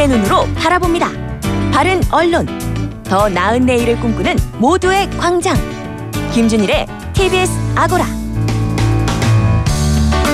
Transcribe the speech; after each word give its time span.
시민의 0.00 0.08
눈으로 0.08 0.46
바라봅니다. 0.54 1.10
바른 1.72 2.00
언론, 2.10 2.46
더 3.04 3.28
나은 3.28 3.66
내일을 3.66 4.00
꿈꾸는 4.00 4.36
모두의 4.58 5.10
광장. 5.18 5.54
김준일의 6.32 6.86
TBS 7.12 7.52
아고라. 7.74 8.06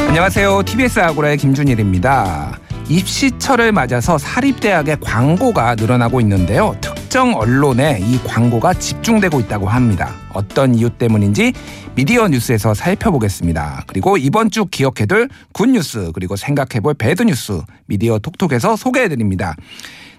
안녕하세요. 0.06 0.62
TBS 0.62 1.00
아고라의 1.00 1.36
김준일입니다. 1.38 2.58
입시철을 2.88 3.72
맞아서 3.72 4.18
사립대학의 4.18 4.98
광고가 5.00 5.74
늘어나고 5.74 6.20
있는데요. 6.20 6.76
특정 7.16 7.34
언론에 7.34 7.98
이 8.02 8.18
광고가 8.24 8.74
집중되고 8.74 9.40
있다고 9.40 9.70
합니다. 9.70 10.12
어떤 10.34 10.74
이유 10.74 10.90
때문인지 10.90 11.54
미디어 11.94 12.28
뉴스에서 12.28 12.74
살펴보겠습니다. 12.74 13.84
그리고 13.86 14.18
이번 14.18 14.50
주 14.50 14.66
기억해둘 14.66 15.30
굿뉴스 15.54 16.10
그리고 16.12 16.36
생각해볼 16.36 16.92
배드뉴스 16.92 17.62
미디어 17.86 18.18
톡톡에서 18.18 18.76
소개해드립니다. 18.76 19.56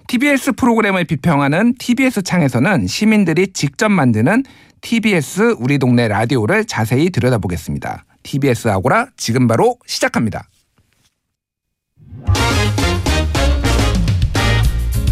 TBS 0.08 0.54
프로그램을 0.54 1.04
비평하는 1.04 1.74
TBS 1.78 2.22
창에서는 2.22 2.88
시민들이 2.88 3.52
직접 3.52 3.90
만드는 3.90 4.42
TBS 4.80 5.54
우리 5.60 5.78
동네 5.78 6.08
라디오를 6.08 6.64
자세히 6.64 7.10
들여다보겠습니다. 7.10 8.06
TBS 8.24 8.66
아고라 8.66 9.06
지금 9.16 9.46
바로 9.46 9.76
시작합니다. 9.86 10.48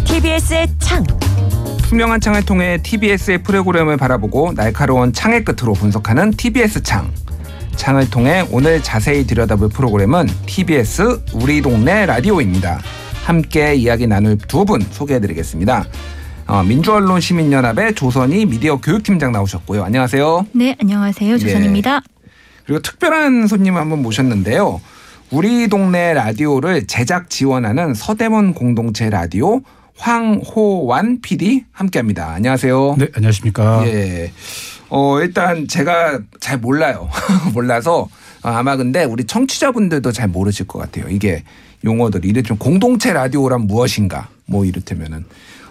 TBS의 0.05 0.67
창. 0.79 1.05
투명한 1.89 2.19
창을 2.19 2.43
통해 2.45 2.77
TBS의 2.83 3.43
프로그램을 3.43 3.95
바라보고 3.97 4.53
날카로운 4.55 5.13
창의 5.13 5.43
끝으로 5.45 5.73
분석하는 5.73 6.31
TBS 6.31 6.83
창. 6.83 7.11
창을 7.77 8.09
통해 8.09 8.45
오늘 8.51 8.81
자세히 8.83 9.25
들여다볼 9.25 9.69
프로그램은 9.69 10.27
TBS 10.47 11.21
우리 11.33 11.61
동네 11.61 12.05
라디오입니다. 12.05 12.79
함께 13.23 13.75
이야기 13.75 14.05
나눌 14.07 14.37
두 14.37 14.65
분 14.65 14.81
소개해드리겠습니다. 14.81 15.85
어, 16.47 16.63
민주언론 16.63 17.21
시민연합의 17.21 17.95
조선희 17.95 18.45
미디어 18.47 18.77
교육팀장 18.77 19.31
나오셨고요. 19.31 19.83
안녕하세요. 19.83 20.47
네, 20.53 20.75
안녕하세요. 20.81 21.37
조선입니다. 21.37 22.01
그리고 22.65 22.81
특별한 22.81 23.47
손님 23.47 23.75
한 23.77 23.89
분 23.89 24.01
모셨는데요. 24.01 24.81
우리 25.31 25.67
동네 25.67 26.13
라디오를 26.13 26.87
제작 26.87 27.29
지원하는 27.29 27.93
서대문 27.93 28.53
공동체 28.53 29.09
라디오 29.09 29.61
황호완 29.97 31.21
PD 31.21 31.65
함께합니다. 31.71 32.31
안녕하세요. 32.31 32.95
네, 32.97 33.07
안녕하십니까. 33.13 33.83
예. 33.87 34.31
어, 34.89 35.19
일단 35.19 35.67
제가 35.67 36.19
잘 36.39 36.57
몰라요. 36.57 37.09
몰라서 37.53 38.07
아마 38.41 38.77
근데 38.77 39.03
우리 39.03 39.25
청취자분들도 39.25 40.11
잘 40.11 40.27
모르실 40.27 40.67
것 40.67 40.79
같아요. 40.79 41.09
이게 41.09 41.43
용어들이 41.83 42.29
이를테면 42.29 42.57
공동체 42.59 43.11
라디오란 43.11 43.61
무엇인가 43.67 44.29
뭐 44.45 44.65
이를테면은 44.65 45.19
어, 45.19 45.25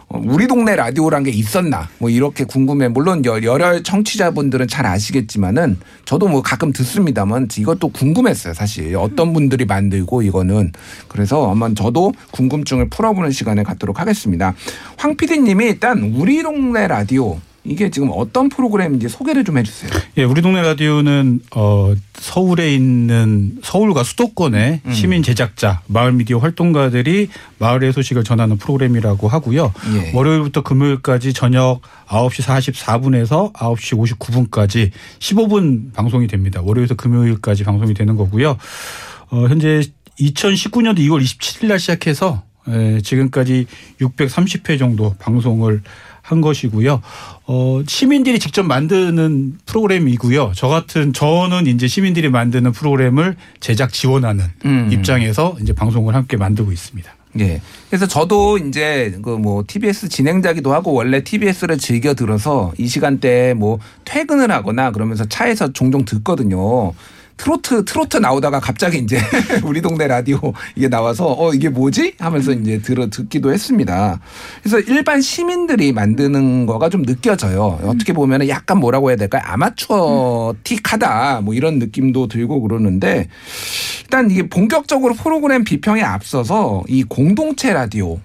우리 0.09 0.47
동네 0.47 0.77
라디오란 0.77 1.25
게 1.25 1.31
있었나? 1.31 1.89
뭐 1.99 2.09
이렇게 2.09 2.45
궁금해. 2.45 2.89
물론 2.89 3.25
열혈 3.25 3.83
청취자분들은 3.83 4.69
잘 4.69 4.87
아시겠지만은 4.87 5.79
저도 6.05 6.29
뭐 6.29 6.43
가끔 6.43 6.73
듣습니다만 6.73 7.49
이것도 7.59 7.89
궁금했어요 7.89 8.55
사실. 8.55 8.95
어떤 8.97 9.33
분들이 9.33 9.65
만들고 9.65 10.23
이거는. 10.23 10.73
그래서 11.09 11.51
아마 11.51 11.73
저도 11.75 12.13
궁금증을 12.31 12.89
풀어보는 12.89 13.33
시간을 13.33 13.65
갖도록 13.65 14.01
하겠습니다. 14.01 14.55
황 14.97 15.17
PD님이 15.17 15.65
일단 15.67 16.15
우리 16.17 16.43
동네 16.43 16.87
라디오 16.87 17.41
이게 17.69 17.91
지금 17.91 18.11
어떤 18.13 18.49
프로그램인지 18.49 19.09
소개를 19.09 19.45
좀 19.45 19.59
해주세요. 19.59 19.91
예, 20.19 20.25
우리 20.25 20.43
동네 20.43 20.63
라디오는 20.63 21.41
어 21.55 21.95
서울에 22.15 22.75
있는 22.75 23.59
서울과 23.63 24.05
수도권의 24.05 24.81
음. 24.85 24.93
시민 24.93 25.23
제작자, 25.23 25.83
마을 25.87 26.13
미디어 26.13 26.39
활동가들이 26.39 27.29
마을의 27.59 27.93
소식을 27.93 28.25
전하는 28.25 28.57
프로그램이라고 28.57 29.29
하고요. 29.29 29.73
예. 29.95 30.13
월요일부터 30.15 30.63
금요일까지 30.63 31.33
저녁 31.33 31.81
9시 32.07 32.73
44분에서 32.73 33.53
9시 33.53 34.19
59분까지 34.19 34.91
15분 35.19 35.93
방송이 35.93 36.27
됩니다. 36.27 36.61
월요일부터 36.63 36.95
금요일까지 37.03 37.65
방송이 37.65 37.95
되는 37.95 38.17
거고요. 38.17 38.57
어 39.31 39.47
현재 39.49 39.83
2019년도 40.21 40.99
2월 40.99 41.23
27일 41.23 41.67
날 41.67 41.79
시작해서 41.79 42.43
예, 42.69 43.01
지금까지 43.01 43.67
630회 44.01 44.79
정도 44.79 45.15
방송을 45.19 45.83
한 46.27 46.41
것이고요. 46.41 47.01
어, 47.47 47.83
시민들이 47.87 48.41
직접 48.41 48.65
만드는 48.65 49.59
프로그램이고요. 49.65 50.53
저 50.57 50.67
같은 50.67 51.13
저는 51.13 51.69
이제 51.69 51.87
시민들이 51.87 52.29
만드는 52.29 52.73
프로그램을 52.73 53.37
제작 53.61 53.93
지원하는 53.93 54.45
음. 54.65 54.89
입장에서 54.93 55.57
이제 55.63 55.73
방송을 55.73 56.17
함께 56.17 56.37
만들고 56.37 56.73
있습니다. 56.73 57.15
예. 57.39 57.61
그래서 57.89 58.07
저도 58.07 58.59
이제 58.59 59.17
그 59.23 59.37
뭐 59.37 59.63
TBS 59.67 60.09
진행자기도 60.09 60.73
하고 60.73 60.93
원래 60.95 61.23
TBS를 61.23 61.79
즐겨 61.79 62.15
들어서 62.15 62.73
이 62.79 62.89
시간대에 62.89 63.55
뭐 63.55 63.79
퇴근을 64.05 64.51
하거나 64.51 64.91
그러면서 64.91 65.25
차에서 65.27 65.73
종종 65.73 66.05
듣거든요. 66.05 66.93
트로트 67.37 67.85
트로트 67.85 68.17
나오다가 68.19 68.61
갑자기 68.61 68.99
이제 68.99 69.19
우리 69.65 69.83
동네 69.83 70.07
라디오 70.07 70.41
이게 70.75 70.89
나와서 70.89 71.35
어 71.39 71.53
이게 71.53 71.69
뭐지 71.69 72.15
하면서 72.19 72.53
이제 72.53 72.81
들어 72.81 73.09
듣기도 73.09 73.53
했습니다. 73.53 74.21
그래서 74.63 74.81
일반 74.81 75.21
시민들이 75.21 75.93
만드는 75.93 76.67
거가 76.67 76.89
좀 76.89 77.05
느껴져요. 77.05 77.79
어떻게 77.85 78.13
보면 78.13 78.49
약간 78.49 78.79
뭐라고 78.79 79.11
해야 79.11 79.17
될까요? 79.17 79.43
아마추어틱하다 79.45 81.43
뭐 81.43 81.55
이런 81.55 81.79
느낌도 81.79 82.29
들고 82.29 82.61
그러는데 82.63 83.29
일단 84.03 84.31
이게 84.31 84.49
본격적으로 84.49 85.15
프로그램 85.15 85.65
비평에 85.65 86.03
앞서서 86.03 86.85
이 86.89 87.03
공동체 87.03 87.73
라디오 87.73 88.19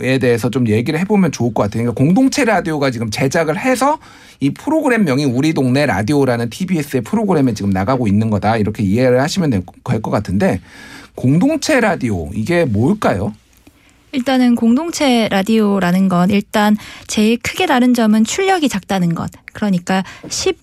에 0.00 0.18
대해서 0.18 0.50
좀 0.50 0.68
얘기를 0.68 0.98
해보면 1.00 1.32
좋을 1.32 1.54
것 1.54 1.64
같아요. 1.64 1.84
그러니까 1.84 1.94
공동체 1.94 2.44
라디오가 2.44 2.90
지금 2.90 3.10
제작을 3.10 3.58
해서 3.58 3.98
이 4.40 4.50
프로그램명이 4.50 5.24
우리 5.24 5.52
동네 5.52 5.86
라디오라는 5.86 6.50
TBS의 6.50 7.02
프로그램에 7.02 7.54
지금 7.54 7.70
나가고 7.70 8.06
있는 8.08 8.30
거다 8.30 8.56
이렇게 8.56 8.82
이해를 8.82 9.20
하시면 9.20 9.50
될 9.50 9.62
것 9.64 10.10
같은데 10.10 10.60
공동체 11.14 11.80
라디오 11.80 12.30
이게 12.34 12.64
뭘까요? 12.64 13.34
일단은 14.12 14.54
공동체 14.54 15.28
라디오라는 15.28 16.08
건 16.08 16.30
일단 16.30 16.76
제일 17.06 17.38
크게 17.38 17.66
다른 17.66 17.94
점은 17.94 18.24
출력이 18.24 18.68
작다는 18.68 19.14
것. 19.14 19.30
그러니까 19.52 20.04
10 20.28 20.58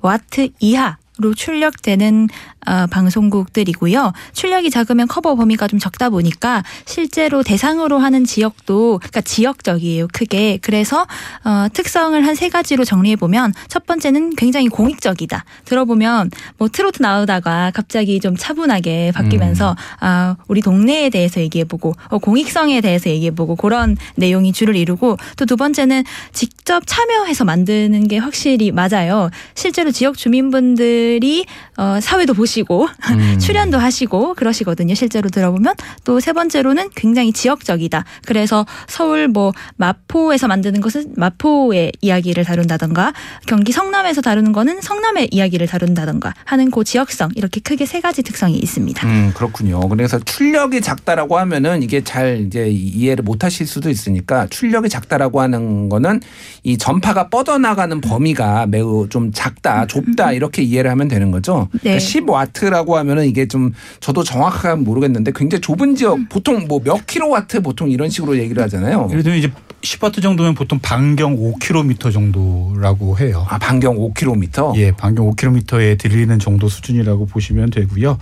와트 0.00 0.48
이하 0.60 0.98
로 1.18 1.34
출력되는 1.34 2.28
어, 2.66 2.86
방송국들이고요. 2.90 4.12
출력이 4.34 4.70
작으면 4.70 5.08
커버 5.08 5.34
범위가 5.34 5.68
좀 5.68 5.78
적다 5.78 6.10
보니까 6.10 6.62
실제로 6.84 7.42
대상으로 7.42 7.98
하는 7.98 8.24
지역도 8.24 8.98
그러니까 8.98 9.20
지역적이에요. 9.22 10.08
크게. 10.12 10.58
그래서 10.62 11.06
어, 11.44 11.66
특성을 11.72 12.20
한 12.26 12.32
세 12.32 12.48
가지로 12.48 12.84
정리해 12.84 13.14
보면 13.14 13.52
첫 13.68 13.86
번째는 13.86 14.34
굉장히 14.36 14.68
공익적이다. 14.68 15.44
들어보면 15.66 16.30
뭐 16.58 16.68
트로트 16.68 17.02
나오다가 17.02 17.70
갑자기 17.74 18.18
좀 18.20 18.36
차분하게 18.36 19.12
바뀌면서 19.14 19.72
음. 19.72 19.76
아, 20.00 20.36
우리 20.48 20.60
동네에 20.62 21.10
대해서 21.10 21.40
얘기해 21.40 21.64
보고 21.64 21.92
어, 22.08 22.18
공익성에 22.18 22.80
대해서 22.80 23.10
얘기해 23.10 23.32
보고 23.32 23.54
그런 23.54 23.96
내용이 24.16 24.52
주를 24.52 24.76
이루고 24.76 25.18
또 25.36 25.44
두 25.44 25.56
번째는 25.56 26.04
직접 26.32 26.82
참여해서 26.86 27.44
만드는 27.44 28.08
게 28.08 28.16
확실히 28.16 28.72
맞아요. 28.72 29.28
실제로 29.54 29.90
지역 29.90 30.16
주민분들이 30.16 31.44
어, 31.76 31.98
사회도 32.00 32.32
보시 32.34 32.51
오시고 32.52 32.88
음. 33.10 33.38
출연도 33.40 33.78
하시고 33.78 34.34
그러시거든요. 34.34 34.94
실제로 34.94 35.28
들어보면 35.28 35.74
또 36.04 36.22
세 36.22 36.32
번째로는 36.32 36.90
굉장히 36.94 37.32
지역적이다. 37.32 38.04
그래서 38.26 38.64
서울 38.86 39.26
뭐 39.26 39.52
마포에서 39.76 40.46
만드는 40.46 40.80
것은 40.80 41.14
마포의 41.16 41.92
이야기를 42.00 42.44
다룬다던가 42.44 43.12
경기 43.46 43.72
성남에서 43.72 44.20
다루는 44.20 44.52
거는 44.52 44.80
성남의 44.80 45.28
이야기를 45.32 45.66
다룬다던가 45.66 46.32
하는 46.44 46.70
그 46.70 46.84
지역성 46.84 47.30
이렇게 47.34 47.60
크게 47.60 47.86
세 47.86 48.00
가지 48.00 48.22
특성이 48.22 48.56
있습니다. 48.58 49.04
음 49.08 49.32
그렇군요. 49.34 49.80
그래서 49.88 50.20
출력이 50.20 50.80
작다라고 50.80 51.38
하면은 51.38 51.82
이게 51.82 52.04
잘 52.04 52.40
이제 52.46 52.68
이해를 52.68 53.24
못 53.24 53.42
하실 53.42 53.66
수도 53.66 53.90
있으니까 53.90 54.46
출력이 54.48 54.88
작다라고 54.88 55.40
하는 55.40 55.88
거는 55.88 56.20
이 56.62 56.78
전파가 56.78 57.30
뻗어나가는 57.30 58.00
범위가 58.00 58.66
매우 58.66 59.08
좀 59.08 59.32
작다, 59.32 59.86
좁다 59.88 60.32
이렇게 60.32 60.62
이해를 60.62 60.88
하면 60.92 61.08
되는 61.08 61.32
거죠. 61.32 61.68
네. 61.72 61.80
그러니까 61.80 61.98
킬로와트라고 62.46 62.96
하면은 62.98 63.26
이게 63.26 63.46
좀 63.46 63.72
저도 64.00 64.24
정확하게 64.24 64.82
모르겠는데 64.82 65.32
굉장히 65.34 65.60
좁은 65.60 65.94
지역 65.96 66.14
음. 66.14 66.26
보통 66.28 66.66
뭐 66.68 66.82
몇 66.82 67.06
킬로와트 67.06 67.60
보통 67.60 67.90
이런 67.90 68.08
식으로 68.10 68.36
얘기를 68.38 68.60
하잖아요. 68.64 69.06
예를 69.10 69.22
들면 69.22 69.38
이제 69.38 69.52
10와트 69.82 70.22
정도면 70.22 70.54
보통 70.54 70.78
반경 70.80 71.36
5km 71.36 72.12
정도라고 72.12 73.18
해요. 73.18 73.44
아, 73.48 73.58
반경 73.58 73.96
5km? 73.96 74.76
예, 74.76 74.92
반경 74.92 75.30
5km에 75.32 75.98
들리는 75.98 76.38
정도 76.38 76.68
수준이라고 76.68 77.26
보시면 77.26 77.70
되고요. 77.70 78.18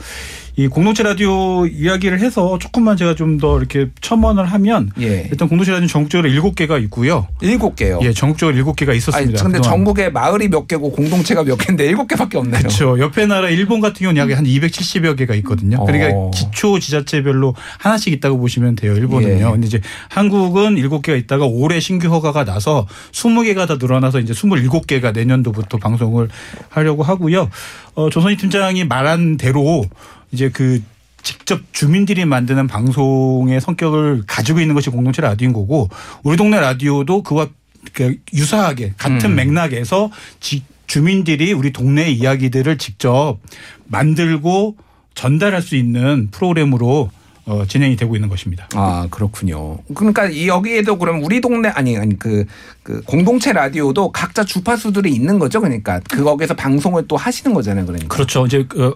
이 0.56 0.66
공동체 0.66 1.02
라디오 1.02 1.66
이야기를 1.66 2.20
해서 2.20 2.58
조금만 2.58 2.96
제가 2.96 3.14
좀 3.14 3.30
더 3.40 3.56
이렇게 3.58 3.86
첨언을 4.02 4.44
하면 4.44 4.90
예. 5.00 5.26
일단 5.30 5.48
공동체 5.48 5.70
라디오 5.72 5.86
전국적으로 5.86 6.28
일곱 6.28 6.54
개가 6.56 6.76
있고요. 6.78 7.26
일곱 7.40 7.76
개요. 7.76 8.00
예, 8.02 8.12
전국적으로 8.12 8.54
일곱 8.56 8.74
개가 8.76 8.92
있었습니다. 8.92 9.40
아니, 9.44 9.52
근데. 9.52 9.60
전국에 9.66 10.10
마을이 10.10 10.48
몇 10.48 10.66
개고 10.66 10.90
공동체가 10.90 11.44
몇 11.44 11.56
개인데 11.56 11.86
일곱 11.86 12.08
개밖에 12.08 12.36
없네요. 12.36 12.58
그렇죠. 12.58 12.98
옆에 12.98 13.24
나라 13.26 13.48
일본 13.48 13.80
같은 13.80 14.00
경우는 14.00 14.20
약 14.20 14.36
한 14.36 14.44
270여 14.44 15.16
개가 15.16 15.34
있거든요. 15.36 15.78
어. 15.78 15.84
그러니까 15.86 16.30
기초 16.34 16.78
지자체별로 16.78 17.54
하나씩 17.78 18.12
있다고 18.14 18.38
보시면 18.38 18.76
돼요. 18.76 18.94
일본은요. 18.94 19.46
예. 19.46 19.50
근데 19.50 19.66
이제 19.68 19.80
한국은 20.08 20.74
7개가 20.74 21.16
있다가 21.18 21.46
올해 21.50 21.80
신규 21.80 22.08
허가가 22.08 22.44
나서 22.44 22.86
20개가 23.12 23.66
더 23.68 23.76
늘어나서 23.76 24.20
이제 24.20 24.32
27개가 24.32 25.12
내년도부터 25.12 25.78
방송을 25.78 26.28
하려고 26.68 27.02
하고요. 27.02 27.50
어, 27.94 28.10
조선희 28.10 28.36
팀장이 28.36 28.84
말한 28.84 29.36
대로 29.36 29.84
이제 30.32 30.48
그 30.50 30.82
직접 31.22 31.60
주민들이 31.72 32.24
만드는 32.24 32.66
방송의 32.66 33.60
성격을 33.60 34.22
가지고 34.26 34.60
있는 34.60 34.74
것이 34.74 34.88
공동체 34.90 35.20
라디오인 35.20 35.52
거고 35.52 35.88
우리 36.22 36.36
동네 36.36 36.58
라디오도 36.60 37.22
그와 37.22 37.48
그 37.92 38.16
유사하게 38.32 38.94
같은 38.96 39.30
음. 39.32 39.34
맥락에서 39.36 40.10
지- 40.40 40.62
주민들이 40.86 41.52
우리 41.52 41.72
동네 41.72 42.10
이야기들을 42.10 42.78
직접 42.78 43.38
만들고 43.86 44.76
전달할 45.14 45.60
수 45.62 45.76
있는 45.76 46.28
프로그램으로 46.30 47.10
어, 47.50 47.64
진행이 47.66 47.96
되고 47.96 48.14
있는 48.14 48.28
것입니다. 48.28 48.68
아 48.74 49.08
그렇군요. 49.10 49.78
그러니까 49.92 50.26
이 50.26 50.46
여기에도 50.46 50.96
그럼 50.96 51.24
우리 51.24 51.40
동네 51.40 51.68
아니 51.68 51.98
아니 51.98 52.16
그, 52.16 52.44
그 52.84 53.02
공동체 53.02 53.52
라디오도 53.52 54.12
각자 54.12 54.44
주파수들이 54.44 55.10
있는 55.10 55.40
거죠. 55.40 55.60
그러니까 55.60 56.00
그 56.08 56.22
거기서 56.22 56.54
방송을 56.54 57.08
또 57.08 57.16
하시는 57.16 57.52
거잖아요. 57.52 57.86
그러니까. 57.86 58.06
그렇죠. 58.14 58.46
이제 58.46 58.64
그 58.68 58.94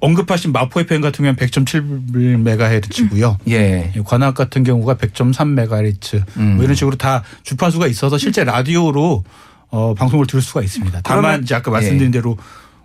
언급하신 0.00 0.50
마포 0.50 0.80
FM 0.80 1.00
같은 1.00 1.22
경우는 1.24 1.36
100.7MHz고요. 1.36 3.36
예. 3.48 3.92
관악 4.04 4.34
같은 4.34 4.64
경우가 4.64 4.96
100.3MHz 4.96 6.24
음. 6.38 6.54
뭐 6.56 6.64
이런 6.64 6.74
식으로 6.74 6.96
다 6.96 7.22
주파수가 7.44 7.86
있어서 7.86 8.18
실제 8.18 8.42
라디오로 8.42 9.22
어, 9.68 9.94
방송을 9.94 10.26
들을 10.26 10.42
수가 10.42 10.62
있습니다. 10.62 11.02
다만 11.04 11.22
그러면- 11.22 11.42
이제 11.44 11.54
아까 11.54 11.70
말씀드린 11.70 12.10
대로 12.10 12.36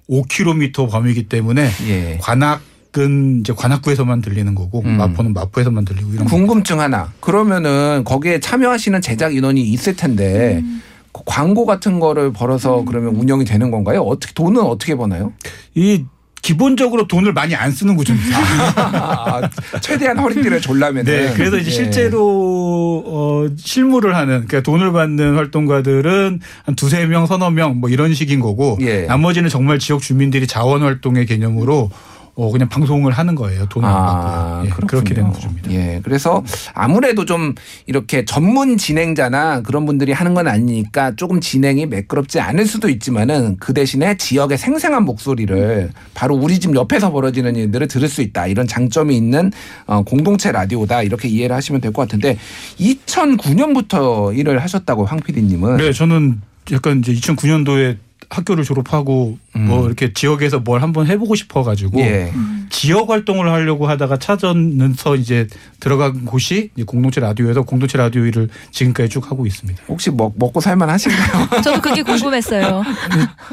5km 0.10 0.92
범위이기 0.92 1.24
때문에 1.24 1.72
예. 1.88 2.20
관악 2.22 2.62
은 2.98 3.42
이제 3.42 3.52
관악구에서만 3.54 4.22
들리는 4.22 4.56
거고 4.56 4.82
음. 4.86 4.96
마포는 4.98 5.34
마포에서만 5.34 5.84
들리고 5.84 6.14
이런 6.14 6.26
궁금증 6.26 6.80
하나. 6.80 7.12
그러면은 7.20 8.04
거기에 8.06 8.40
참여하시는 8.40 9.02
제작 9.02 9.36
인원이 9.36 9.62
있을 9.64 9.96
텐데 9.98 10.64
그 11.12 11.22
광고 11.26 11.66
같은 11.66 12.00
거를 12.00 12.32
벌어서 12.32 12.86
그러면 12.86 13.16
운영이 13.16 13.44
되는 13.44 13.70
건가요? 13.72 14.02
어떻게 14.02 14.34
돈은 14.34 14.62
어떻게 14.62 14.96
버나요? 14.96 15.34
이 15.74 16.06
기본적으로 16.42 17.08
돈을 17.08 17.34
많이 17.34 17.56
안 17.56 17.72
쓰는 17.72 17.96
구조입니다. 17.96 18.38
아, 18.78 19.50
최대한 19.82 20.20
허리띠를 20.20 20.62
졸라면은. 20.62 21.12
네, 21.12 21.34
그래서 21.34 21.58
이제 21.58 21.72
예. 21.72 21.74
실제로 21.74 23.04
어 23.08 23.48
실무를 23.58 24.16
하는 24.16 24.46
그러니까 24.46 24.62
돈을 24.62 24.92
받는 24.92 25.36
활동가들은 25.36 26.40
한 26.66 26.76
두세 26.76 27.06
명, 27.08 27.26
서너 27.26 27.50
명 27.50 27.80
뭐 27.80 27.90
이런 27.90 28.14
식인 28.14 28.40
거고 28.40 28.78
예. 28.82 29.02
나머지는 29.08 29.50
정말 29.50 29.80
지역 29.80 30.02
주민들이 30.02 30.46
자원 30.48 30.84
활동의 30.84 31.26
개념으로 31.26 31.90
어 32.38 32.52
그냥 32.52 32.68
방송을 32.68 33.14
하는 33.14 33.34
거예요. 33.36 33.66
돈을 33.70 33.88
안 33.88 33.94
받고. 33.96 34.66
예. 34.66 34.70
그렇게 34.88 35.14
되는 35.14 35.32
구조입니다. 35.32 35.72
예. 35.72 36.02
그래서 36.04 36.44
아무래도 36.74 37.24
좀 37.26 37.56
이렇게 37.86 38.26
전문 38.26 38.78
진행자나 38.78 39.62
그런 39.62 39.86
분들이 39.86 40.12
하는 40.12 40.34
건 40.34 40.48
아니니까 40.48 41.16
조금 41.16 41.40
진행이 41.40 41.86
매끄럽지 41.86 42.42
않을 42.42 42.66
수도 42.66 42.90
있지만은 42.90 43.56
그 43.60 43.74
대신에 43.74 44.18
지역의 44.18 44.58
생생한 44.58 45.06
목소리를 45.06 45.92
바로 46.14 46.36
우리 46.36 46.60
집 46.60 46.76
옆에서 46.76 47.12
벌어지는 47.12 47.56
일들을 47.56 47.88
들을 47.88 48.08
수 48.10 48.22
있다. 48.22 48.48
이런 48.48 48.68
장점이 48.68 49.16
있는 49.16 49.52
어, 49.88 50.02
공동체 50.04 50.52
라디오다. 50.52 51.04
이렇게 51.04 51.30
이해를 51.30 51.56
하시면 51.56 51.82
될 51.82 51.94
것 51.96 52.02
같은데 52.02 52.38
2009년부터 52.80 54.38
일을 54.38 54.60
하셨다고 54.60 55.06
황 55.06 55.20
PD님은. 55.20 55.78
네, 55.78 55.94
저는 55.94 56.42
약간 56.72 57.00
이제 57.00 57.14
2009년도에 57.14 57.98
학교를 58.30 58.64
졸업하고 58.64 59.38
뭐 59.58 59.86
이렇게 59.86 60.14
지역에서 60.14 60.60
뭘 60.60 60.82
한번 60.82 61.08
해보고 61.08 61.36
싶어가지고 61.36 62.00
음. 62.00 62.04
예. 62.04 62.32
지역 62.70 63.10
활동을 63.10 63.50
하려고 63.50 63.88
하다가 63.88 64.18
찾아서 64.18 65.16
이제 65.18 65.48
들어간 65.80 66.26
곳이 66.26 66.72
이제 66.76 66.84
공동체 66.84 67.22
라디오에서 67.22 67.62
공동체 67.62 67.98
라디오 67.98 68.26
일을 68.26 68.50
지금까지 68.72 69.10
쭉 69.10 69.32
하고 69.32 69.46
있습니다. 69.46 69.84
혹시 69.88 70.12
먹, 70.12 70.34
먹고 70.38 70.60
살만 70.60 70.90
하신가요? 70.90 71.62
저도 71.64 71.80
그게 71.80 72.02
궁금했어요. 72.02 72.84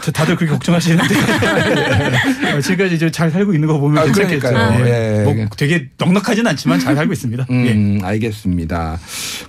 저 0.03 0.13
다들 0.13 0.37
그렇게 0.37 0.53
걱정하시는데 0.53 1.15
어, 2.57 2.61
지금까지 2.61 2.95
이제 2.97 3.11
잘 3.11 3.31
살고 3.31 3.55
있는 3.55 3.69
거 3.69 3.79
보면 3.79 3.99
아, 3.99 4.05
괜찮겠죠. 4.07 4.49
그러니까요. 4.49 4.87
예. 4.87 5.19
예. 5.21 5.25
뭐 5.25 5.35
되게 5.57 5.89
넉넉하진 5.99 6.47
않지만 6.47 6.81
잘 6.81 6.97
살고 6.97 7.13
있습니다. 7.13 7.47
예. 7.51 7.73
음, 7.73 8.01
알겠습니다. 8.03 8.99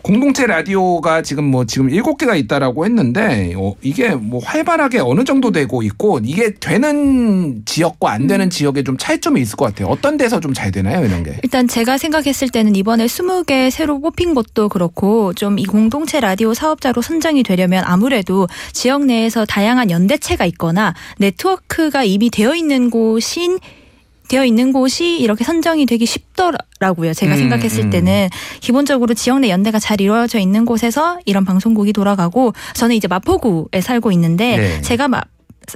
공동체 0.01 0.45
라디오가 0.45 1.21
지금 1.21 1.45
뭐 1.45 1.65
지금 1.65 1.89
일곱 1.89 2.17
개가 2.17 2.35
있다라고 2.35 2.85
했는데 2.85 3.53
어, 3.55 3.73
이게 3.81 4.09
뭐 4.09 4.39
활발하게 4.43 4.99
어느 4.99 5.23
정도 5.23 5.51
되고 5.51 5.81
있고 5.83 6.19
이게 6.23 6.42
되는 6.51 7.63
지역과 7.65 8.11
안 8.11 8.27
되는 8.27 8.49
지역에 8.49 8.83
좀 8.83 8.97
차이점이 8.97 9.39
있을 9.41 9.55
것 9.55 9.65
같아요. 9.65 9.87
어떤 9.87 10.17
데서 10.17 10.39
좀 10.39 10.53
잘 10.53 10.71
되나요, 10.71 11.03
이런 11.05 11.23
게? 11.23 11.37
일단 11.43 11.67
제가 11.67 11.97
생각했을 11.97 12.49
때는 12.49 12.75
이번에 12.75 13.05
20개 13.07 13.69
새로 13.71 13.99
뽑힌 13.99 14.33
것도 14.35 14.69
그렇고 14.69 15.33
좀 15.33 15.53
이 15.57 15.65
공동체 15.65 16.19
라디오 16.19 16.53
사업자로 16.53 17.01
선정이 17.01 17.43
되려면 17.43 17.83
아무래도 17.85 18.47
지역 18.71 19.05
내에서 19.05 19.45
다양한 19.45 19.89
연대체가 19.91 20.45
있거나 20.45 20.93
네트워크가 21.19 22.03
이미 22.03 22.29
되어 22.29 22.55
있는 22.55 22.89
곳인 22.89 23.59
되어 24.29 24.45
있는 24.45 24.71
곳이 24.73 25.19
이렇게 25.19 25.43
선정이 25.43 25.85
되기 25.85 26.05
쉽더라고요. 26.05 27.13
제가 27.13 27.33
음, 27.35 27.37
생각했을 27.37 27.85
음. 27.85 27.89
때는 27.89 28.29
기본적으로 28.61 29.13
지역 29.13 29.39
내 29.41 29.49
연대가 29.49 29.79
잘 29.79 29.99
이루어져 30.01 30.39
있는 30.39 30.65
곳에서 30.65 31.19
이런 31.25 31.45
방송국이 31.45 31.93
돌아가고 31.93 32.53
저는 32.73 32.95
이제 32.95 33.07
마포구에 33.07 33.81
살고 33.81 34.11
있는데 34.13 34.57
네. 34.57 34.81
제가 34.81 35.07
마, 35.09 35.21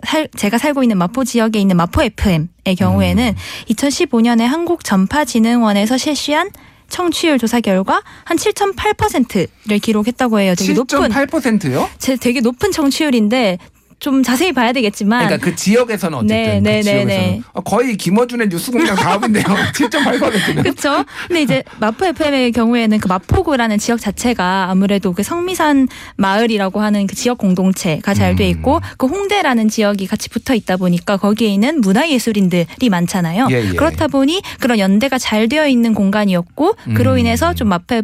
살, 0.06 0.28
제가 0.36 0.58
살고 0.58 0.84
있는 0.84 0.98
마포 0.98 1.24
지역에 1.24 1.60
있는 1.60 1.78
마포 1.78 2.02
FM의 2.04 2.76
경우에는 2.78 3.36
2015년에 3.70 4.42
한국전파진흥원에서 4.42 5.98
실시한 5.98 6.50
청취율 6.90 7.38
조사 7.38 7.60
결과 7.60 8.02
한 8.24 8.38
7.8%를 8.38 9.80
기록했다고 9.80 10.40
해요. 10.40 10.56
되게 10.56 10.74
높은 10.74 11.10
7.8%요? 11.10 11.90
제 11.98 12.16
되게 12.16 12.40
높은 12.40 12.72
청취율인데 12.72 13.58
좀 14.00 14.22
자세히 14.22 14.52
봐야 14.52 14.72
되겠지만 14.74 15.26
그러니까 15.26 15.44
그 15.44 15.56
지역에서는 15.56 16.18
어쨌든 16.20 16.36
네, 16.36 16.46
그 16.46 16.52
네, 16.52 16.60
네, 16.60 16.82
지역에서는 16.84 17.08
네. 17.08 17.42
어, 17.54 17.62
거의 17.62 17.98
김어준의 17.98 18.50
뉴스공장 18.50 18.96
다음인데요. 18.96 19.44
7.8%는. 19.74 20.64
그렇죠. 20.64 21.04
근데 21.28 21.42
이제 21.42 21.64
마포 21.80 22.06
FM의 22.06 22.52
경우에는 22.52 23.00
그 23.00 23.08
마포구라는 23.08 23.80
지역 23.80 24.00
자체가 24.00 24.68
아무래도 24.70 25.14
그 25.14 25.24
성미산 25.24 25.88
마을이라고 26.18 26.80
하는 26.80 27.08
그 27.08 27.16
지역 27.16 27.40
공동체가 27.40 28.14
잘돼 28.14 28.46
음. 28.46 28.50
있고 28.50 28.82
그 28.98 29.08
홍대라는 29.08 29.70
지역이 29.70 30.06
같이 30.06 30.30
붙어 30.30 30.54
있다 30.54 30.78
보니까 30.78 31.18
거기에 31.18 31.48
있는 31.50 31.82
문화예술인들이 31.82 32.90
많잖아요. 32.90 33.48
예, 33.50 33.70
예. 33.70 33.74
그렇다 33.74 34.08
보니 34.08 34.42
그런 34.60 34.78
연대가 34.78 35.18
잘 35.18 35.50
되어 35.50 35.68
있는 35.68 35.94
공간이었고 35.96 36.76
그로 36.96 37.14
음. 37.14 37.20
인해서 37.20 37.54
좀 37.54 37.70
마포 37.70 38.04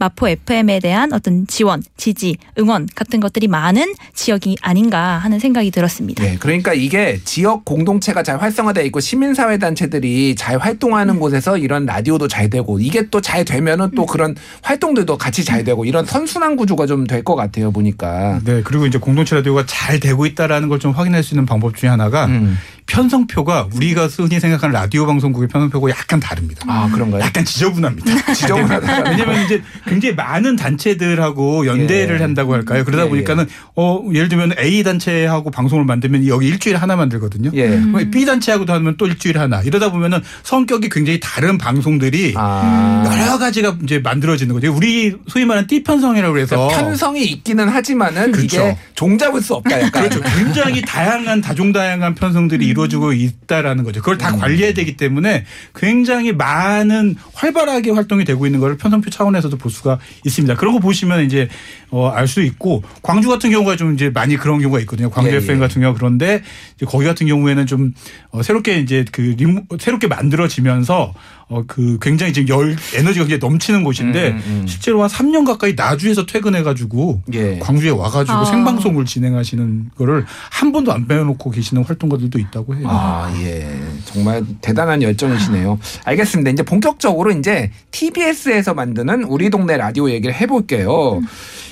마포 0.00 0.28
FM에 0.28 0.80
대한 0.80 1.12
어떤 1.12 1.46
지원, 1.46 1.82
지지, 1.96 2.36
응원 2.58 2.88
같은 2.94 3.20
것들이 3.20 3.46
많은 3.48 3.94
지역이 4.14 4.56
아닌가 4.62 5.18
하는 5.18 5.38
생각이 5.38 5.70
들었습니다. 5.70 6.24
네, 6.24 6.36
그러니까 6.40 6.72
이게 6.74 7.20
지역 7.24 7.64
공동체가 7.66 8.22
잘 8.22 8.40
활성화돼 8.40 8.84
있고 8.86 8.98
시민사회 9.00 9.58
단체들이 9.58 10.34
잘 10.36 10.56
활동하는 10.58 11.14
음. 11.16 11.20
곳에서 11.20 11.58
이런 11.58 11.84
라디오도 11.86 12.26
잘 12.28 12.48
되고 12.50 12.80
이게 12.80 13.08
또 13.10 13.20
잘 13.20 13.44
되면은 13.44 13.90
또 13.94 14.06
그런 14.06 14.34
활동들도 14.62 15.18
같이 15.18 15.44
잘 15.44 15.62
되고 15.62 15.84
이런 15.84 16.06
선순환 16.06 16.56
구조가 16.56 16.86
좀 16.86 17.04
될 17.06 17.22
것 17.22 17.36
같아요 17.36 17.70
보니까. 17.70 18.40
네, 18.44 18.62
그리고 18.64 18.86
이제 18.86 18.98
공동체 18.98 19.36
라디오가 19.36 19.64
잘 19.66 20.00
되고 20.00 20.24
있다라는 20.26 20.68
걸 20.68 20.80
좀 20.80 20.92
확인할 20.92 21.22
수 21.22 21.34
있는 21.34 21.44
방법 21.44 21.76
중에 21.76 21.90
하나가 21.90 22.24
음. 22.24 22.56
편성표가 22.90 23.68
우리가 23.72 24.08
흔히 24.08 24.40
생각하는 24.40 24.72
라디오 24.74 25.06
방송국의 25.06 25.48
편성표가 25.48 25.90
약간 25.90 26.18
다릅니다. 26.18 26.64
아 26.68 26.90
그런가요? 26.92 27.22
약간 27.22 27.44
지저분합니다. 27.44 28.10
지저분하다. 28.34 29.10
왜냐면 29.10 29.44
이제 29.44 29.62
굉장히 29.86 30.14
많은 30.16 30.56
단체들하고 30.56 31.66
연대를 31.66 32.18
예. 32.18 32.22
한다고 32.22 32.52
할까요? 32.52 32.84
그러다 32.84 33.04
예, 33.04 33.08
보니까는 33.08 33.46
어 33.76 34.02
예를 34.12 34.28
들면 34.28 34.54
A 34.58 34.82
단체하고 34.82 35.52
방송을 35.52 35.84
만들면 35.84 36.26
여기 36.26 36.48
일주일에 36.48 36.76
하나 36.78 36.96
만들거든요. 36.96 37.50
예. 37.54 37.68
그럼 37.68 38.10
B 38.10 38.24
단체하고도 38.24 38.72
하면 38.72 38.96
또 38.98 39.06
일주일에 39.06 39.38
하나. 39.38 39.62
이러다 39.62 39.92
보면은 39.92 40.20
성격이 40.42 40.88
굉장히 40.88 41.20
다른 41.20 41.58
방송들이 41.58 42.34
아. 42.36 43.04
여러 43.06 43.38
가지가 43.38 43.78
이제 43.84 44.00
만들어지는 44.00 44.54
거죠. 44.54 44.74
우리 44.74 45.14
소위 45.28 45.44
말하는 45.44 45.68
띠 45.68 45.84
편성이라고 45.84 46.34
그래서 46.34 46.56
그러니까 46.56 46.80
편성이 46.80 47.22
있기는 47.24 47.68
하지만은 47.68 48.32
그렇죠. 48.32 48.56
이게 48.56 48.76
종잡을 48.94 49.40
수 49.40 49.54
없다 49.54 49.80
약간. 49.80 50.08
그렇죠. 50.08 50.20
굉장히 50.36 50.82
다양한 50.82 51.40
다종다양한 51.40 52.16
편성들이 52.16 52.66
이루 52.66 52.79
어지고 52.80 53.12
있다라는 53.12 53.84
거죠. 53.84 54.00
그걸 54.00 54.18
다 54.18 54.34
관리해야 54.36 54.72
되기 54.74 54.96
때문에 54.96 55.44
굉장히 55.74 56.32
많은 56.32 57.16
활발하게 57.34 57.90
활동이 57.90 58.24
되고 58.24 58.46
있는 58.46 58.60
걸 58.60 58.76
편성표 58.76 59.10
차원에서도 59.10 59.56
볼 59.56 59.70
수가 59.70 59.98
있습니다. 60.24 60.56
그런 60.56 60.74
거 60.74 60.80
보시면 60.80 61.24
이제 61.24 61.48
어, 61.90 62.08
알 62.08 62.30
수 62.30 62.42
있고 62.42 62.84
광주 63.02 63.28
같은 63.28 63.50
경우가 63.50 63.74
좀 63.76 63.94
이제 63.94 64.08
많이 64.08 64.36
그런 64.36 64.60
경우가 64.60 64.78
있거든요. 64.80 65.10
광주 65.10 65.32
예, 65.32 65.38
FM 65.38 65.56
예. 65.56 65.60
같은 65.60 65.82
경우 65.82 65.94
그런데 65.94 66.42
거기 66.86 67.04
같은 67.04 67.26
경우에는 67.26 67.66
좀 67.66 67.92
어, 68.30 68.42
새롭게 68.42 68.78
이제 68.78 69.04
그 69.10 69.34
새롭게 69.80 70.06
만들어지면서 70.06 71.12
어, 71.50 71.64
그 71.66 71.98
굉장히 72.00 72.32
지금 72.32 72.48
열 72.48 72.76
에너지가 72.94 73.26
굉장히 73.26 73.38
넘치는 73.40 73.82
곳인데 73.82 74.28
음, 74.30 74.42
음, 74.46 74.60
음. 74.62 74.66
실제로 74.68 75.02
한 75.02 75.08
3년 75.10 75.44
가까이 75.44 75.74
나주에서 75.74 76.24
퇴근해가지고 76.24 77.22
예. 77.34 77.58
광주에 77.58 77.90
와가지고 77.90 78.38
아. 78.38 78.44
생방송을 78.44 79.04
진행하시는 79.04 79.90
거를 79.96 80.24
한 80.48 80.70
번도 80.70 80.92
안 80.92 81.08
빼놓고 81.08 81.50
계시는 81.50 81.82
활동가들도 81.82 82.38
있다고 82.38 82.76
해요. 82.76 82.86
아, 82.88 83.34
예. 83.42 83.68
정말 84.04 84.44
대단한 84.60 85.02
열정이시네요. 85.02 85.80
알겠습니다. 86.04 86.52
이제 86.52 86.62
본격적으로 86.62 87.32
이제 87.32 87.72
TBS에서 87.90 88.72
만드는 88.74 89.24
우리 89.24 89.50
동네 89.50 89.76
라디오 89.76 90.08
얘기를 90.08 90.32
해볼게요. 90.32 91.20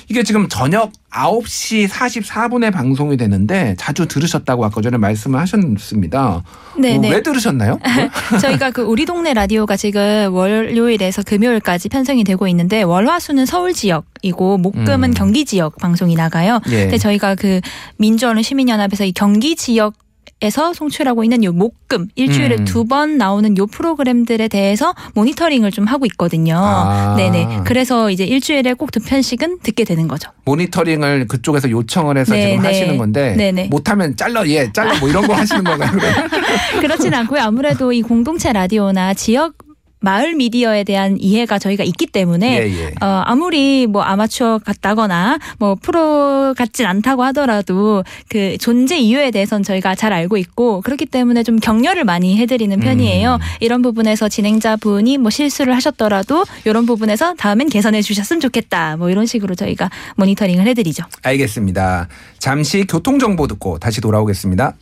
이게 0.09 0.23
지금 0.23 0.49
저녁 0.49 0.91
9시 1.11 1.87
44분에 1.87 2.73
방송이 2.73 3.15
되는데 3.15 3.75
자주 3.77 4.07
들으셨다고 4.07 4.65
아까 4.65 4.81
전에 4.81 4.97
말씀을 4.97 5.39
하셨습니다. 5.39 6.43
네네. 6.79 7.09
어, 7.09 7.11
왜 7.11 7.21
들으셨나요? 7.21 7.79
저희가 8.41 8.71
그 8.71 8.81
우리 8.81 9.05
동네 9.05 9.33
라디오가 9.35 9.77
지금 9.77 10.33
월요일에서 10.33 11.21
금요일까지 11.21 11.89
편성이 11.89 12.23
되고 12.23 12.47
있는데 12.47 12.81
월화수는 12.81 13.45
서울 13.45 13.73
지역이고 13.73 14.57
목금은 14.57 15.11
음. 15.11 15.13
경기 15.13 15.45
지역 15.45 15.77
방송이 15.77 16.15
나가요. 16.15 16.59
예. 16.69 16.81
근데 16.81 16.97
저희가 16.97 17.35
그 17.35 17.61
민주언론 17.97 18.41
시민연합에서 18.41 19.05
이 19.05 19.11
경기 19.11 19.55
지역 19.55 19.93
에서 20.41 20.73
송출하고 20.73 21.23
있는 21.25 21.43
요 21.43 21.51
목금 21.51 22.07
일주일에 22.15 22.55
음. 22.59 22.65
두번 22.65 23.17
나오는 23.17 23.57
요 23.57 23.67
프로그램들에 23.67 24.47
대해서 24.47 24.93
모니터링을 25.13 25.71
좀 25.71 25.85
하고 25.85 26.05
있거든요. 26.05 26.55
아. 26.57 27.15
네네. 27.17 27.61
그래서 27.65 28.09
이제 28.09 28.23
일주일에 28.23 28.73
꼭 28.73 28.89
두 28.91 28.99
편씩은 29.01 29.59
듣게 29.61 29.83
되는 29.83 30.07
거죠. 30.07 30.31
모니터링을 30.45 31.27
그쪽에서 31.27 31.69
요청을 31.69 32.17
해서 32.17 32.33
네, 32.33 32.41
지금 32.51 32.61
네. 32.63 32.67
하시는 32.69 32.97
건데 32.97 33.35
네, 33.37 33.51
네. 33.51 33.67
못하면 33.69 34.15
잘라 34.15 34.47
예 34.47 34.71
잘라 34.71 34.97
뭐 34.99 35.09
이런 35.09 35.27
거 35.27 35.33
하시는 35.33 35.63
건가요? 35.63 35.91
그렇진 36.81 37.13
않고요. 37.13 37.41
아무래도 37.41 37.91
이 37.91 38.01
공동체 38.01 38.51
라디오나 38.51 39.13
지역 39.13 39.53
마을 39.99 40.33
미디어에 40.35 40.83
대한 40.83 41.17
이해가 41.19 41.59
저희가 41.59 41.83
있기 41.83 42.07
때문에 42.07 42.57
예, 42.57 42.85
예. 42.85 42.87
어, 43.01 43.23
아무리 43.25 43.85
뭐 43.87 44.01
아마추어 44.01 44.59
같다거나 44.59 45.39
뭐 45.57 45.75
프로 45.75 46.53
같진 46.57 46.85
않다고 46.85 47.23
하더라도 47.25 48.03
그 48.29 48.57
존재 48.59 48.97
이유에 48.97 49.31
대해서는 49.31 49.63
저희가 49.63 49.95
잘 49.95 50.13
알고 50.13 50.37
있고 50.37 50.81
그렇기 50.81 51.05
때문에 51.05 51.43
좀 51.43 51.57
격려를 51.57 52.05
많이 52.05 52.37
해드리는 52.37 52.79
편이에요. 52.79 53.35
음. 53.35 53.39
이런 53.59 53.81
부분에서 53.81 54.29
진행자 54.29 54.77
분이 54.77 55.17
뭐 55.17 55.29
실수를 55.29 55.75
하셨더라도 55.75 56.45
이런 56.65 56.85
부분에서 56.85 57.35
다음엔 57.35 57.69
개선해 57.69 58.01
주셨으면 58.01 58.39
좋겠다. 58.39 58.97
뭐 58.97 59.09
이런 59.09 59.25
식으로 59.25 59.55
저희가 59.55 59.89
모니터링을 60.15 60.65
해드리죠. 60.67 61.03
알겠습니다. 61.23 62.07
잠시 62.37 62.85
교통 62.87 63.19
정보 63.19 63.47
듣고 63.47 63.79
다시 63.79 63.99
돌아오겠습니다. 64.01 64.75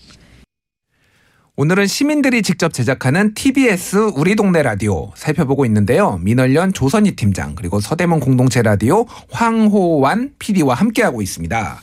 오늘은 1.59 1.87
시민들이 1.87 2.43
직접 2.43 2.71
제작하는 2.71 3.33
TBS 3.33 4.11
우리 4.15 4.35
동네 4.35 4.61
라디오 4.61 5.11
살펴보고 5.15 5.65
있는데요. 5.65 6.19
민월련 6.21 6.71
조선희 6.71 7.15
팀장 7.15 7.55
그리고 7.55 7.79
서대문 7.79 8.19
공동체 8.19 8.61
라디오 8.61 9.07
황호완 9.31 10.33
PD와 10.37 10.75
함께하고 10.75 11.23
있습니다. 11.23 11.81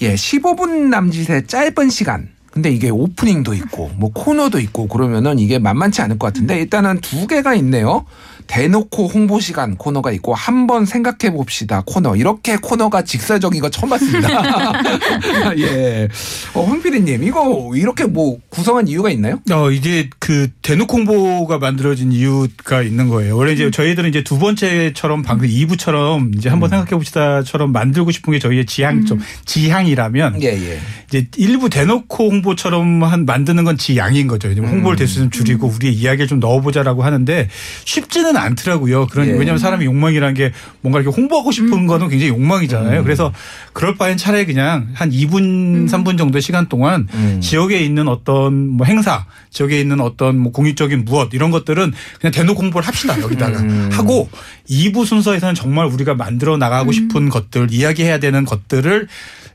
예, 0.00 0.14
15분 0.14 0.88
남짓의 0.88 1.46
짧은 1.48 1.90
시간. 1.90 2.30
근데 2.50 2.70
이게 2.70 2.88
오프닝도 2.88 3.52
있고 3.52 3.90
뭐 3.96 4.10
코너도 4.10 4.58
있고 4.60 4.88
그러면은 4.88 5.38
이게 5.38 5.58
만만치 5.58 6.00
않을 6.00 6.18
것 6.18 6.28
같은데 6.28 6.58
일단은 6.60 7.02
두 7.02 7.26
개가 7.26 7.54
있네요. 7.56 8.06
대놓고 8.46 9.08
홍보 9.08 9.40
시간 9.40 9.76
코너가 9.76 10.12
있고 10.12 10.34
한번 10.34 10.86
생각해 10.86 11.32
봅시다 11.32 11.82
코너 11.86 12.16
이렇게 12.16 12.56
코너가 12.56 13.02
직설적인 13.02 13.60
거 13.60 13.70
처음 13.70 13.90
봤습니다. 13.90 14.28
예, 15.58 16.08
어, 16.54 16.64
황 16.64 16.82
PD님 16.82 17.22
이거 17.24 17.70
이렇게 17.74 18.04
뭐 18.04 18.38
구성한 18.48 18.88
이유가 18.88 19.10
있나요? 19.10 19.40
어, 19.50 19.70
이게 19.70 20.08
그 20.18 20.48
대놓고 20.62 20.96
홍보가 20.96 21.58
만들어진 21.58 22.12
이유가 22.12 22.82
있는 22.82 23.08
거예요. 23.08 23.36
원래 23.36 23.52
음. 23.52 23.54
이제 23.54 23.70
저희들은 23.70 24.10
이제 24.10 24.22
두 24.22 24.38
번째처럼 24.38 25.22
방금 25.22 25.48
2부처럼 25.48 26.36
이제 26.36 26.48
음. 26.50 26.54
한번 26.54 26.70
생각해 26.70 26.90
봅시다처럼 26.90 27.72
만들고 27.72 28.10
싶은 28.10 28.32
게 28.32 28.38
저희의 28.38 28.66
지향 28.66 29.04
좀 29.06 29.20
지향이라면 29.44 30.42
예, 30.42 30.48
예. 30.48 30.80
이제 31.08 31.26
일부 31.36 31.68
대놓고 31.68 32.30
홍보처럼 32.30 33.02
한 33.04 33.24
만드는 33.24 33.64
건 33.64 33.78
지양인 33.78 34.26
거죠. 34.26 34.50
이제 34.50 34.60
홍보를 34.60 34.96
대수 34.96 35.18
좀 35.18 35.30
줄이고 35.30 35.68
우리의 35.68 35.94
이야기를 35.94 36.26
좀 36.26 36.40
넣어보자라고 36.40 37.02
하는데 37.02 37.48
쉽지는 37.84 38.33
않더라고요. 38.36 39.06
그런 39.06 39.28
예. 39.28 39.32
왜냐하면 39.32 39.58
사람이 39.58 39.84
욕망이라는 39.84 40.34
게 40.34 40.52
뭔가 40.80 41.00
이렇게 41.00 41.14
홍보하고 41.14 41.50
싶은 41.50 41.86
거는 41.86 42.08
굉장히 42.08 42.30
욕망이잖아요. 42.30 43.00
음. 43.00 43.04
그래서 43.04 43.32
그럴 43.72 43.94
바엔 43.96 44.16
차라리 44.16 44.46
그냥 44.46 44.88
한 44.94 45.10
2분, 45.10 45.88
3분 45.88 46.18
정도 46.18 46.40
시간 46.40 46.68
동안 46.68 47.08
음. 47.14 47.40
지역에 47.40 47.78
있는 47.78 48.08
어떤 48.08 48.68
뭐 48.68 48.86
행사, 48.86 49.26
지역에 49.50 49.80
있는 49.80 50.00
어떤 50.00 50.38
뭐 50.38 50.52
공익적인 50.52 51.04
무엇 51.04 51.34
이런 51.34 51.50
것들은 51.50 51.92
그냥 52.20 52.32
대놓고 52.32 52.62
홍보를 52.62 52.86
합시다 52.86 53.20
여기다가 53.20 53.60
음. 53.60 53.90
하고 53.92 54.28
2부 54.68 55.04
순서에서는 55.06 55.54
정말 55.54 55.86
우리가 55.86 56.14
만들어 56.14 56.56
나가고 56.56 56.92
싶은 56.92 57.28
것들, 57.28 57.68
이야기해야 57.70 58.18
되는 58.18 58.44
것들을 58.44 59.08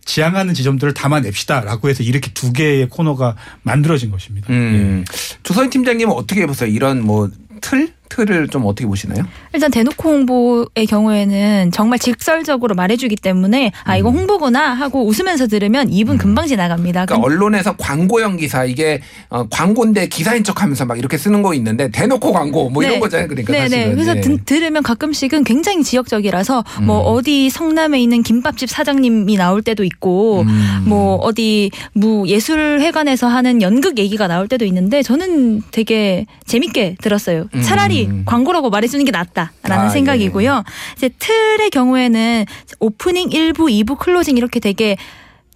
지향하는 0.05 0.53
지점들을 0.53 0.93
담아냅시다라고 0.93 1.89
해서 1.89 2.03
이렇게 2.03 2.31
두 2.33 2.51
개의 2.51 2.89
코너가 2.89 3.35
만들어진 3.61 4.09
것입니다. 4.09 4.47
음. 4.49 5.05
조선희 5.43 5.69
팀장님은 5.69 6.13
어떻게 6.13 6.45
보세요? 6.45 6.69
이런 6.69 7.03
뭐 7.03 7.29
틀? 7.61 7.93
틀을 8.09 8.47
좀 8.49 8.65
어떻게 8.65 8.85
보시나요? 8.87 9.23
일단 9.53 9.71
대놓고 9.71 10.09
홍보의 10.09 10.85
경우에는 10.87 11.71
정말 11.71 11.99
직설적으로 11.99 12.75
말해주기 12.75 13.15
때문에 13.15 13.71
아 13.83 13.97
이거 13.97 14.09
홍보구나 14.09 14.73
하고 14.73 15.05
웃으면서 15.05 15.47
들으면 15.47 15.89
2분 15.89 16.17
금방 16.17 16.47
지나갑니다. 16.47 17.03
음. 17.03 17.05
그러니까 17.05 17.25
언론에서 17.25 17.75
광고형 17.77 18.37
기사 18.37 18.65
이게 18.65 19.01
어, 19.29 19.47
광고인데 19.49 20.07
기사인 20.07 20.43
척하면서 20.43 20.85
막 20.85 20.97
이렇게 20.97 21.17
쓰는 21.17 21.41
거 21.41 21.53
있는데 21.53 21.89
대놓고 21.89 22.33
광고 22.33 22.69
뭐 22.69 22.83
이런 22.83 22.95
네. 22.95 22.99
거잖아요. 22.99 23.27
그러니까 23.27 23.53
네네. 23.53 23.69
사실은. 23.69 23.93
그래서 23.93 24.17
예. 24.17 24.21
드- 24.21 24.43
들으면 24.43 24.83
가끔씩은 24.83 25.43
굉장히 25.43 25.83
지역적이라서 25.83 26.63
뭐 26.81 26.99
음. 27.01 27.15
어디 27.17 27.49
성남에 27.49 28.01
있는 28.01 28.23
김밥집 28.23 28.69
사장님이 28.69 29.37
나올 29.37 29.61
때도 29.61 29.83
있고 29.83 30.41
음. 30.41 30.83
뭐 30.87 31.15
어디 31.15 31.69
무 31.93 32.27
예술회관에서 32.27 33.27
하는 33.27 33.61
연극 33.61 33.97
얘기가 33.97 34.27
나올 34.27 34.47
때도 34.47 34.65
있는데 34.65 35.03
저는 35.03 35.61
되게 35.71 36.25
재밌게 36.45 36.95
들었어요. 37.01 37.45
음. 37.53 37.61
차라리 38.05 38.25
광고라고 38.25 38.69
말해주는 38.69 39.03
게 39.05 39.11
낫다라는 39.11 39.85
아, 39.85 39.89
생각이고요. 39.89 40.63
이제 40.97 41.09
틀의 41.19 41.69
경우에는 41.71 42.45
오프닝 42.79 43.29
1부, 43.29 43.85
2부 43.85 43.97
클로징 43.97 44.37
이렇게 44.37 44.59
되게 44.59 44.97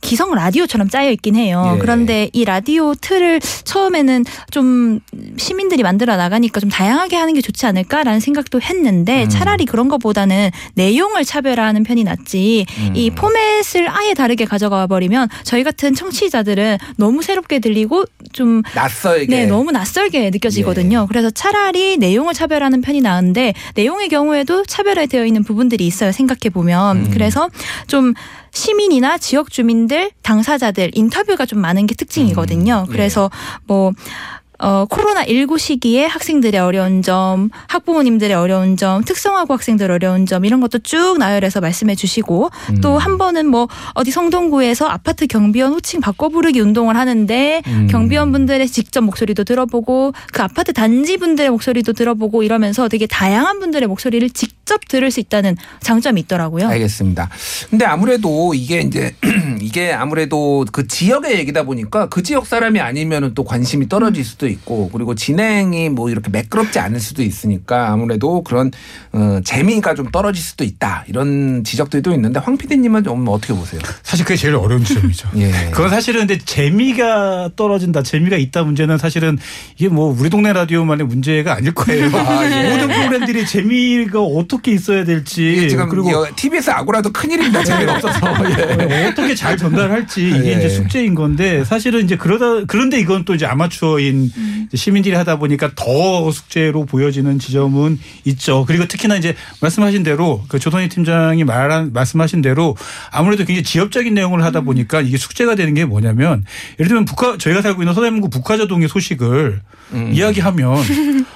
기성 0.03 0.35
라디오처럼 0.35 0.89
짜여 0.89 1.09
있긴 1.11 1.35
해요. 1.35 1.73
예. 1.75 1.79
그런데 1.79 2.29
이 2.33 2.45
라디오 2.45 2.93
틀을 2.93 3.39
처음에는 3.39 4.25
좀 4.51 4.99
시민들이 5.37 5.81
만들어 5.81 6.15
나가니까 6.17 6.59
좀 6.59 6.69
다양하게 6.69 7.15
하는 7.15 7.33
게 7.33 7.41
좋지 7.41 7.65
않을까라는 7.65 8.19
생각도 8.19 8.61
했는데 8.61 9.23
음. 9.23 9.29
차라리 9.29 9.65
그런 9.65 9.87
것보다는 9.87 10.51
내용을 10.75 11.23
차별화하는 11.25 11.83
편이 11.83 12.03
낫지 12.03 12.65
음. 12.79 12.93
이 12.95 13.09
포맷을 13.11 13.89
아예 13.89 14.13
다르게 14.13 14.45
가져가 14.45 14.85
버리면 14.87 15.29
저희 15.43 15.63
같은 15.63 15.95
청취자들은 15.95 16.77
너무 16.97 17.23
새롭게 17.23 17.59
들리고 17.59 18.03
좀 18.33 18.61
낯설게. 18.75 19.27
네, 19.27 19.45
너무 19.45 19.71
낯설게 19.71 20.29
느껴지거든요. 20.31 21.03
예. 21.03 21.07
그래서 21.07 21.29
차라리 21.29 21.97
내용을 21.97 22.33
차별하는 22.33 22.81
편이 22.81 23.01
나은데 23.01 23.53
내용의 23.75 24.09
경우에도 24.09 24.65
차별화되어 24.65 25.25
있는 25.25 25.43
부분들이 25.43 25.87
있어요. 25.87 26.11
생각해 26.11 26.49
보면 26.53 26.97
음. 26.97 27.09
그래서 27.11 27.49
좀 27.87 28.13
시민이나 28.53 29.17
지역 29.17 29.51
주민들, 29.51 30.11
당사자들 30.21 30.91
인터뷰가 30.93 31.45
좀 31.45 31.59
많은 31.59 31.87
게 31.87 31.95
특징이거든요. 31.95 32.85
음. 32.87 32.91
그래서 32.91 33.29
뭐 33.65 33.91
어, 34.59 34.85
코로나19 34.85 35.59
시기에 35.59 36.05
학생들의 36.05 36.57
어려운 36.61 37.01
점, 37.01 37.49
학부모님들의 37.67 38.33
어려운 38.33 38.77
점, 38.77 39.03
특성화고 39.03 39.53
학생들 39.53 39.91
어려운 39.91 40.25
점, 40.25 40.45
이런 40.45 40.61
것도 40.61 40.79
쭉 40.79 41.17
나열해서 41.19 41.59
말씀해 41.59 41.95
주시고, 41.95 42.49
음. 42.69 42.81
또한 42.81 43.17
번은 43.17 43.47
뭐, 43.47 43.67
어디 43.93 44.11
성동구에서 44.11 44.87
아파트 44.87 45.27
경비원 45.27 45.73
호칭 45.73 45.99
바꿔 45.99 46.29
부르기 46.29 46.61
운동을 46.61 46.95
하는데, 46.95 47.61
음. 47.67 47.87
경비원 47.91 48.31
분들의 48.31 48.65
직접 48.69 49.01
목소리도 49.01 49.43
들어보고, 49.43 50.13
그 50.31 50.41
아파트 50.41 50.71
단지 50.71 51.17
분들의 51.17 51.49
목소리도 51.49 51.91
들어보고 51.91 52.43
이러면서 52.43 52.87
되게 52.87 53.05
다양한 53.05 53.59
분들의 53.59 53.87
목소리를 53.89 54.29
직접 54.29 54.62
들을 54.87 55.11
수 55.11 55.19
있다는 55.19 55.57
장점이 55.81 56.21
있더라고요. 56.21 56.67
알겠습니다. 56.67 57.29
근데 57.69 57.85
아무래도 57.85 58.53
이게 58.53 58.81
이제 58.81 59.15
이 59.61 59.67
이게 59.73 59.91
아무래도 59.91 60.65
그 60.71 60.87
지역의 60.87 61.37
얘기다 61.39 61.63
보니까 61.63 62.07
그 62.07 62.21
지역 62.21 62.45
사람이 62.45 62.79
아니면은 62.79 63.33
또 63.33 63.43
관심이 63.43 63.89
떨어질 63.89 64.23
수도 64.23 64.47
있고 64.47 64.89
그리고 64.93 65.15
진행이 65.15 65.89
뭐 65.89 66.09
이렇게 66.09 66.29
매끄럽지 66.29 66.79
않을 66.79 66.99
수도 66.99 67.23
있으니까 67.23 67.91
아무래도 67.91 68.43
그런 68.43 68.71
어, 69.11 69.39
재미가 69.43 69.95
좀 69.95 70.11
떨어질 70.11 70.43
수도 70.43 70.63
있다 70.63 71.05
이런 71.07 71.63
지적들도 71.63 72.13
있는데 72.13 72.39
황 72.39 72.57
PD님은 72.57 73.03
좀 73.03 73.27
어떻게 73.27 73.53
보세요? 73.53 73.81
사실 74.03 74.25
그게 74.25 74.37
제일 74.37 74.55
어려운 74.55 74.83
지점이죠. 74.83 75.29
예. 75.37 75.51
그건 75.71 75.89
사실은 75.89 76.27
근데 76.27 76.37
재미가 76.37 77.51
떨어진다, 77.55 78.03
재미가 78.03 78.37
있다 78.37 78.63
문제는 78.63 78.97
사실은 78.97 79.37
이게 79.77 79.89
뭐 79.89 80.15
우리 80.17 80.29
동네 80.29 80.53
라디오만의 80.53 81.07
문제가 81.07 81.55
아닐 81.55 81.73
거예요. 81.73 82.09
아, 82.15 82.45
예. 82.45 82.69
모든 82.69 82.87
프로그램들이 82.89 83.45
재미가 83.47 84.21
어떻게 84.21 84.52
있어야 84.73 85.03
될지 85.03 85.53
이게 85.53 85.67
지금 85.67 85.89
그리고 85.89 86.09
이거 86.09 86.27
TBS 86.35 86.69
아고라도 86.71 87.11
큰일입니다. 87.11 87.63
재미가 87.63 87.95
없어서. 87.95 88.19
예. 88.89 89.07
어떻게 89.07 89.35
잘 89.35 89.57
전달할지 89.57 90.29
이게 90.29 90.53
예. 90.53 90.57
이제 90.57 90.69
숙제인 90.69 91.15
건데 91.15 91.63
사실은 91.63 92.03
이제 92.03 92.15
그러다 92.15 92.65
그런데 92.67 92.99
이건 92.99 93.25
또 93.25 93.35
이제 93.35 93.45
아마추어인 93.45 94.31
이제 94.67 94.77
시민들이 94.77 95.15
하다 95.15 95.37
보니까 95.39 95.71
더 95.75 96.31
숙제로 96.31 96.85
보여지는 96.85 97.39
지점은 97.39 97.99
있죠. 98.25 98.65
그리고 98.67 98.85
특히나 98.87 99.15
이제 99.17 99.35
말씀하신 99.61 100.03
대로 100.03 100.43
그 100.47 100.59
조선희 100.59 100.89
팀장이 100.89 101.43
말한 101.43 101.93
말씀하신 101.93 102.41
대로 102.41 102.75
아무래도 103.11 103.45
굉장히 103.45 103.63
지역적인 103.63 104.13
내용을 104.13 104.43
하다 104.43 104.61
보니까 104.61 105.01
이게 105.01 105.17
숙제가 105.17 105.55
되는 105.55 105.73
게 105.73 105.85
뭐냐면 105.85 106.43
예를 106.79 106.87
들면 106.87 107.05
북한 107.05 107.39
저희가 107.39 107.61
살고 107.61 107.81
있는 107.81 107.93
서대문구 107.93 108.29
북화저동의 108.29 108.87
소식을 108.87 109.61
이야기하면 110.11 110.77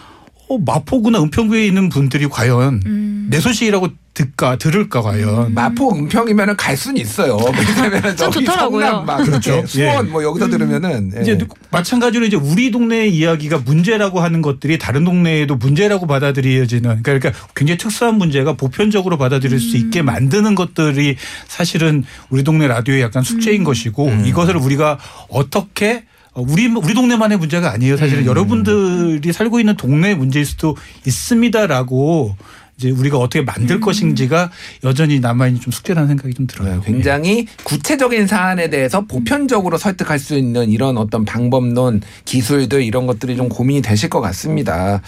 어, 0.50 0.58
마포구나 0.58 1.22
은평구에 1.24 1.66
있는 1.66 1.90
분들이 1.90 2.28
과연 2.28 3.28
내 3.30 3.40
소식이라고 3.40 3.90
듣까 4.18 4.56
들을까 4.56 5.04
과연 5.04 5.54
마포 5.54 5.94
은평이면은 5.96 6.58
갈 6.58 6.76
수는 6.76 7.00
있어요. 7.00 7.38
왜냐면은 7.78 8.16
전 8.16 8.32
저기 8.32 8.46
좋더라고요. 8.46 8.86
성남 8.86 9.06
막 9.06 9.18
그렇죠. 9.18 9.52
그렇죠. 9.52 9.68
수원 9.68 10.08
예. 10.08 10.10
뭐 10.10 10.24
여기서 10.24 10.50
들으면은 10.50 11.12
예. 11.16 11.22
이제 11.22 11.38
마찬가지로 11.70 12.26
이제 12.26 12.36
우리 12.36 12.72
동네의 12.72 13.14
이야기가 13.14 13.60
문제라고 13.60 14.20
하는 14.20 14.42
것들이 14.42 14.80
다른 14.80 15.04
동네에도 15.04 15.58
문제라고 15.58 16.08
받아들여지는 16.08 17.04
그러니까 17.04 17.32
굉장히 17.56 17.78
특수한 17.78 18.16
문제가 18.16 18.54
보편적으로 18.54 19.20
받아들일 19.20 19.60
수 19.60 19.78
있게 19.78 20.02
만드는 20.02 20.56
것들이 20.56 21.16
사실은 21.48 22.04
우리 22.30 22.44
동네 22.44 22.68
라디오의 22.68 23.02
약간 23.02 23.22
숙제인 23.22 23.64
것이고 23.64 24.10
이것을 24.26 24.58
우리가 24.58 24.98
어떻게 25.30 25.98
어, 25.98 26.02
우리 26.42 26.68
우리 26.68 26.94
동네만의 26.94 27.38
문제가 27.40 27.72
아니에요. 27.72 27.98
사실은 27.98 28.26
여러분들이 28.26 29.34
살고 29.34 29.60
있는 29.60 29.76
동네의 29.76 30.16
문제일 30.16 30.46
수도 30.46 30.76
있습니다라고 31.06 32.36
이제 32.78 32.92
우리가 32.92 33.18
어떻게 33.18 33.42
만들 33.42 33.80
것인지가 33.80 34.52
여전히 34.84 35.20
남아있는 35.20 35.62
좀 35.62 35.72
숙제라는 35.72 36.10
생각이 36.10 36.36
좀 36.36 36.46
들어요. 36.46 36.76
네, 36.76 36.82
굉장히 36.86 37.48
구체적인 37.64 38.28
사안에 38.28 38.70
대해서 38.70 39.02
보편적으로 39.02 39.78
설득할 39.78 40.20
수 40.20 40.38
있는 40.38 40.70
이런 40.70 40.98
어떤 40.98 41.26
방법론, 41.26 42.02
기술들 42.26 42.84
이런 42.84 43.08
것들이 43.08 43.36
좀 43.36 43.50
고민이 43.50 43.82
되실 43.82 44.10
것 44.10 44.22
같습니다. 44.22 45.02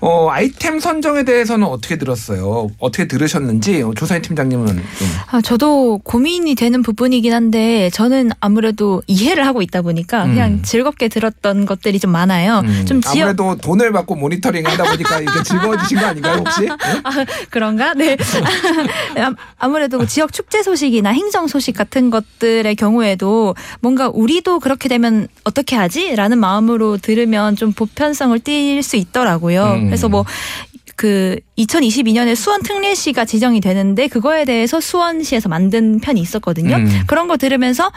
어, 0.00 0.28
아이템 0.28 0.80
선정에 0.80 1.22
대해서는 1.22 1.68
어떻게 1.68 1.98
들었어요? 1.98 2.68
어떻게 2.78 3.06
들으셨는지 3.06 3.84
조사희 3.96 4.20
팀장님은 4.20 4.66
좀. 4.66 4.82
아, 5.30 5.40
저도 5.40 5.98
고민이 5.98 6.56
되는 6.56 6.82
부분이긴 6.82 7.32
한데 7.32 7.90
저는 7.90 8.30
아무래도 8.40 9.02
이해를 9.06 9.46
하고 9.46 9.62
있다 9.62 9.82
보니까 9.82 10.24
그냥 10.24 10.54
음. 10.54 10.62
즐겁게 10.62 11.06
들었던 11.08 11.64
것들이 11.64 12.00
좀 12.00 12.10
많아요. 12.10 12.62
음, 12.64 12.84
좀 12.86 13.00
지역 13.00 13.28
아무래도 13.28 13.56
돈을 13.56 13.92
받고 13.92 14.16
모니터링 14.16 14.66
하다 14.66 14.82
보니까 14.90 15.20
이게 15.20 15.42
즐거워지신 15.44 15.98
거 15.98 16.06
아닌가요 16.06 16.38
혹시? 16.38 16.62
네? 16.62 17.03
그런가? 17.50 17.94
네. 17.94 18.16
아- 19.18 19.34
아무래도 19.58 19.98
그 19.98 20.06
지역 20.06 20.32
축제 20.32 20.62
소식이나 20.62 21.10
행정 21.10 21.46
소식 21.46 21.72
같은 21.76 22.10
것들의 22.10 22.74
경우에도 22.76 23.54
뭔가 23.80 24.08
우리도 24.08 24.60
그렇게 24.60 24.88
되면 24.88 25.28
어떻게 25.44 25.76
하지? 25.76 26.14
라는 26.16 26.38
마음으로 26.38 26.96
들으면 26.98 27.56
좀 27.56 27.72
보편성을 27.72 28.38
띌 28.38 28.82
수 28.82 28.96
있더라고요. 28.96 29.64
음. 29.74 29.84
그래서 29.86 30.08
뭐그 30.08 31.36
2022년에 31.58 32.34
수원 32.34 32.62
특례시가 32.62 33.24
지정이 33.24 33.60
되는데 33.60 34.08
그거에 34.08 34.44
대해서 34.44 34.80
수원시에서 34.80 35.48
만든 35.48 36.00
편이 36.00 36.20
있었거든요. 36.20 36.76
음. 36.76 37.02
그런 37.06 37.28
거 37.28 37.36
들으면서 37.36 37.90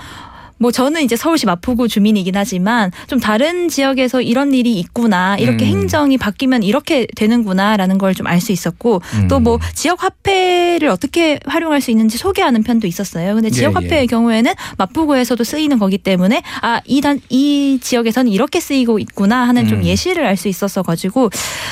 뭐 0.59 0.71
저는 0.71 1.03
이제 1.03 1.15
서울시 1.15 1.45
마포구 1.45 1.87
주민이긴 1.87 2.35
하지만 2.35 2.91
좀 3.07 3.19
다른 3.19 3.69
지역에서 3.69 4.21
이런 4.21 4.53
일이 4.53 4.73
있구나 4.79 5.37
이렇게 5.37 5.65
음. 5.65 5.69
행정이 5.69 6.17
바뀌면 6.17 6.63
이렇게 6.63 7.07
되는구나라는 7.15 7.97
걸 7.97 8.13
좀 8.13 8.25
알 8.27 8.41
수 8.41 8.51
있었고 8.51 9.01
음. 9.15 9.27
또뭐 9.27 9.59
지역 9.75 10.03
화폐를 10.03 10.89
어떻게 10.89 11.39
활용할 11.45 11.81
수 11.81 11.91
있는지 11.91 12.17
소개하는 12.17 12.63
편도 12.63 12.87
있었어요. 12.87 13.35
근데 13.35 13.49
지역 13.49 13.69
예, 13.71 13.73
화폐의 13.75 14.01
예. 14.03 14.05
경우에는 14.07 14.53
마포구에서도 14.77 15.43
쓰이는 15.43 15.77
거기 15.79 15.97
때문에 15.97 16.41
아이단이 16.61 17.79
지역에서는 17.81 18.31
이렇게 18.31 18.59
쓰이고 18.59 18.99
있구나 18.99 19.47
하는 19.47 19.67
좀 19.67 19.79
음. 19.79 19.83
예시를 19.83 20.25
알 20.25 20.37
수 20.37 20.47
있었어 20.47 20.83
가지고 20.83 21.29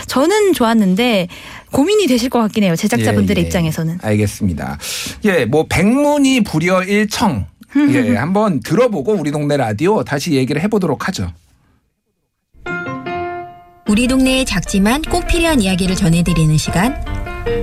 저는 0.08 0.54
좋았는데 0.54 1.28
고민이 1.72 2.08
되실 2.08 2.30
것 2.30 2.40
같긴 2.40 2.64
해요. 2.64 2.76
제작자분들의 2.76 3.38
예, 3.42 3.44
예. 3.44 3.48
입장에서는. 3.48 4.00
알겠습니다. 4.02 4.78
예, 5.26 5.46
뭐 5.46 5.66
백문이 5.68 6.42
불여 6.44 6.84
일청. 6.84 7.46
예, 7.76 8.16
한번 8.16 8.60
들어보고 8.62 9.14
우리 9.14 9.32
동네 9.32 9.58
라디오 9.58 10.04
다시 10.04 10.34
얘기를 10.34 10.62
해보도록 10.62 11.08
하죠. 11.08 11.32
우리 13.88 14.08
동네의 14.08 14.46
작지만 14.46 15.02
꼭 15.04 15.28
필요한 15.28 15.62
이야기를 15.62 15.96
전해드리는 15.96 16.58
시간. 16.58 17.04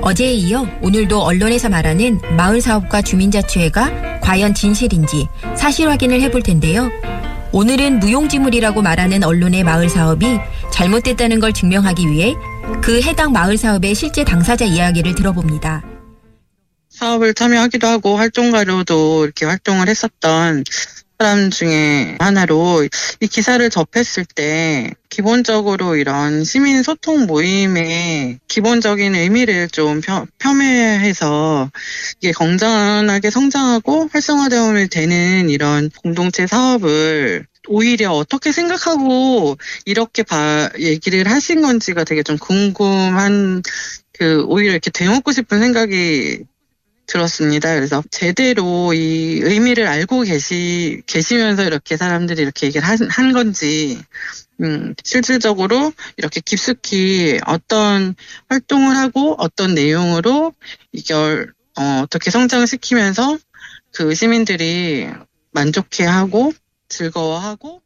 어제에 0.03 0.33
이어 0.33 0.67
오늘도 0.81 1.21
언론에서 1.21 1.69
말하는 1.69 2.21
마을 2.37 2.61
사업과 2.61 3.03
주민자치회가 3.03 4.21
과연 4.21 4.55
진실인지 4.55 5.27
사실 5.57 5.89
확인을 5.89 6.21
해볼 6.23 6.43
텐데요. 6.43 6.89
오늘은 7.53 7.99
무용지물이라고 7.99 8.81
말하는 8.81 9.25
언론의 9.25 9.65
마을 9.65 9.89
사업이 9.89 10.39
잘못됐다는 10.73 11.41
걸 11.41 11.53
증명하기 11.53 12.09
위해 12.09 12.35
그 12.81 13.03
해당 13.03 13.33
마을 13.33 13.57
사업의 13.59 13.95
실제 13.95 14.25
당사자 14.25 14.65
이야기를 14.65 15.15
들어봅니다. 15.15 15.83
사업을 16.93 17.35
참여하기도 17.35 17.87
하고 17.87 18.17
활동가로도 18.17 19.25
이렇게 19.25 19.47
활동을 19.47 19.89
했었던 19.89 20.65
사람 21.19 21.51
중에 21.51 22.17
하나로 22.19 22.85
이 23.21 23.27
기사를 23.29 23.69
접했을 23.71 24.25
때 24.25 24.93
기본적으로 25.09 25.95
이런 25.95 26.43
시민 26.43 26.83
소통 26.83 27.27
모임의 27.27 28.41
기본적인 28.49 29.15
의미를 29.15 29.69
좀 29.69 30.01
폄- 30.01 30.27
폄훼해서 30.39 31.71
이게 32.21 32.33
건전하게 32.33 33.31
성장하고 33.31 34.09
활성화되면 34.13 34.89
되는 34.91 35.49
이런 35.49 35.91
공동체 35.91 36.49
사업을 36.49 37.47
오히려 37.69 38.11
어떻게 38.11 38.51
생각하고 38.51 39.57
이렇게 39.85 40.25
봐, 40.25 40.69
얘기를 40.81 41.31
하신 41.31 41.63
건지가 41.63 42.03
되게 42.03 42.25
좀 42.25 42.37
궁금한 42.37 43.63
그 44.13 44.43
오히려 44.49 44.73
이렇게 44.73 44.91
되묻고 44.91 45.31
싶은 45.31 45.61
생각이 45.61 46.43
들었습니다. 47.13 47.75
그래서 47.75 48.03
제대로 48.11 48.95
이 48.95 49.41
의미를 49.43 49.87
알고 49.87 50.23
계시 50.23 51.03
계시면서 51.07 51.65
이렇게 51.65 51.99
사람들이 51.99 52.41
이렇게 52.41 52.67
얘기를 52.69 52.87
한, 52.87 52.99
한 53.11 53.33
건지 53.35 53.99
음, 54.63 54.95
실질적으로 55.05 55.93
이렇게 56.17 56.41
깊숙이 56.41 57.39
어떤 57.47 58.15
활동을 58.49 58.97
하고 58.97 59.35
어떤 59.39 59.75
내용으로 59.75 60.55
이걸 60.93 61.53
어, 61.79 62.01
어떻게 62.03 62.31
성장시키면서 62.31 63.39
그 63.93 64.15
시민들이 64.15 65.07
만족해하고 65.51 66.53
즐거워하고 66.89 67.83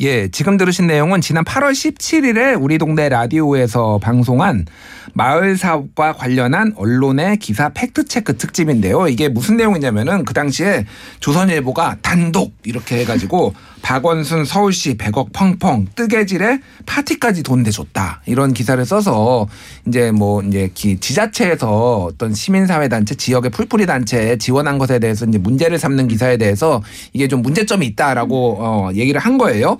예, 0.00 0.28
지금 0.28 0.56
들으신 0.56 0.86
내용은 0.86 1.20
지난 1.20 1.42
8월 1.42 1.72
17일에 1.72 2.56
우리 2.62 2.78
동네 2.78 3.08
라디오에서 3.08 3.98
방송한 4.00 4.66
마을 5.14 5.56
사업과 5.56 6.12
관련한 6.12 6.72
언론의 6.76 7.38
기사 7.38 7.70
팩트 7.70 8.04
체크 8.04 8.36
특집인데요. 8.36 9.08
이게 9.08 9.28
무슨 9.28 9.56
내용이냐면은 9.56 10.24
그 10.24 10.34
당시에 10.34 10.84
조선일보가 11.18 11.96
단독 12.02 12.52
이렇게 12.62 13.00
해가지고 13.00 13.54
박원순 13.82 14.44
서울시 14.44 14.96
100억 14.96 15.32
펑펑 15.32 15.86
뜨개질에 15.94 16.60
파티까지 16.86 17.42
돈 17.42 17.62
대줬다. 17.64 18.22
이런 18.26 18.52
기사를 18.52 18.84
써서 18.84 19.48
이제 19.86 20.10
뭐 20.12 20.42
이제 20.42 20.70
기- 20.74 20.98
지자체에서 20.98 22.04
어떤 22.04 22.34
시민사회 22.34 22.88
단체 22.88 23.14
지역의 23.14 23.50
풀뿌리 23.50 23.86
단체에 23.86 24.36
지원한 24.36 24.78
것에 24.78 24.98
대해서 24.98 25.24
이제 25.26 25.38
문제를 25.38 25.78
삼는 25.78 26.06
기사에 26.08 26.36
대해서 26.36 26.82
이게 27.12 27.26
좀 27.28 27.40
문제점이 27.42 27.86
있다라고 27.86 28.56
어, 28.60 28.90
얘기를 28.94 29.20
한 29.20 29.38
거예요. 29.38 29.78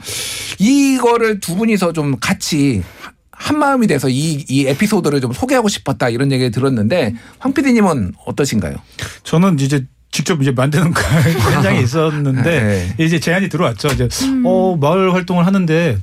이거를 0.58 1.40
두 1.40 1.56
분이서 1.56 1.92
좀 1.92 2.16
같이 2.20 2.82
한 3.30 3.58
마음이 3.58 3.86
돼서 3.86 4.08
이, 4.08 4.44
이 4.48 4.66
에피소드를 4.66 5.20
좀 5.20 5.32
소개하고 5.32 5.68
싶었다 5.68 6.08
이런 6.08 6.32
얘기를 6.32 6.50
들었는데 6.50 7.14
황 7.38 7.52
PD님은 7.52 8.14
어떠신가요? 8.26 8.74
저는 9.22 9.58
이제 9.60 9.86
직접 10.10 10.40
이제 10.42 10.50
만드는 10.50 10.92
현장에 11.54 11.80
있었는데 11.80 12.94
네. 12.96 13.04
이제 13.04 13.20
제안이 13.20 13.48
들어왔죠. 13.48 13.88
이제 13.88 14.08
어 14.44 14.76
마을 14.80 15.14
활동을 15.14 15.46
하는데 15.46 15.98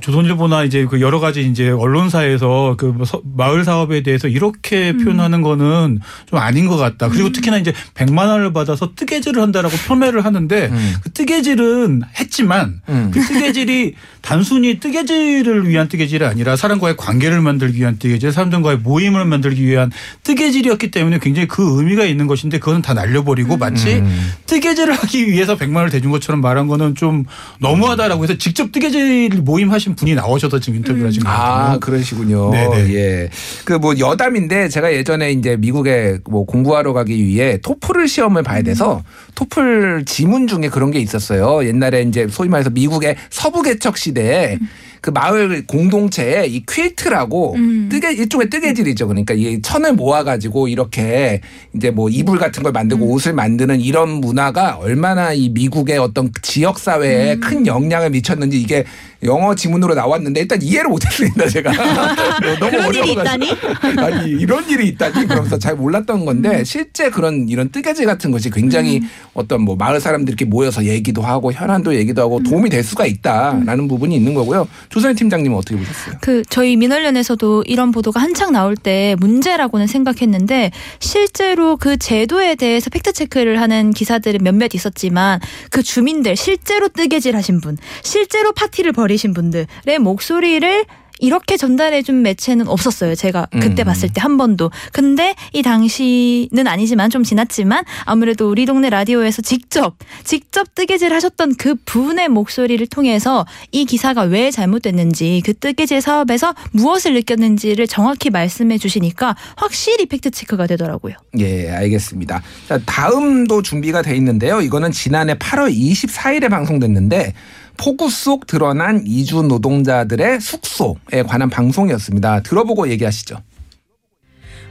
조선일보나 0.00 0.64
이제 0.64 0.86
그 0.88 1.00
여러 1.00 1.20
가지 1.20 1.42
이제 1.42 1.70
언론사에서 1.70 2.76
그뭐 2.78 3.04
마을 3.36 3.64
사업에 3.64 4.02
대해서 4.02 4.28
이렇게 4.28 4.90
음. 4.90 5.04
표현하는 5.04 5.42
거는 5.42 6.00
좀 6.26 6.38
아닌 6.38 6.66
것 6.66 6.76
같다. 6.76 7.08
그리고 7.08 7.28
음. 7.28 7.32
특히나 7.32 7.58
이제 7.58 7.72
100만 7.94 8.28
원을 8.28 8.52
받아서 8.52 8.94
뜨개질을 8.94 9.40
한다라고 9.42 9.76
표매를 9.88 10.24
하는데 10.24 10.66
음. 10.66 10.94
그 11.02 11.10
뜨개질은 11.12 12.02
했지만 12.18 12.80
음. 12.88 13.10
그 13.12 13.20
뜨개질이 13.20 13.94
단순히 14.22 14.80
뜨개질을 14.80 15.68
위한 15.68 15.88
뜨개질이 15.88 16.24
아니라 16.24 16.56
사람과의 16.56 16.96
관계를 16.96 17.40
만들기 17.40 17.80
위한 17.80 17.98
뜨개질, 17.98 18.32
사람들과의 18.32 18.78
모임을 18.78 19.24
만들기 19.24 19.64
위한 19.66 19.90
뜨개질이었기 20.24 20.90
때문에 20.90 21.18
굉장히 21.20 21.48
그 21.48 21.78
의미가 21.78 22.04
있는 22.04 22.26
것인데 22.26 22.58
그것은 22.58 22.82
다 22.82 22.94
날려버리고 22.94 23.56
마치 23.56 23.96
음. 23.96 24.32
뜨개질을 24.46 24.94
하기 24.94 25.30
위해서 25.30 25.56
100만 25.56 25.76
원을 25.76 25.90
대준 25.90 26.10
것처럼 26.10 26.40
말한 26.40 26.66
거는 26.66 26.94
좀 26.94 27.24
너무하다라고 27.60 28.24
해서 28.24 28.36
직접 28.36 28.72
뜨개질 28.72 29.30
모임 29.42 29.70
하신 29.70 29.89
분이 29.96 30.14
나오셔서 30.14 30.60
지금 30.60 30.76
인터뷰를 30.78 31.08
하신 31.08 31.24
거예요. 31.24 31.38
아, 31.38 31.78
그러시군요. 31.78 32.50
네네. 32.50 32.94
예. 32.94 33.28
그 33.64 33.80
뭐 33.80 33.98
여담인데 33.98 34.68
제가 34.68 34.92
예전에 34.92 35.32
이제 35.32 35.56
미국에 35.56 36.18
뭐 36.28 36.44
공부하러 36.44 36.92
가기 36.92 37.24
위해 37.24 37.58
토플을 37.62 38.08
시험을 38.08 38.42
봐야 38.42 38.60
돼서 38.62 39.02
토플 39.34 40.04
지문 40.04 40.46
중에 40.46 40.68
그런 40.68 40.90
게 40.90 40.98
있었어요. 40.98 41.66
옛날에 41.66 42.02
이제 42.02 42.26
소위 42.30 42.50
말해서 42.50 42.68
미국의 42.70 43.16
서부 43.30 43.62
개척 43.62 43.96
시대에 43.96 44.58
그 45.00 45.08
마을 45.08 45.64
공동체에 45.66 46.46
이 46.46 46.62
퀼트라고 46.66 47.54
음. 47.54 47.88
뜨개 47.90 48.12
일종의 48.12 48.50
뜨개질이죠. 48.50 49.08
그러니까 49.08 49.32
이 49.32 49.62
천을 49.62 49.94
모아 49.94 50.24
가지고 50.24 50.68
이렇게 50.68 51.40
이제 51.74 51.90
뭐 51.90 52.10
이불 52.10 52.38
같은 52.38 52.62
걸 52.62 52.72
만들고 52.72 53.06
음. 53.06 53.10
옷을 53.12 53.32
만드는 53.32 53.80
이런 53.80 54.10
문화가 54.10 54.76
얼마나 54.76 55.32
이 55.32 55.48
미국의 55.48 55.96
어떤 55.96 56.30
지역 56.42 56.78
사회에 56.78 57.34
음. 57.34 57.40
큰 57.40 57.66
영향을 57.66 58.10
미쳤는지 58.10 58.60
이게 58.60 58.84
영어 59.22 59.54
지문으로 59.54 59.94
나왔는데 59.94 60.40
일단 60.40 60.62
이해를 60.62 60.88
못했습니다 60.88 61.46
제가 61.48 61.70
너무 62.58 62.70
그런 62.70 62.94
일이 62.94 63.12
있다니 63.12 63.50
아니 63.98 64.30
이런 64.30 64.68
일이 64.68 64.88
있다니 64.88 65.26
그러면서 65.26 65.58
잘 65.58 65.76
몰랐던 65.76 66.24
건데 66.24 66.60
음. 66.60 66.64
실제 66.64 67.10
그런 67.10 67.48
이런 67.48 67.70
뜨개질 67.70 68.06
같은 68.06 68.30
것이 68.30 68.50
굉장히 68.50 68.98
음. 68.98 69.10
어떤 69.34 69.62
뭐 69.62 69.76
마을 69.76 70.00
사람들이 70.00 70.32
이렇게 70.32 70.44
모여서 70.46 70.84
얘기도 70.84 71.22
하고 71.22 71.52
현안도 71.52 71.94
얘기도 71.96 72.22
하고 72.22 72.38
음. 72.38 72.42
도움이 72.44 72.70
될 72.70 72.82
수가 72.82 73.04
있다라는 73.04 73.88
부분이 73.88 74.14
있는 74.14 74.32
거고요 74.32 74.66
조선희 74.88 75.14
팀장님은 75.16 75.56
어떻게 75.56 75.76
보셨어요? 75.76 76.14
그 76.22 76.42
저희 76.48 76.76
민원련에서도 76.76 77.64
이런 77.66 77.90
보도가 77.92 78.20
한창 78.20 78.52
나올 78.52 78.74
때 78.74 79.16
문제라고는 79.20 79.86
생각했는데 79.86 80.70
실제로 80.98 81.76
그 81.76 81.98
제도에 81.98 82.54
대해서 82.54 82.88
팩트 82.88 83.12
체크를 83.12 83.60
하는 83.60 83.90
기사들은 83.90 84.40
몇몇 84.42 84.74
있었지만 84.74 85.40
그 85.70 85.82
주민들 85.82 86.36
실제로 86.36 86.88
뜨개질 86.88 87.36
하신 87.36 87.60
분 87.60 87.76
실제로 88.02 88.52
파티를 88.52 88.92
벌 88.92 89.09
버리신 89.10 89.34
분들의 89.34 89.98
목소리를 90.00 90.84
이렇게 91.22 91.58
전달해준 91.58 92.22
매체는 92.22 92.66
없었어요. 92.66 93.14
제가 93.14 93.46
그때 93.52 93.82
음. 93.82 93.84
봤을 93.84 94.08
때 94.08 94.20
한 94.22 94.38
번도. 94.38 94.70
근데 94.92 95.34
이 95.52 95.62
당시는 95.62 96.66
아니지만 96.66 97.10
좀 97.10 97.24
지났지만 97.24 97.84
아무래도 98.04 98.50
우리 98.50 98.64
동네 98.64 98.88
라디오에서 98.88 99.42
직접 99.42 99.96
직접 100.24 100.74
뜨개질 100.74 101.12
하셨던 101.12 101.56
그 101.56 101.74
분의 101.74 102.28
목소리를 102.30 102.86
통해서 102.86 103.46
이 103.70 103.84
기사가 103.84 104.22
왜 104.22 104.50
잘못됐는지 104.50 105.42
그 105.44 105.52
뜨개질 105.52 106.00
사업에서 106.00 106.54
무엇을 106.72 107.12
느꼈는지를 107.14 107.86
정확히 107.86 108.30
말씀해 108.30 108.78
주시니까 108.78 109.36
확실히 109.56 110.06
팩트 110.06 110.30
체크가 110.30 110.66
되더라고요. 110.68 111.14
예, 111.38 111.70
알겠습니다. 111.70 112.42
자, 112.66 112.78
다음도 112.86 113.60
준비가 113.60 114.00
돼 114.00 114.16
있는데요. 114.16 114.62
이거는 114.62 114.90
지난해 114.92 115.34
8월 115.34 115.74
24일에 115.74 116.48
방송됐는데 116.48 117.34
폭우 117.80 118.10
속 118.10 118.46
드러난 118.46 119.02
이주 119.06 119.42
노동자들의 119.42 120.40
숙소에 120.40 121.22
관한 121.26 121.48
방송이었습니다. 121.48 122.42
들어보고 122.42 122.90
얘기하시죠. 122.90 123.38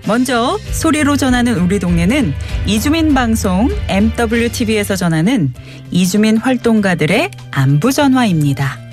먼저 0.07 0.57
소리로 0.71 1.17
전하는 1.17 1.57
우리 1.57 1.79
동네는 1.79 2.33
이주민 2.67 3.13
방송 3.15 3.69
MWTV에서 3.87 4.95
전하는 4.95 5.53
이주민 5.91 6.37
활동가들의 6.37 7.31
안부 7.51 7.91
전화입니다. 7.91 8.88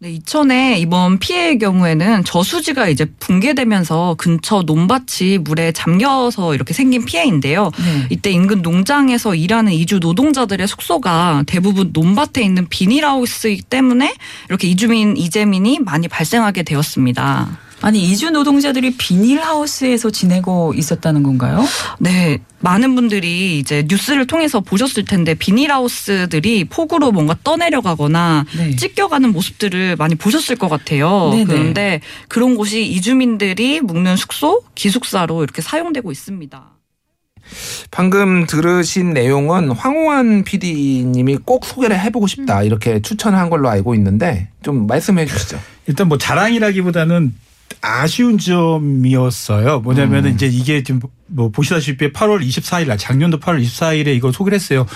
네, 0.00 0.10
이천에 0.10 0.76
이번 0.78 1.18
피해의 1.18 1.58
경우에는 1.58 2.24
저수지가 2.24 2.88
이제 2.88 3.06
붕괴되면서 3.20 4.16
근처 4.18 4.62
논밭이 4.62 5.38
물에 5.38 5.72
잠겨서 5.72 6.54
이렇게 6.54 6.74
생긴 6.74 7.04
피해인데요. 7.04 7.70
네. 7.78 8.06
이때 8.10 8.30
인근 8.30 8.60
농장에서 8.60 9.34
일하는 9.34 9.72
이주 9.72 10.00
노동자들의 10.00 10.66
숙소가 10.66 11.44
대부분 11.46 11.90
논밭에 11.92 12.42
있는 12.42 12.68
비닐하우스이기 12.68 13.62
때문에 13.62 14.14
이렇게 14.48 14.68
이주민 14.68 15.16
이재민이 15.16 15.78
많이 15.78 16.08
발생하게 16.08 16.64
되었습니다. 16.64 17.63
아니 17.84 18.02
이주 18.02 18.30
노동자들이 18.30 18.96
비닐하우스에서 18.96 20.08
지내고 20.08 20.72
있었다는 20.74 21.22
건가요? 21.22 21.62
네. 21.98 22.38
많은 22.60 22.94
분들이 22.94 23.58
이제 23.58 23.84
뉴스를 23.86 24.26
통해서 24.26 24.60
보셨을 24.60 25.04
텐데 25.04 25.34
비닐하우스들이 25.34 26.64
폭우로 26.64 27.12
뭔가 27.12 27.36
떠내려가거나 27.44 28.46
네. 28.56 28.74
찢겨가는 28.74 29.32
모습들을 29.32 29.96
많이 29.96 30.14
보셨을 30.14 30.56
것 30.56 30.70
같아요. 30.70 31.28
네네. 31.32 31.44
그런데 31.44 32.00
그런 32.28 32.54
곳이 32.54 32.86
이주민들이 32.86 33.82
묵는 33.82 34.16
숙소, 34.16 34.62
기숙사로 34.74 35.42
이렇게 35.42 35.60
사용되고 35.60 36.10
있습니다. 36.10 36.64
방금 37.90 38.46
들으신 38.46 39.12
내용은 39.12 39.70
황호환 39.72 40.44
PD님이 40.44 41.36
꼭 41.44 41.66
소개를 41.66 42.00
해보고 42.00 42.28
싶다 42.28 42.62
이렇게 42.62 43.02
추천한 43.02 43.50
걸로 43.50 43.68
알고 43.68 43.94
있는데 43.94 44.48
좀 44.62 44.86
말씀해 44.86 45.26
주시죠. 45.26 45.60
일단 45.86 46.08
뭐 46.08 46.16
자랑이라기보다는 46.16 47.44
아쉬운 47.80 48.38
점이었어요. 48.38 49.80
뭐냐면은 49.80 50.30
음. 50.30 50.34
이제 50.34 50.46
이게 50.46 50.82
지금 50.82 51.00
뭐 51.26 51.50
보시다시피 51.50 52.12
8월 52.12 52.46
24일 52.46 52.86
날 52.88 52.98
작년도 52.98 53.40
8월 53.40 53.62
24일에 53.62 54.08
이거 54.08 54.32
소개를 54.32 54.56
했어요. 54.56 54.86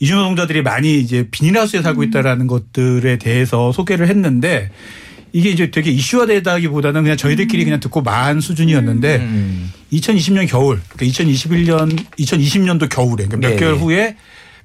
이주 0.00 0.14
노동자들이 0.14 0.62
많이 0.62 0.98
이제 1.00 1.28
비닐하우스에 1.30 1.82
살고 1.82 2.02
음. 2.02 2.08
있다라는 2.08 2.42
음. 2.42 2.46
것들에 2.46 3.18
대해서 3.18 3.72
소개를 3.72 4.08
했는데 4.08 4.70
이게 5.32 5.50
이제 5.50 5.70
되게 5.70 5.90
이슈화되다기보다는 5.90 7.02
그냥 7.02 7.16
저희들끼리 7.16 7.62
음. 7.62 7.66
그냥 7.66 7.80
듣고 7.80 8.02
만 8.02 8.40
수준이었는데 8.40 9.16
음. 9.16 9.72
2020년 9.92 10.48
겨울, 10.48 10.80
그러니까 10.88 11.22
2021년, 11.22 12.04
2020년도 12.18 12.88
겨울에 12.88 13.26
그러니까 13.26 13.36
몇 13.36 13.50
네. 13.50 13.56
개월 13.56 13.74
후에 13.76 14.16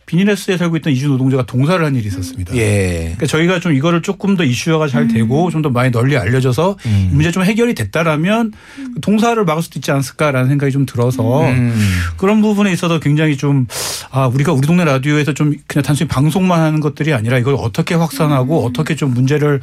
비닐하우스에 0.05 0.57
살고 0.57 0.77
있던 0.77 0.93
이주 0.93 1.07
노동자가 1.07 1.45
동사를 1.45 1.83
한 1.83 1.95
일이 1.95 2.07
있었습니다. 2.07 2.55
예. 2.55 3.13
그러니까 3.15 3.25
저희가 3.25 3.59
좀 3.59 3.73
이거를 3.73 4.01
조금 4.01 4.35
더 4.35 4.43
이슈화가 4.43 4.87
잘 4.87 5.07
되고 5.07 5.45
음. 5.45 5.51
좀더 5.51 5.69
많이 5.69 5.91
널리 5.91 6.17
알려져서 6.17 6.77
음. 6.85 7.09
문제 7.13 7.31
좀 7.31 7.43
해결이 7.43 7.73
됐다라면 7.73 8.51
음. 8.79 8.95
동사를 9.01 9.43
막을 9.43 9.63
수도 9.63 9.79
있지 9.79 9.91
않을까라는 9.91 10.49
생각이 10.49 10.71
좀 10.71 10.85
들어서 10.85 11.41
음. 11.47 11.73
그런 12.17 12.41
부분에 12.41 12.71
있어서 12.73 12.99
굉장히 12.99 13.37
좀 13.37 13.67
아, 14.11 14.27
우리가 14.27 14.51
우리 14.51 14.67
동네 14.67 14.83
라디오에서 14.83 15.33
좀 15.33 15.55
그냥 15.67 15.83
단순히 15.83 16.07
방송만 16.07 16.59
하는 16.59 16.79
것들이 16.79 17.13
아니라 17.13 17.37
이걸 17.37 17.55
어떻게 17.55 17.95
확산하고 17.95 18.61
음. 18.61 18.67
어떻게 18.67 18.95
좀 18.95 19.13
문제를 19.13 19.61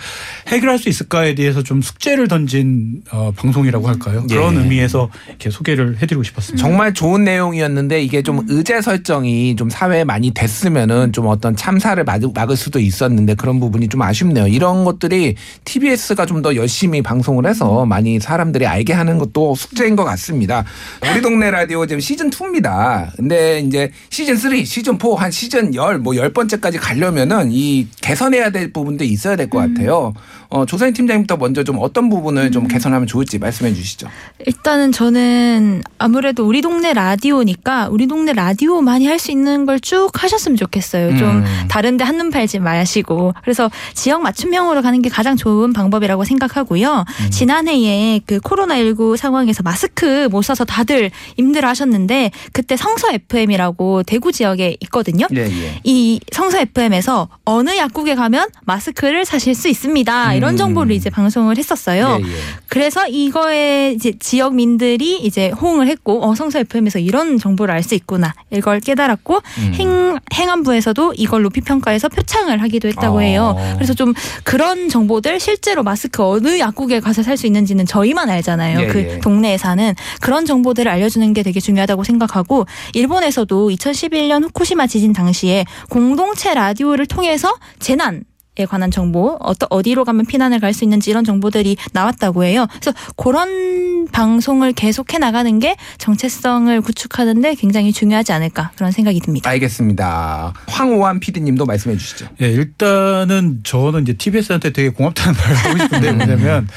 해결할 0.49 0.79
수 0.79 0.89
있을까에 0.89 1.35
대해서 1.35 1.63
좀 1.63 1.83
숙제를 1.83 2.29
던진 2.29 3.03
어, 3.11 3.33
방송이라고 3.37 3.87
할까요? 3.89 4.25
예. 4.31 4.35
그런 4.35 4.57
의미에서 4.57 5.11
이렇게 5.29 5.51
소개를 5.51 5.99
해드리고 5.99 6.23
싶었습니다. 6.23 6.67
정말 6.67 6.95
좋은 6.95 7.25
내용이었는데 7.25 8.03
이게 8.03 8.23
좀 8.23 8.45
의제 8.49 8.81
설정이 8.81 9.57
좀 9.57 9.69
사회에 9.71 10.05
많이 10.05 10.30
됐으면은 10.35 11.13
좀 11.13 11.27
어떤 11.27 11.55
참사를 11.57 12.03
막을 12.05 12.57
수도 12.57 12.79
있었는데 12.81 13.35
그런 13.35 13.61
부분이 13.61 13.89
좀 13.89 14.03
아쉽네요. 14.03 14.47
이런 14.49 14.85
것들이 14.85 15.37
TBS가 15.65 16.27
좀 16.27 16.41
더 16.41 16.57
열심히 16.57 17.03
방송을 17.03 17.47
해서 17.47 17.85
많이 17.85 18.19
사람들이 18.19 18.67
알게 18.67 18.95
하는 18.95 19.19
것도 19.19 19.55
숙제인 19.55 19.95
것 19.95 20.05
같습니다. 20.05 20.65
우리 21.13 21.21
동네 21.21 21.51
라디오 21.51 21.85
지금 21.85 22.01
시즌 22.01 22.31
2입니다. 22.31 23.15
근데 23.15 23.61
이제 23.61 23.91
시즌 24.09 24.37
3, 24.37 24.65
시즌 24.65 24.99
4, 24.99 25.17
한 25.19 25.31
시즌 25.31 25.75
10, 25.75 25.99
뭐 26.01 26.15
10번째까지 26.15 26.79
가려면은 26.81 27.51
이 27.53 27.87
개선해야 28.01 28.49
될 28.51 28.73
부분도 28.73 29.05
있어야 29.05 29.37
될 29.37 29.51
것 29.51 29.59
같아요. 29.59 30.15
어, 30.51 30.67
조사인 30.67 30.93
팀장님부터 30.93 31.37
먼저 31.37 31.63
좀 31.63 31.79
어떤 31.81 32.09
부분을 32.11 32.51
좀 32.51 32.67
개선하면 32.67 33.07
좋을지 33.07 33.39
말씀해 33.39 33.73
주시죠. 33.73 34.09
일단은 34.47 34.91
저는 34.93 35.83
아무래도 35.99 36.45
우리 36.47 36.61
동네 36.61 36.93
라디오니까 36.93 37.89
우리 37.89 38.07
동네 38.09 38.33
라디오 38.33 38.81
많이 38.81 39.07
할 39.07 39.21
수 39.21 39.31
있는 39.31 39.67
걸 39.67 39.79
쭉 39.81 40.11
하셨으면 40.15 40.57
좋겠어요. 40.57 41.17
좀 41.17 41.29
음. 41.29 41.45
다른데 41.69 42.05
한눈 42.05 42.31
팔지 42.31 42.59
마시고 42.59 43.33
그래서 43.43 43.71
지역 43.95 44.23
맞춤형으로 44.23 44.83
가는 44.83 45.01
게 45.03 45.09
가장 45.09 45.37
좋은 45.37 45.73
방법이라고 45.73 46.25
생각하고요. 46.25 47.05
음. 47.07 47.31
지난해에 47.31 48.21
그 48.27 48.39
코로나19 48.41 49.17
상황에서 49.17 49.63
마스크 49.63 50.29
못 50.31 50.43
써서 50.43 50.65
다들 50.65 51.11
힘들어하셨는데 51.39 52.31
그때 52.53 52.77
성서 52.77 53.09
FM이라고 53.13 54.03
대구 54.03 54.33
지역에 54.33 54.77
있거든요. 54.81 55.27
예, 55.35 55.41
예. 55.47 55.81
이 55.85 56.21
성서 56.33 56.59
FM에서 56.59 57.29
어느 57.45 57.77
약국에 57.77 58.15
가면 58.15 58.49
마스크를 58.65 59.25
사실 59.25 59.55
수 59.55 59.69
있습니다. 59.69 60.35
이런 60.41 60.55
음. 60.55 60.57
정보를 60.57 60.95
이제 60.95 61.11
방송을 61.11 61.59
했었어요. 61.59 62.19
예, 62.21 62.25
예. 62.27 62.35
그래서 62.69 63.07
이거에 63.07 63.93
이제 63.93 64.13
지역민들이 64.19 65.19
이제 65.19 65.51
호응을 65.51 65.87
했고 65.87 66.25
어 66.25 66.35
성서 66.35 66.59
FM에서 66.61 66.99
이런 66.99 67.39
정보를 67.39 67.75
알 67.75 67.81
수 67.83 67.95
있구나 67.95 68.35
이걸 68.51 68.79
깨달았고 68.81 69.37
음. 69.59 69.73
행 69.75 70.19
행안부에서도 70.35 71.15
이걸 71.17 71.43
높이 71.43 71.61
평가해서 71.61 72.09
표창을 72.09 72.63
하기도 72.63 72.89
했다고 72.89 73.19
아. 73.19 73.23
해요. 73.23 73.57
그래서 73.77 73.95
좀 73.95 74.13
그런 74.45 74.89
정보들 74.89 75.41
실제로 75.41 75.83
마스크 75.83 76.23
어느 76.23 76.59
약국에 76.59 77.01
가서 77.01 77.23
살 77.23 77.37
수 77.37 77.47
있는지는 77.47 77.87
저희만 77.87 78.29
알잖아요. 78.29 78.81
예, 78.81 78.87
그 78.89 78.99
예. 78.99 79.19
동네에 79.21 79.57
사는 79.57 79.95
그런 80.21 80.45
정보들을 80.45 80.91
알려주는 80.91 81.33
게 81.33 81.43
되게 81.43 81.59
중요하다고 81.59 82.05
생각하고 82.05 82.67
일본에서도 82.93 83.71
2011년 83.71 84.45
후쿠시마 84.45 84.87
지진 84.87 85.13
당시에 85.13 85.65
공동체 85.89 86.53
라디오를 86.55 87.07
통해서 87.07 87.57
재난 87.79 88.17
에 88.17 88.21
관한 88.67 88.91
정보, 88.91 89.37
어떠, 89.41 89.67
어디로 89.71 90.05
가면 90.05 90.27
피난을 90.27 90.59
갈 90.61 90.71
수 90.71 90.85
있는지 90.85 91.11
이런 91.11 91.25
정보들이 91.25 91.77
나왔다고 91.93 92.45
해요. 92.45 92.67
그래서 92.81 92.93
그런 93.17 94.07
방송을 94.13 94.73
계속해 94.73 95.19
나가는 95.19 95.59
게 95.59 95.75
정체성을 95.99 96.81
구축하는데 96.81 97.57
굉장히 97.57 97.93
중요하지 97.93 98.33
않을까 98.33 98.71
그런 98.77 98.93
생각이 98.93 99.19
듭니다. 99.21 99.51
알겠습니다. 99.51 100.53
황호환 100.69 101.19
PD님도 101.19 101.67
말씀해 101.67 101.97
주시죠. 101.97 102.29
예, 102.41 102.51
일단은 102.51 103.61
저는 103.65 104.03
이제 104.03 104.13
TBS한테 104.13 104.71
되게 104.71 104.91
고맙다는 104.91 105.35
말을 105.39 105.57
하고 105.57 105.79
싶은데 105.79 106.13
뭐냐면 106.13 106.69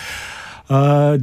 아 0.68 1.18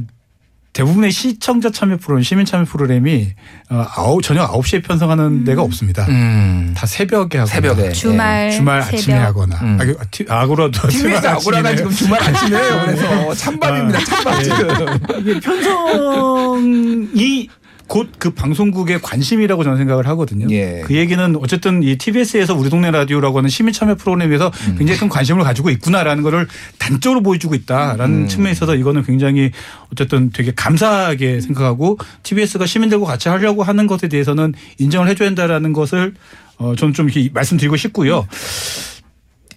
대부분의 0.73 1.11
시청자 1.11 1.69
참여 1.69 1.97
프로그램, 1.97 2.23
시민 2.23 2.45
참여 2.45 2.63
프로그램이 2.65 3.27
어, 3.69 3.85
아홉, 3.95 4.23
저녁 4.23 4.51
9시에 4.53 4.83
편성하는 4.83 5.43
데가 5.43 5.61
없습니다. 5.63 6.05
음. 6.07 6.73
다 6.77 6.85
새벽에 6.87 7.39
하거나 7.39 7.45
새벽에. 7.53 7.91
주말, 7.91 8.51
주말 8.51 8.81
새벽. 8.83 8.97
아침에 8.97 9.17
하거나 9.17 9.57
음. 9.61 9.77
아, 9.81 9.85
그, 9.85 9.97
티- 10.11 10.25
아고라도 10.29 10.71
주말 10.87 11.27
아고라가. 11.27 11.75
지금 11.75 11.91
주말 11.91 12.23
아침이에요. 12.23 12.81
그래서 12.85 13.35
찬밥입니다. 13.43 13.99
찬밥 14.05 14.39
예. 14.39 14.43
지금. 14.43 14.97
이게 15.19 15.39
편성이 15.41 17.49
곧 17.91 18.21
그 18.21 18.29
방송국의 18.29 19.01
관심이라고 19.01 19.63
저는 19.63 19.79
생각을 19.79 20.05
하거든요. 20.09 20.47
예. 20.51 20.83
그 20.85 20.95
얘기는 20.95 21.35
어쨌든 21.37 21.81
이 21.81 21.97
TBS에서 21.97 22.55
우리 22.55 22.69
동네 22.69 22.91
라디오라고 22.91 23.39
하는 23.39 23.49
시민 23.49 23.73
참여 23.73 23.95
프로그램에서 23.95 24.51
음. 24.67 24.75
굉장히 24.77 24.99
큰 24.99 25.09
관심을 25.09 25.43
가지고 25.43 25.71
있구나라는 25.71 26.21
거를 26.21 26.47
단적으로 26.77 27.21
보여주고 27.23 27.55
있다라는 27.55 28.23
음. 28.23 28.27
측면에 28.27 28.51
있어서 28.51 28.75
이거는 28.75 29.03
굉장히 29.03 29.51
어쨌든 29.91 30.29
되게 30.29 30.53
감사하게 30.55 31.41
생각하고 31.41 31.97
TBS가 32.21 32.67
시민들과 32.67 33.07
같이 33.07 33.27
하려고 33.27 33.63
하는 33.63 33.87
것에 33.87 34.07
대해서는 34.07 34.53
인정을 34.77 35.09
해줘야 35.09 35.27
한다라는 35.29 35.73
것을 35.73 36.13
어 36.57 36.75
저는 36.75 36.93
좀 36.93 37.09
이렇게 37.09 37.29
말씀드리고 37.33 37.75
싶고요. 37.75 38.27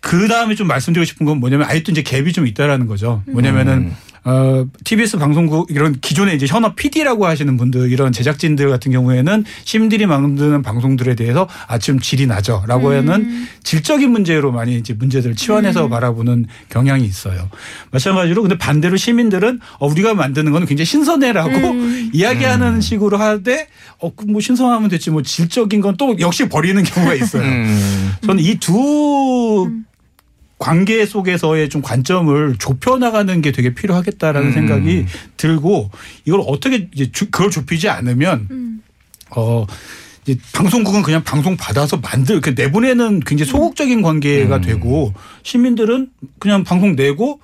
그 0.00 0.26
다음에 0.26 0.54
좀 0.54 0.66
말씀드리고 0.68 1.04
싶은 1.04 1.26
건 1.26 1.38
뭐냐면 1.38 1.68
아직도 1.68 1.92
이제 1.92 2.02
갭이 2.02 2.32
좀 2.32 2.46
있다라는 2.46 2.86
거죠. 2.86 3.22
뭐냐면은 3.26 3.92
어, 4.24 4.66
TBS 4.84 5.18
방송국 5.18 5.70
이런 5.70 5.98
기존에 6.00 6.34
이제 6.34 6.46
현업 6.46 6.76
PD라고 6.76 7.26
하시는 7.26 7.56
분들 7.56 7.90
이런 7.90 8.12
제작진들 8.12 8.68
같은 8.68 8.92
경우에는 8.92 9.44
시민들이 9.64 10.06
만드는 10.06 10.62
방송들에 10.62 11.14
대해서 11.14 11.48
아좀 11.66 12.00
질이 12.00 12.26
나죠라고 12.26 12.92
하는 12.92 13.46
질적인 13.62 14.10
문제로 14.10 14.52
많이 14.52 14.76
이제 14.76 14.92
문제들을 14.94 15.36
치환해서 15.36 15.88
바라보는 15.88 16.46
경향이 16.68 17.04
있어요. 17.04 17.48
마찬가지로 17.90 18.42
근데 18.42 18.58
반대로 18.58 18.96
시민들은 18.96 19.60
어, 19.78 19.86
우리가 19.86 20.14
만드는 20.14 20.52
거는 20.52 20.66
굉장히 20.66 20.86
신선해라고 20.86 21.50
이야기하는 22.12 22.80
식으로 22.80 23.16
하되 23.16 23.68
어, 23.98 24.14
그뭐 24.14 24.40
신선하면 24.40 24.90
됐지 24.90 25.10
뭐 25.10 25.22
질적인 25.22 25.80
건 25.80 25.94
또 25.96 26.18
역시 26.18 26.48
버리는 26.48 26.82
경우가 26.82 27.14
있어요. 27.14 27.44
음. 27.44 28.10
저는 28.26 28.42
이두 28.42 29.70
관계 30.64 31.04
속에서의 31.04 31.68
좀 31.68 31.82
관점을 31.82 32.56
좁혀 32.58 32.96
나가는 32.96 33.42
게 33.42 33.52
되게 33.52 33.74
필요하겠다라는 33.74 34.48
음. 34.48 34.52
생각이 34.54 35.04
들고 35.36 35.90
이걸 36.24 36.40
어떻게 36.46 36.88
이제 36.94 37.12
주- 37.12 37.30
그걸 37.30 37.50
좁히지 37.50 37.90
않으면 37.90 38.80
어 39.36 39.66
이제 40.26 40.40
방송국은 40.54 41.02
그냥 41.02 41.22
방송 41.22 41.58
받아서 41.58 41.98
만들 41.98 42.40
그 42.40 42.54
내보내는 42.56 43.20
굉장히 43.20 43.50
소극적인 43.50 44.00
관계가 44.00 44.56
음. 44.56 44.60
되고 44.62 45.12
시민들은 45.42 46.08
그냥 46.38 46.64
방송 46.64 46.96
내고 46.96 47.40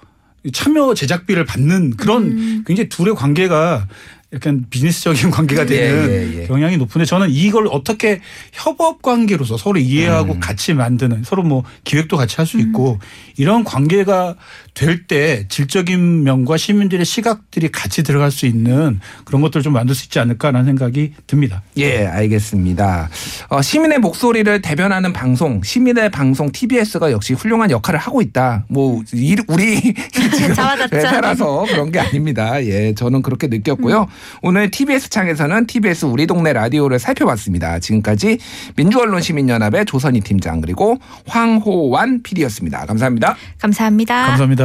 참여 0.55 0.95
제작비를 0.95 1.45
받는 1.45 1.97
그런 1.99 2.23
음. 2.23 2.65
굉장히 2.67 2.89
둘의 2.89 3.15
관계가 3.17 3.87
약간 4.33 4.65
비즈니스적인 4.71 5.31
관계가 5.33 5.67
되는 5.67 6.09
예, 6.11 6.43
예. 6.43 6.47
경향이 6.47 6.77
높은데 6.77 7.05
저는 7.05 7.31
이걸 7.31 7.67
어떻게 7.67 8.21
협업 8.53 9.03
관계로서 9.03 9.57
서로 9.57 9.79
이해하고 9.79 10.35
음. 10.35 10.41
같이 10.41 10.73
만드는 10.75 11.25
서로 11.25 11.43
뭐 11.43 11.65
기획도 11.85 12.17
같이 12.17 12.37
할 12.37 12.47
수 12.47 12.59
있고 12.59 12.99
이런 13.37 13.65
관계가 13.65 14.37
될 14.75 15.07
때 15.07 15.47
질적인 15.49 16.23
면과 16.25 16.57
시민들의 16.57 17.05
시각들이 17.05 17.71
같이 17.71 18.03
들어갈 18.03 18.31
수 18.31 18.47
있는 18.47 19.01
그런 19.25 19.41
것들을 19.43 19.63
좀 19.63 19.73
만들 19.73 19.95
수 19.95 20.05
있지 20.07 20.19
않을까라는 20.19 20.65
생각이 20.67 21.15
듭니다. 21.27 21.63
예, 21.77 22.07
알겠습니다. 22.07 23.09
어, 23.49 23.63
시민의 23.63 23.99
목소리를 23.99 24.63
대변하는 24.63 25.13
방송, 25.13 25.63
시민의 25.63 26.11
방송 26.11 26.51
TBS가 26.53 27.13
역시 27.13 27.35
훌륭한 27.35 27.71
역할을 27.71 27.99
하고 27.99 28.21
있다. 28.23 28.65
뭐 28.69 29.03
이- 29.15 29.37
우리 29.49 29.81
지금. 30.13 30.55
회사라서 30.93 31.65
그런 31.69 31.91
게 31.93 31.99
아닙니다. 32.01 32.63
예, 32.65 32.95
저는 32.95 33.23
그렇게 33.23 33.47
느꼈고요. 33.49 34.07
오늘 34.43 34.71
TBS 34.71 35.09
창에서는 35.11 35.67
TBS 35.67 36.07
우리 36.07 36.27
동네 36.27 36.53
라디오를 36.53 36.99
살펴봤습니다. 36.99 37.79
지금까지 37.81 38.39
민주언론시민연합의 38.77 39.87
조선희 39.87 40.21
팀장 40.21 40.61
그리고 40.61 40.99
황호완 41.27 42.23
PD였습니다. 42.23 42.87
감사합니다. 42.87 43.37
감사합니다. 43.61 44.27
감사합니다. 44.27 44.60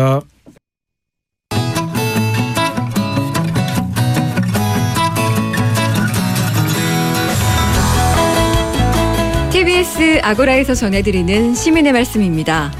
TBS 9.51 10.19
아고라에서 10.21 10.75
전해드리는 10.75 11.55
시민의 11.55 11.93
말씀입니다. 11.93 12.73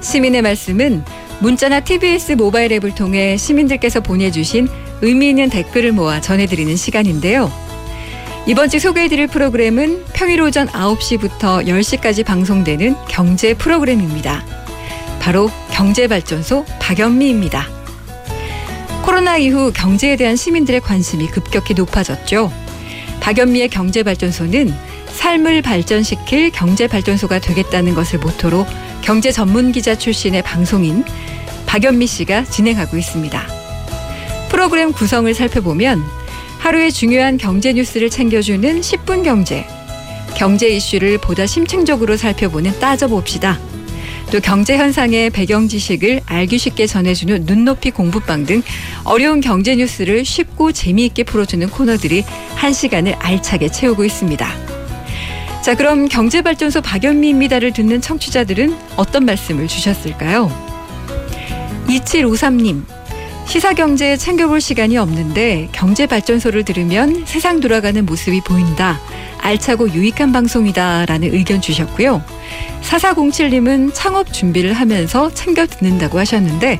시민의 0.00 0.40
말씀은 0.40 1.04
문자나 1.40 1.80
TBS 1.80 2.32
모바일 2.32 2.72
앱을 2.72 2.94
통해 2.94 3.36
시민들께서 3.36 4.00
보내주신 4.00 4.68
의미 5.02 5.28
있는 5.28 5.50
댓글을 5.50 5.92
모아 5.92 6.22
전해드리는 6.22 6.74
시간인데요. 6.76 7.52
이번 8.46 8.70
주 8.70 8.80
소개해드릴 8.80 9.26
프로그램은 9.26 10.04
평일 10.14 10.40
오전 10.40 10.66
9시부터 10.68 11.66
10시까지 11.66 12.24
방송되는 12.24 12.96
경제 13.06 13.52
프로그램입니다. 13.52 14.67
바로 15.28 15.50
경제발전소 15.72 16.64
박연미입니다. 16.80 17.68
코로나 19.04 19.36
이후 19.36 19.70
경제에 19.74 20.16
대한 20.16 20.36
시민들의 20.36 20.80
관심이 20.80 21.26
급격히 21.26 21.74
높아졌죠. 21.74 22.50
박연미의 23.20 23.68
경제발전소는 23.68 24.74
삶을 25.08 25.60
발전시킬 25.60 26.50
경제발전소가 26.52 27.40
되겠다는 27.40 27.92
것을 27.92 28.20
모토로 28.20 28.64
경제 29.02 29.30
전문 29.30 29.70
기자 29.70 29.94
출신의 29.94 30.40
방송인 30.44 31.04
박연미 31.66 32.06
씨가 32.06 32.44
진행하고 32.44 32.96
있습니다. 32.96 33.46
프로그램 34.48 34.92
구성을 34.92 35.34
살펴보면 35.34 36.02
하루의 36.60 36.90
중요한 36.90 37.36
경제 37.36 37.74
뉴스를 37.74 38.08
챙겨주는 38.08 38.80
10분 38.80 39.24
경제, 39.24 39.66
경제 40.38 40.68
이슈를 40.70 41.18
보다 41.18 41.44
심층적으로 41.44 42.16
살펴보는 42.16 42.80
따져봅시다. 42.80 43.67
또 44.30 44.40
경제 44.40 44.76
현상의 44.76 45.30
배경 45.30 45.68
지식을 45.68 46.20
알기 46.26 46.58
쉽게 46.58 46.86
전해주는 46.86 47.46
눈높이 47.46 47.90
공부방 47.90 48.44
등 48.44 48.62
어려운 49.04 49.40
경제 49.40 49.74
뉴스를 49.74 50.24
쉽고 50.24 50.72
재미있게 50.72 51.24
풀어주는 51.24 51.66
코너들이 51.70 52.24
한 52.54 52.72
시간을 52.74 53.14
알차게 53.14 53.70
채우고 53.70 54.04
있습니다. 54.04 54.46
자, 55.62 55.74
그럼 55.74 56.08
경제발전소 56.08 56.82
박연미입니다를 56.82 57.72
듣는 57.72 58.00
청취자들은 58.02 58.76
어떤 58.96 59.24
말씀을 59.24 59.66
주셨을까요? 59.66 60.50
2753님, 61.88 62.82
시사경제 63.48 64.18
챙겨볼 64.18 64.60
시간이 64.60 64.98
없는데 64.98 65.70
경제발전소를 65.72 66.66
들으면 66.66 67.24
세상 67.24 67.60
돌아가는 67.60 68.04
모습이 68.04 68.42
보인다. 68.42 69.00
알차고 69.38 69.94
유익한 69.94 70.32
방송이다. 70.32 71.06
라는 71.06 71.32
의견 71.32 71.62
주셨고요. 71.62 72.22
4407님은 72.82 73.92
창업 73.94 74.34
준비를 74.34 74.74
하면서 74.74 75.32
챙겨 75.32 75.66
듣는다고 75.66 76.18
하셨는데 76.18 76.78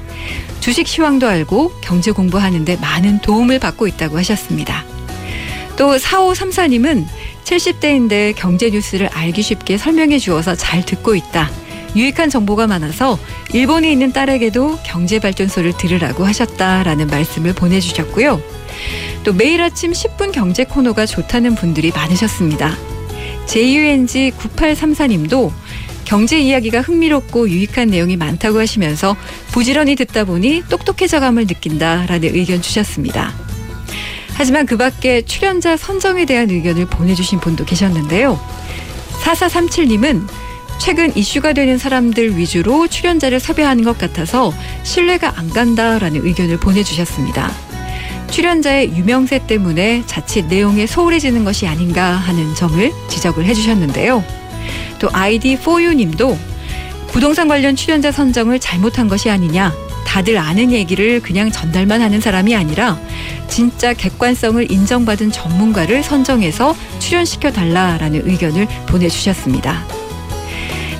주식 0.60 0.86
시황도 0.86 1.26
알고 1.26 1.72
경제 1.80 2.10
공부하는데 2.10 2.76
많은 2.76 3.22
도움을 3.22 3.60
받고 3.60 3.86
있다고 3.86 4.18
하셨습니다. 4.18 4.84
또 5.78 5.96
4534님은 5.96 7.06
70대인데 7.44 8.34
경제 8.36 8.68
뉴스를 8.68 9.08
알기 9.08 9.40
쉽게 9.40 9.78
설명해 9.78 10.18
주어서 10.18 10.54
잘 10.54 10.84
듣고 10.84 11.14
있다. 11.14 11.50
유익한 11.96 12.30
정보가 12.30 12.66
많아서 12.66 13.18
일본에 13.52 13.90
있는 13.90 14.12
딸에게도 14.12 14.78
경제 14.84 15.18
발전소를 15.18 15.76
들으라고 15.76 16.24
하셨다라는 16.24 17.06
말씀을 17.08 17.54
보내주셨고요. 17.54 18.40
또 19.24 19.32
매일 19.32 19.60
아침 19.62 19.92
10분 19.92 20.32
경제 20.32 20.64
코너가 20.64 21.06
좋다는 21.06 21.54
분들이 21.54 21.90
많으셨습니다. 21.90 22.76
JUNG 23.46 24.32
9834님도 24.32 25.50
경제 26.04 26.38
이야기가 26.38 26.80
흥미롭고 26.80 27.50
유익한 27.50 27.88
내용이 27.88 28.16
많다고 28.16 28.58
하시면서 28.58 29.16
부지런히 29.50 29.94
듣다 29.94 30.24
보니 30.24 30.64
똑똑해져감을 30.70 31.46
느낀다라는 31.46 32.34
의견 32.34 32.62
주셨습니다. 32.62 33.34
하지만 34.34 34.66
그 34.66 34.76
밖에 34.76 35.22
출연자 35.22 35.76
선정에 35.76 36.24
대한 36.24 36.48
의견을 36.48 36.86
보내주신 36.86 37.40
분도 37.40 37.64
계셨는데요. 37.64 38.40
4437님은 39.22 40.26
최근 40.88 41.14
이슈가 41.14 41.52
되는 41.52 41.76
사람들 41.76 42.38
위주로 42.38 42.88
출연자를 42.88 43.40
섭외하는 43.40 43.84
것 43.84 43.98
같아서 43.98 44.54
신뢰가 44.84 45.34
안 45.36 45.50
간다라는 45.50 46.24
의견을 46.24 46.56
보내주셨습니다. 46.56 47.52
출연자의 48.30 48.96
유명세 48.96 49.46
때문에 49.46 50.04
자칫 50.06 50.46
내용에 50.46 50.86
소홀해지는 50.86 51.44
것이 51.44 51.66
아닌가 51.66 52.12
하는 52.12 52.54
점을 52.54 52.90
지적을 53.08 53.44
해주셨는데요. 53.44 54.24
또 54.98 55.08
ID4U 55.08 55.94
님도 55.94 56.38
부동산 57.08 57.48
관련 57.48 57.76
출연자 57.76 58.10
선정을 58.10 58.58
잘못한 58.58 59.08
것이 59.08 59.28
아니냐. 59.28 59.74
다들 60.06 60.38
아는 60.38 60.72
얘기를 60.72 61.20
그냥 61.20 61.52
전달만 61.52 62.00
하는 62.00 62.22
사람이 62.22 62.56
아니라 62.56 62.98
진짜 63.46 63.92
객관성을 63.92 64.72
인정받은 64.72 65.32
전문가를 65.32 66.02
선정해서 66.02 66.74
출연시켜 66.98 67.52
달라라는 67.52 68.26
의견을 68.26 68.66
보내주셨습니다. 68.86 69.97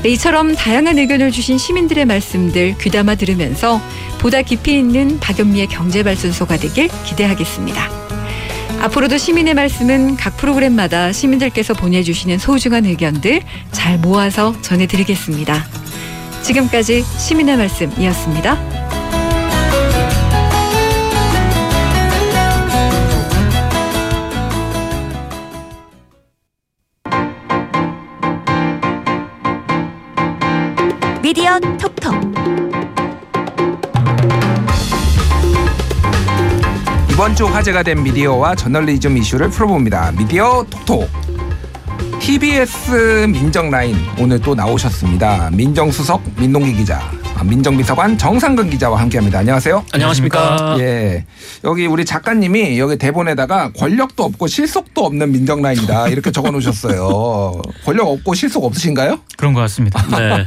네, 0.03 0.11
이처럼 0.11 0.55
다양한 0.55 0.97
의견을 0.99 1.33
주신 1.33 1.59
시민들의 1.59 2.05
말씀들 2.05 2.79
귀담아 2.79 3.17
들으면서 3.17 3.81
보다 4.19 4.43
깊이 4.43 4.79
있는 4.79 5.19
박연미의 5.19 5.67
경제발전소가 5.67 6.57
되길 6.57 6.89
기대하겠습니다. 7.05 7.91
앞으로도 8.81 9.19
시민의 9.19 9.55
말씀은 9.55 10.17
각 10.17 10.37
프로그램마다 10.37 11.13
시민들께서 11.13 11.75
보내주시는 11.75 12.39
소중한 12.39 12.85
의견들 12.85 13.43
잘 13.73 13.99
모아서 13.99 14.55
전해드리겠습니다. 14.63 15.67
지금까지 16.43 17.03
시민의 17.03 17.57
말씀이었습니다. 17.57 18.78
미디어 31.29 31.61
톡톡 31.61 32.15
이번 37.13 37.37
주 37.37 37.45
화제가 37.45 37.83
된 37.83 38.03
미디어와 38.03 38.55
저널리즘 38.55 39.15
이슈를 39.19 39.51
풀어봅니다. 39.51 40.13
미디어 40.13 40.65
톡톡. 40.71 41.07
TBS 42.19 43.27
민정 43.29 43.71
라인 43.71 43.95
오늘 44.19 44.41
또 44.41 44.55
나오셨습니다. 44.55 45.51
민정수석 45.51 46.23
민동기 46.39 46.73
기자, 46.73 46.97
아, 46.97 47.18
민정비서관 47.45 48.19
정상근 48.19 48.71
기자와 48.71 49.01
함께합니다. 49.01 49.39
안녕하세요. 49.41 49.85
안녕하십니까. 49.93 50.77
예, 50.81 51.25
여기 51.65 51.87
우리 51.87 52.05
작가님이 52.05 52.79
여기 52.79 52.97
대본에다가 52.97 53.73
권력도 53.73 54.25
없고 54.25 54.47
실속도 54.47 55.05
없는 55.05 55.33
민정라인이다 55.33 56.09
이렇게 56.09 56.31
적어놓으셨어요. 56.31 57.61
권력 57.85 58.09
없고 58.09 58.35
실속 58.35 58.65
없으신가요? 58.65 59.21
그런 59.37 59.53
것 59.55 59.61
같습니다. 59.63 60.05
네. 60.19 60.47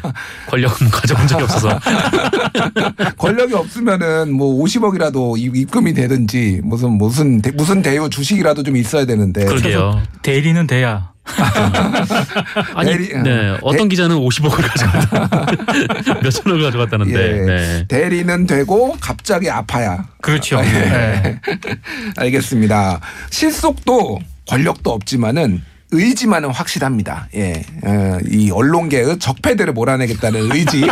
권력은 0.49 0.89
가져본 0.89 1.27
적이 1.27 1.43
없어서. 1.43 1.79
권력이 3.17 3.53
없으면은 3.53 4.31
뭐 4.33 4.63
50억이라도 4.63 5.37
입금이 5.37 5.93
되든지 5.93 6.61
무슨 6.63 6.91
무슨 6.97 7.41
대, 7.41 7.51
무슨 7.51 7.81
대우 7.81 8.09
주식이라도 8.09 8.63
좀 8.63 8.75
있어야 8.75 9.05
되는데. 9.05 9.45
그러게요. 9.45 10.01
대리는 10.21 10.67
돼야. 10.67 11.10
아니, 12.75 12.91
대리, 12.91 13.13
네. 13.21 13.57
어떤 13.61 13.83
대, 13.83 13.87
기자는 13.89 14.15
50억을 14.17 14.67
가져갔다. 14.67 16.19
몇천억을 16.23 16.63
가져갔다는데. 16.63 17.13
예, 17.13 17.45
네. 17.45 17.85
대리는 17.87 18.47
되고 18.47 18.95
갑자기 18.99 19.49
아파야. 19.49 20.05
그렇죠. 20.21 20.59
예. 20.59 20.63
네. 20.63 21.39
알겠습니다. 22.17 22.99
실속도 23.29 24.19
권력도 24.47 24.91
없지만은 24.91 25.63
의지만은 25.91 26.49
확실합니다. 26.49 27.27
예. 27.35 27.63
어, 27.83 28.17
이 28.29 28.49
언론계의 28.49 29.19
적폐들을 29.19 29.73
몰아내겠다는 29.73 30.51
의지. 30.51 30.83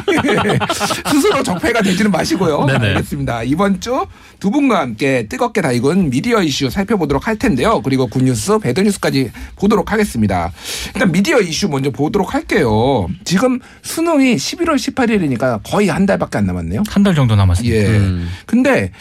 스스로 1.09 1.41
적폐가 1.43 1.81
되지는 1.81 2.11
마시고요. 2.11 2.65
네네. 2.65 2.87
알겠습니다. 2.95 3.43
이번 3.43 3.79
주 3.81 4.05
두 4.39 4.51
분과 4.51 4.79
함께 4.79 5.27
뜨겁게 5.27 5.61
달군 5.61 6.09
미디어 6.09 6.41
이슈 6.41 6.69
살펴보도록 6.69 7.27
할 7.27 7.37
텐데요. 7.37 7.81
그리고 7.81 8.07
굿뉴스, 8.07 8.57
배드뉴스까지 8.59 9.31
보도록 9.57 9.91
하겠습니다. 9.91 10.53
일단 10.95 11.11
미디어 11.11 11.41
이슈 11.41 11.67
먼저 11.67 11.89
보도록 11.91 12.33
할게요. 12.33 13.07
지금 13.25 13.59
수능이 13.81 14.37
11월 14.37 14.75
18일이니까 14.75 15.59
거의 15.65 15.89
한 15.89 16.05
달밖에 16.05 16.37
안 16.37 16.45
남았네요. 16.45 16.83
한 16.87 17.03
달 17.03 17.15
정도 17.15 17.35
남았습니다. 17.35 17.75
예. 17.75 17.85
음. 17.87 18.29
근데 18.45 18.91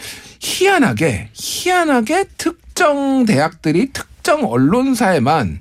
희한하게, 0.41 1.29
희한하게 1.33 2.25
특정 2.37 3.25
대학들이 3.25 3.91
특정 3.93 4.43
언론사에만 4.43 5.59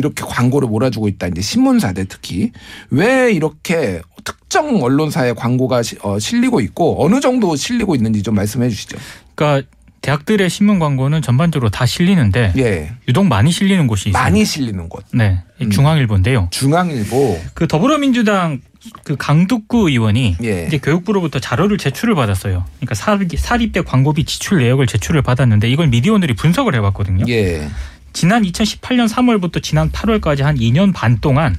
이렇게 0.00 0.24
광고를 0.26 0.66
몰아주고 0.68 1.08
있다. 1.08 1.28
이제 1.28 1.42
신문사들 1.42 2.06
특히 2.06 2.52
왜 2.90 3.30
이렇게 3.32 4.00
특정 4.24 4.82
언론사에 4.82 5.34
광고가 5.34 5.82
어, 6.02 6.18
실리고 6.18 6.60
있고 6.60 7.04
어느 7.04 7.20
정도 7.20 7.54
실리고 7.54 7.94
있는지 7.94 8.22
좀 8.22 8.34
말씀해 8.34 8.70
주시죠. 8.70 8.96
그러니까 9.34 9.68
대학들의 10.00 10.48
신문 10.48 10.78
광고는 10.78 11.20
전반적으로 11.20 11.68
다 11.68 11.84
실리는데 11.84 12.54
예. 12.56 12.92
유독 13.06 13.26
많이 13.26 13.52
실리는 13.52 13.86
곳이 13.86 14.08
있어요. 14.08 14.22
많이 14.22 14.46
실리는 14.46 14.88
곳. 14.88 15.04
네, 15.12 15.42
음. 15.60 15.70
중앙일보인데요. 15.70 16.48
중앙일보. 16.50 17.38
그 17.52 17.68
더불어민주당 17.68 18.62
그 19.04 19.16
강덕구 19.16 19.90
의원이 19.90 20.36
예. 20.42 20.64
이제 20.66 20.78
교육부로부터 20.78 21.38
자료를 21.38 21.76
제출을 21.76 22.14
받았어요. 22.14 22.64
그러니까 22.80 22.94
사립대 22.94 23.82
광고비 23.82 24.24
지출 24.24 24.60
내역을 24.60 24.86
제출을 24.86 25.20
받았는데 25.20 25.68
이걸 25.68 25.88
미디어오늘이 25.88 26.34
분석을 26.34 26.74
해봤거든요. 26.76 27.26
예. 27.28 27.68
지난 28.12 28.42
2018년 28.42 29.08
3월부터 29.08 29.62
지난 29.62 29.90
8월까지 29.90 30.42
한 30.42 30.56
2년 30.56 30.92
반 30.94 31.20
동안 31.20 31.56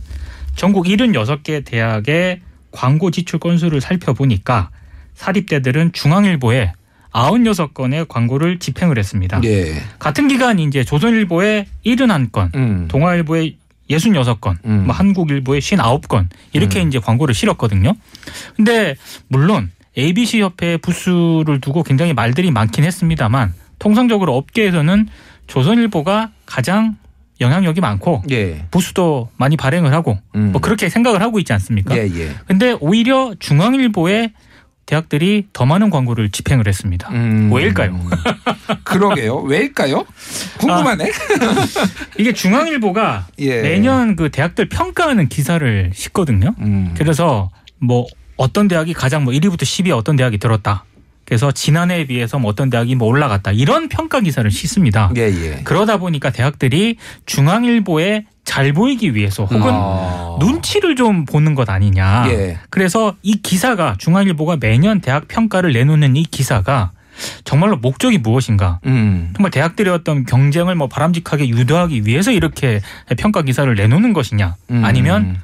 전국 0.56 0.86
76개 0.86 1.64
대학의 1.66 2.42
광고 2.72 3.12
지출 3.12 3.40
건수를 3.40 3.82
살펴보니까 3.82 4.70
사립대들은 5.16 5.94
중앙일보에 5.94 6.74
96건의 7.12 8.08
광고를 8.08 8.60
집행을 8.60 8.98
했습니다. 8.98 9.42
예. 9.44 9.82
같은 10.00 10.28
기간 10.28 10.60
이제 10.60 10.84
조선일보에 10.84 11.68
71건, 11.86 12.56
음. 12.56 12.88
동아일보에 12.88 13.56
66건, 13.90 14.58
음. 14.66 14.86
뭐 14.86 14.96
한국일보에 14.96 15.60
59건 15.60 16.28
이렇게 16.54 16.82
음. 16.82 16.88
이제 16.88 17.00
광고를 17.00 17.36
실었거든요. 17.36 17.94
근데 18.56 18.96
물론 19.28 19.72
ABC 19.98 20.42
협회 20.42 20.78
부수를 20.78 21.60
두고 21.60 21.84
굉장히 21.84 22.14
말들이 22.14 22.52
많긴 22.52 22.86
했습니다만 22.86 23.54
통상적으로 23.80 24.38
업계에서는 24.38 25.08
조선일보가 25.52 26.32
가장 26.46 26.96
영향력이 27.42 27.82
많고 27.82 28.24
예. 28.32 28.66
부수도 28.72 29.30
많이 29.36 29.58
발행을 29.58 29.94
하고 29.94 30.18
음. 30.36 30.54
뭐 30.54 30.62
그렇게 30.62 30.88
생각을 30.88 31.22
하고 31.22 31.40
있지 31.40 31.52
않습니까? 31.52 31.98
예, 31.98 32.04
예. 32.04 32.32
근데 32.48 32.78
오히려 32.80 33.34
중앙일보에 33.38 34.32
대학들이 34.86 35.48
더 35.52 35.66
많은 35.66 35.90
광고를 35.90 36.30
집행을 36.30 36.68
했습니다. 36.68 37.10
음. 37.10 37.52
왜일까요? 37.52 38.00
그러게요. 38.84 39.38
왜일까요? 39.40 40.06
궁금하네. 40.60 41.06
아, 41.06 41.68
이게 42.18 42.34
중앙일보가 42.34 43.28
예. 43.40 43.62
매년 43.62 44.16
그 44.16 44.30
대학들 44.30 44.70
평가하는 44.70 45.28
기사를 45.28 45.92
싣거든요. 45.94 46.56
음. 46.60 46.94
그래서 46.98 47.50
뭐 47.78 48.06
어떤 48.38 48.68
대학이 48.70 48.94
가장 48.94 49.24
뭐 49.26 49.34
1위부터 49.34 49.64
10위 49.64 49.96
어떤 49.96 50.16
대학이 50.16 50.38
들었다. 50.38 50.86
그래서 51.32 51.50
지난해에 51.50 52.08
비해서 52.08 52.38
뭐 52.40 52.52
어떤 52.52 52.70
대학이 52.70 52.96
뭐 52.96 53.08
올라갔다 53.08 53.54
이런 53.54 53.88
평가 53.88 54.20
기사를 54.20 54.52
싣습니다. 54.52 55.10
예, 55.16 55.22
예. 55.22 55.62
그러다 55.64 55.96
보니까 55.96 56.30
대학들이 56.30 56.98
중앙일보에 57.26 58.26
잘 58.44 58.74
보이기 58.74 59.16
위해서 59.16 59.46
혹은 59.46 59.72
아. 59.72 60.36
눈치를 60.42 60.98
좀 60.98 61.24
보는 61.24 61.56
것 61.56 61.70
아니냐. 61.70 62.26
예. 62.28 62.58
그래서 62.70 63.16
이 63.22 63.42
기사가 63.42 63.96
중앙일보가 63.98 64.58
매년 64.60 65.00
대학 65.00 65.30
평가를 65.30 65.72
내놓는 65.72 66.18
이 66.18 66.26
기사가 66.26 66.92
정말로 67.46 67.78
목적이 67.78 68.18
무엇인가? 68.18 68.82
음. 68.86 69.32
정말 69.34 69.52
대학들의 69.52 69.94
어떤 69.94 70.26
경쟁을 70.26 70.76
뭐 70.76 70.88
바람직하게 70.88 71.48
유도하기 71.48 72.06
위해서 72.06 72.32
이렇게 72.32 72.82
평가 73.18 73.42
기사를 73.42 73.74
내놓는 73.74 74.12
것이냐? 74.12 74.56
음. 74.72 74.84
아니면 74.84 75.40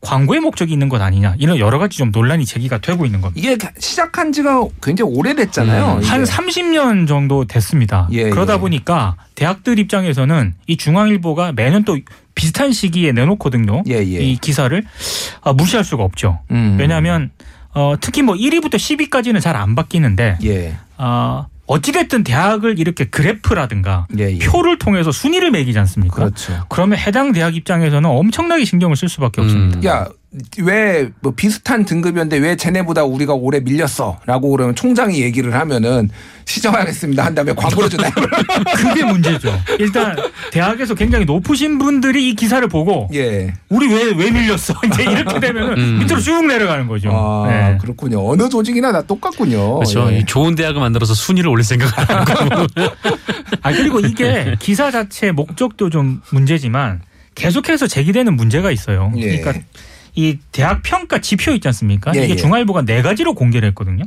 광고의 0.00 0.40
목적이 0.40 0.72
있는 0.74 0.88
것 0.88 1.00
아니냐 1.00 1.34
이런 1.38 1.58
여러 1.58 1.78
가지 1.78 1.98
좀 1.98 2.10
논란이 2.12 2.44
제기가 2.46 2.78
되고 2.78 3.04
있는 3.06 3.20
겁니다. 3.20 3.40
이게 3.40 3.58
시작한 3.78 4.32
지가 4.32 4.64
굉장히 4.82 5.10
오래됐잖아요. 5.16 5.94
음. 5.98 6.02
한 6.02 6.24
30년 6.24 7.08
정도 7.08 7.44
됐습니다. 7.44 8.08
예, 8.12 8.30
그러다 8.30 8.54
예. 8.54 8.58
보니까 8.58 9.16
대학들 9.34 9.78
입장에서는 9.78 10.54
이 10.66 10.76
중앙일보가 10.76 11.52
매년 11.52 11.84
또 11.84 11.98
비슷한 12.34 12.72
시기에 12.72 13.12
내놓거든요. 13.12 13.82
예, 13.88 13.94
예. 13.94 14.02
이 14.02 14.36
기사를 14.36 14.82
아, 15.42 15.52
무시할 15.52 15.84
수가 15.84 16.04
없죠. 16.04 16.38
음. 16.50 16.76
왜냐하면 16.78 17.30
어, 17.74 17.94
특히 18.00 18.22
뭐 18.22 18.34
1위부터 18.34 18.74
10위까지는 18.74 19.40
잘 19.40 19.56
안 19.56 19.74
바뀌는데 19.74 20.38
예. 20.44 20.76
어, 21.66 21.74
어찌됐든 21.74 22.24
대학을 22.24 22.78
이렇게 22.78 23.04
그래프라든가 23.04 24.06
예, 24.18 24.32
예. 24.32 24.38
표를 24.38 24.78
통해서 24.78 25.12
순위를 25.12 25.50
매기지 25.50 25.78
않습니까? 25.80 26.14
그렇죠. 26.16 26.64
그러면 26.68 26.98
해당 26.98 27.32
대학 27.32 27.54
입장에서는 27.56 28.08
엄청나게 28.08 28.64
신경을 28.64 28.96
쓸 28.96 29.08
수밖에 29.08 29.40
없습니다. 29.40 29.84
야, 29.84 30.08
왜 30.58 31.10
뭐 31.20 31.32
비슷한 31.34 31.84
등급이었는데 31.84 32.36
왜 32.38 32.56
쟤네보다 32.56 33.04
우리가 33.04 33.32
오래 33.34 33.60
밀렸어? 33.60 34.18
라고 34.26 34.50
그러면 34.50 34.74
총장이 34.74 35.22
얘기를 35.22 35.54
하면은 35.54 36.10
시정하겠습니다. 36.44 37.24
한 37.24 37.34
다음에 37.34 37.54
광고를 37.54 37.88
주나요? 37.88 38.10
그게 38.76 39.04
문제죠. 39.04 39.58
일단 39.78 40.14
대학에서 40.52 40.94
굉장히 40.94 41.24
높으신 41.24 41.78
분들이 41.78 42.28
이 42.28 42.34
기사를 42.34 42.66
보고 42.68 43.08
예. 43.14 43.54
우리 43.68 43.86
왜 43.88 44.12
왜 44.12 44.30
밀렸어? 44.30 44.74
이제 44.86 45.04
이렇게 45.04 45.40
되면은 45.40 45.78
음. 45.78 45.98
밑으로 46.00 46.20
쭉 46.20 46.44
내려가는 46.46 46.86
거죠. 46.86 47.10
아, 47.12 47.46
네. 47.48 47.78
그렇군요. 47.80 48.28
어느 48.28 48.48
조직이나 48.48 48.92
다 48.92 49.02
똑같군요. 49.02 49.76
그렇죠. 49.76 50.08
예. 50.12 50.18
이 50.18 50.24
좋은 50.26 50.54
대학을 50.54 50.80
만들어서 50.80 51.14
순위를 51.14 51.48
올릴 51.48 51.64
생각을 51.64 51.92
하고. 52.10 52.66
아 53.62 53.72
그리고 53.72 54.00
이게 54.00 54.54
기사 54.58 54.90
자체 54.90 55.30
목적도 55.32 55.88
좀 55.90 56.20
문제지만 56.30 57.00
계속해서 57.34 57.86
제기되는 57.86 58.34
문제가 58.34 58.70
있어요. 58.70 59.12
예. 59.16 59.38
그러니까 59.38 59.64
이 60.16 60.38
대학 60.50 60.82
평가 60.82 61.20
지표 61.20 61.52
있지 61.52 61.68
않습니까? 61.68 62.12
예, 62.16 62.24
이게 62.24 62.32
예. 62.32 62.36
중앙일보가 62.36 62.82
네 62.82 63.02
가지로 63.02 63.34
공개를 63.34 63.68
했거든요. 63.68 64.04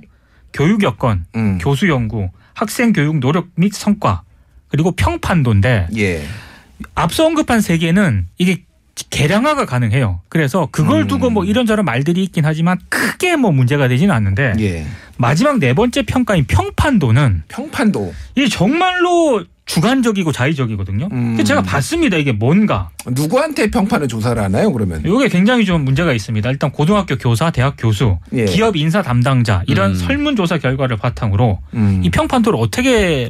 교육 0.51 0.83
여건, 0.83 1.25
음. 1.35 1.59
교수 1.61 1.87
연구, 1.87 2.29
학생 2.53 2.91
교육 2.91 3.19
노력 3.19 3.47
및 3.55 3.73
성과, 3.73 4.23
그리고 4.67 4.91
평판도인데 4.91 5.87
예. 5.97 6.23
앞서 6.95 7.25
언급한 7.25 7.61
세 7.61 7.77
개는 7.77 8.27
이게 8.37 8.63
개량화가 9.11 9.65
가능해요. 9.65 10.21
그래서 10.29 10.67
그걸 10.71 11.03
음. 11.03 11.07
두고 11.07 11.29
뭐 11.29 11.45
이런저런 11.45 11.85
말들이 11.85 12.23
있긴 12.23 12.43
하지만 12.45 12.77
크게 12.89 13.35
뭐 13.35 13.51
문제가 13.51 13.87
되지는 13.87 14.13
않는데 14.13 14.53
예. 14.59 14.85
마지막 15.17 15.59
네 15.59 15.73
번째 15.73 16.01
평가인 16.01 16.45
평판도는 16.45 17.43
평판도. 17.47 18.13
이게 18.35 18.47
정말로 18.49 19.45
주관적이고 19.69 20.31
자의적이거든요. 20.31 21.09
음. 21.11 21.43
제가 21.43 21.61
봤습니다. 21.61 22.17
이게 22.17 22.31
뭔가. 22.31 22.89
누구한테 23.05 23.69
평판을 23.69 24.07
조사를 24.07 24.41
하나요, 24.41 24.73
그러면? 24.73 25.03
이게 25.05 25.29
굉장히 25.29 25.63
좀 25.63 25.85
문제가 25.85 26.11
있습니다. 26.11 26.49
일단 26.49 26.71
고등학교 26.71 27.15
교사, 27.17 27.51
대학 27.51 27.75
교수, 27.77 28.17
예. 28.33 28.45
기업 28.45 28.75
인사 28.75 29.03
담당자 29.03 29.61
이런 29.67 29.91
음. 29.91 29.95
설문조사 29.95 30.57
결과를 30.57 30.97
바탕으로 30.97 31.59
음. 31.75 32.01
이 32.03 32.09
평판도를 32.09 32.57
어떻게 32.59 33.29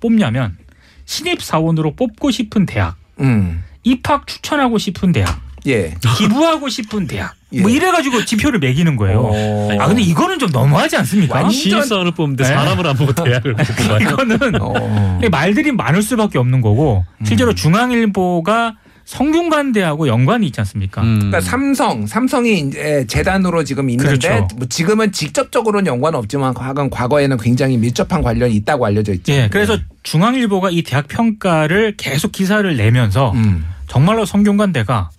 뽑냐면 0.00 0.56
신입 1.04 1.40
사원으로 1.40 1.94
뽑고 1.94 2.32
싶은 2.32 2.66
대학, 2.66 2.96
음. 3.20 3.62
입학 3.84 4.26
추천하고 4.26 4.78
싶은 4.78 5.12
대학, 5.12 5.40
예. 5.68 5.94
기부하고 6.18 6.68
싶은 6.68 7.06
대학, 7.06 7.35
예. 7.52 7.60
뭐 7.60 7.70
이래가지고 7.70 8.24
지표를 8.24 8.58
매기는 8.58 8.96
거예요. 8.96 9.20
어. 9.32 9.76
아 9.78 9.86
근데 9.86 10.02
이거는 10.02 10.38
좀 10.38 10.50
너무하지 10.50 10.96
않습니까? 10.96 11.34
완전- 11.36 11.52
신입사원을 11.52 12.12
뽑는데 12.12 12.42
네. 12.42 12.48
사람을 12.48 12.86
안 12.86 12.96
보고 12.96 13.12
대학을 13.12 13.54
보고 13.54 13.72
봐요. 13.88 13.98
이거는 14.00 14.60
어. 14.60 15.20
말들이 15.30 15.70
많을 15.72 16.02
수밖에 16.02 16.38
없는 16.38 16.60
거고 16.60 17.04
실제로 17.24 17.54
중앙일보가 17.54 18.74
성균관대하고 19.04 20.08
연관이 20.08 20.46
있지 20.46 20.60
않습니까? 20.60 21.00
음. 21.02 21.14
그러니까 21.18 21.40
삼성, 21.40 22.06
삼성이 22.08 22.58
이제 22.58 23.04
재단으로 23.08 23.62
지금 23.62 23.88
있는데 23.88 24.18
그렇죠. 24.18 24.48
뭐 24.56 24.66
지금은 24.68 25.12
직접적으로는 25.12 25.86
연관 25.86 26.16
없지만 26.16 26.52
과거 26.54 26.88
과거에는 26.88 27.36
굉장히 27.38 27.76
밀접한 27.78 28.20
관련이 28.22 28.54
있다고 28.56 28.84
알려져 28.84 29.12
있죠. 29.14 29.32
예, 29.32 29.48
그래서 29.50 29.78
중앙일보가 30.02 30.70
이 30.70 30.82
대학 30.82 31.06
평가를 31.06 31.94
계속 31.96 32.32
기사를 32.32 32.76
내면서 32.76 33.30
음. 33.36 33.64
정말로 33.86 34.24
성균관대가 34.24 35.10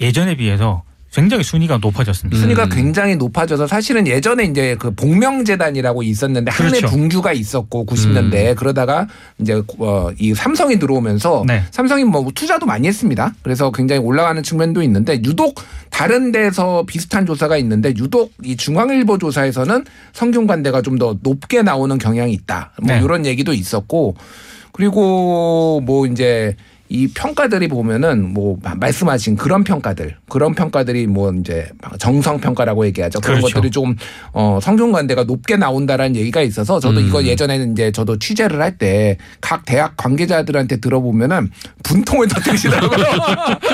예전에 0.00 0.36
비해서 0.36 0.82
굉장히 1.16 1.44
순위가 1.44 1.78
높아졌습니다. 1.78 2.38
순위가 2.38 2.64
음. 2.64 2.68
굉장히 2.68 3.16
높아져서 3.16 3.66
사실은 3.66 4.06
예전에 4.06 4.44
이제 4.44 4.76
그 4.78 4.90
복명재단이라고 4.94 6.02
있었는데 6.02 6.50
한래 6.50 6.78
그렇죠. 6.78 6.88
동주가 6.88 7.32
있었고 7.32 7.86
90년대에 7.86 8.56
그러다가 8.56 9.06
이제 9.38 9.62
어, 9.78 10.10
이 10.18 10.34
삼성이 10.34 10.78
들어오면서 10.78 11.44
네. 11.46 11.62
삼성이 11.70 12.04
뭐 12.04 12.26
투자도 12.34 12.66
많이 12.66 12.88
했습니다. 12.88 13.32
그래서 13.42 13.70
굉장히 13.70 14.02
올라가는 14.02 14.42
측면도 14.42 14.82
있는데 14.82 15.14
유독 15.24 15.54
다른 15.90 16.32
데서 16.32 16.84
비슷한 16.86 17.24
조사가 17.24 17.56
있는데 17.58 17.90
유독 17.96 18.32
이 18.42 18.56
중앙일보 18.56 19.18
조사에서는 19.18 19.84
성균관대가 20.12 20.82
좀 20.82 20.96
더 20.96 21.18
높게 21.22 21.60
나오는 21.60 21.98
경향이 21.98 22.32
있다. 22.32 22.72
뭐 22.80 22.94
네. 22.94 23.02
이런 23.04 23.26
얘기도 23.26 23.52
있었고 23.52 24.16
그리고 24.72 25.80
뭐 25.84 26.06
이제 26.06 26.56
이 26.88 27.08
평가들이 27.08 27.66
보면은 27.68 28.32
뭐 28.32 28.58
말씀하신 28.76 29.36
그런 29.36 29.64
평가들 29.64 30.16
그런 30.28 30.54
평가들이 30.54 31.06
뭐 31.08 31.32
이제 31.32 31.66
정성 31.98 32.38
평가라고 32.38 32.86
얘기하죠 32.86 33.20
그런 33.20 33.38
그렇죠. 33.40 33.54
것들이 33.56 33.70
조금 33.72 33.96
어 34.32 34.60
성균관대가 34.62 35.24
높게 35.24 35.56
나온다라는 35.56 36.14
얘기가 36.16 36.42
있어서 36.42 36.78
저도 36.78 37.00
음. 37.00 37.06
이거 37.08 37.24
예전에는 37.24 37.72
이제 37.72 37.90
저도 37.92 38.18
취재를 38.18 38.60
할 38.62 38.78
때 38.78 39.16
각 39.40 39.64
대학 39.64 39.96
관계자들한테 39.96 40.80
들어보면은 40.80 41.50
분통을 41.82 42.28
터뜨리시더라고요. 42.28 43.06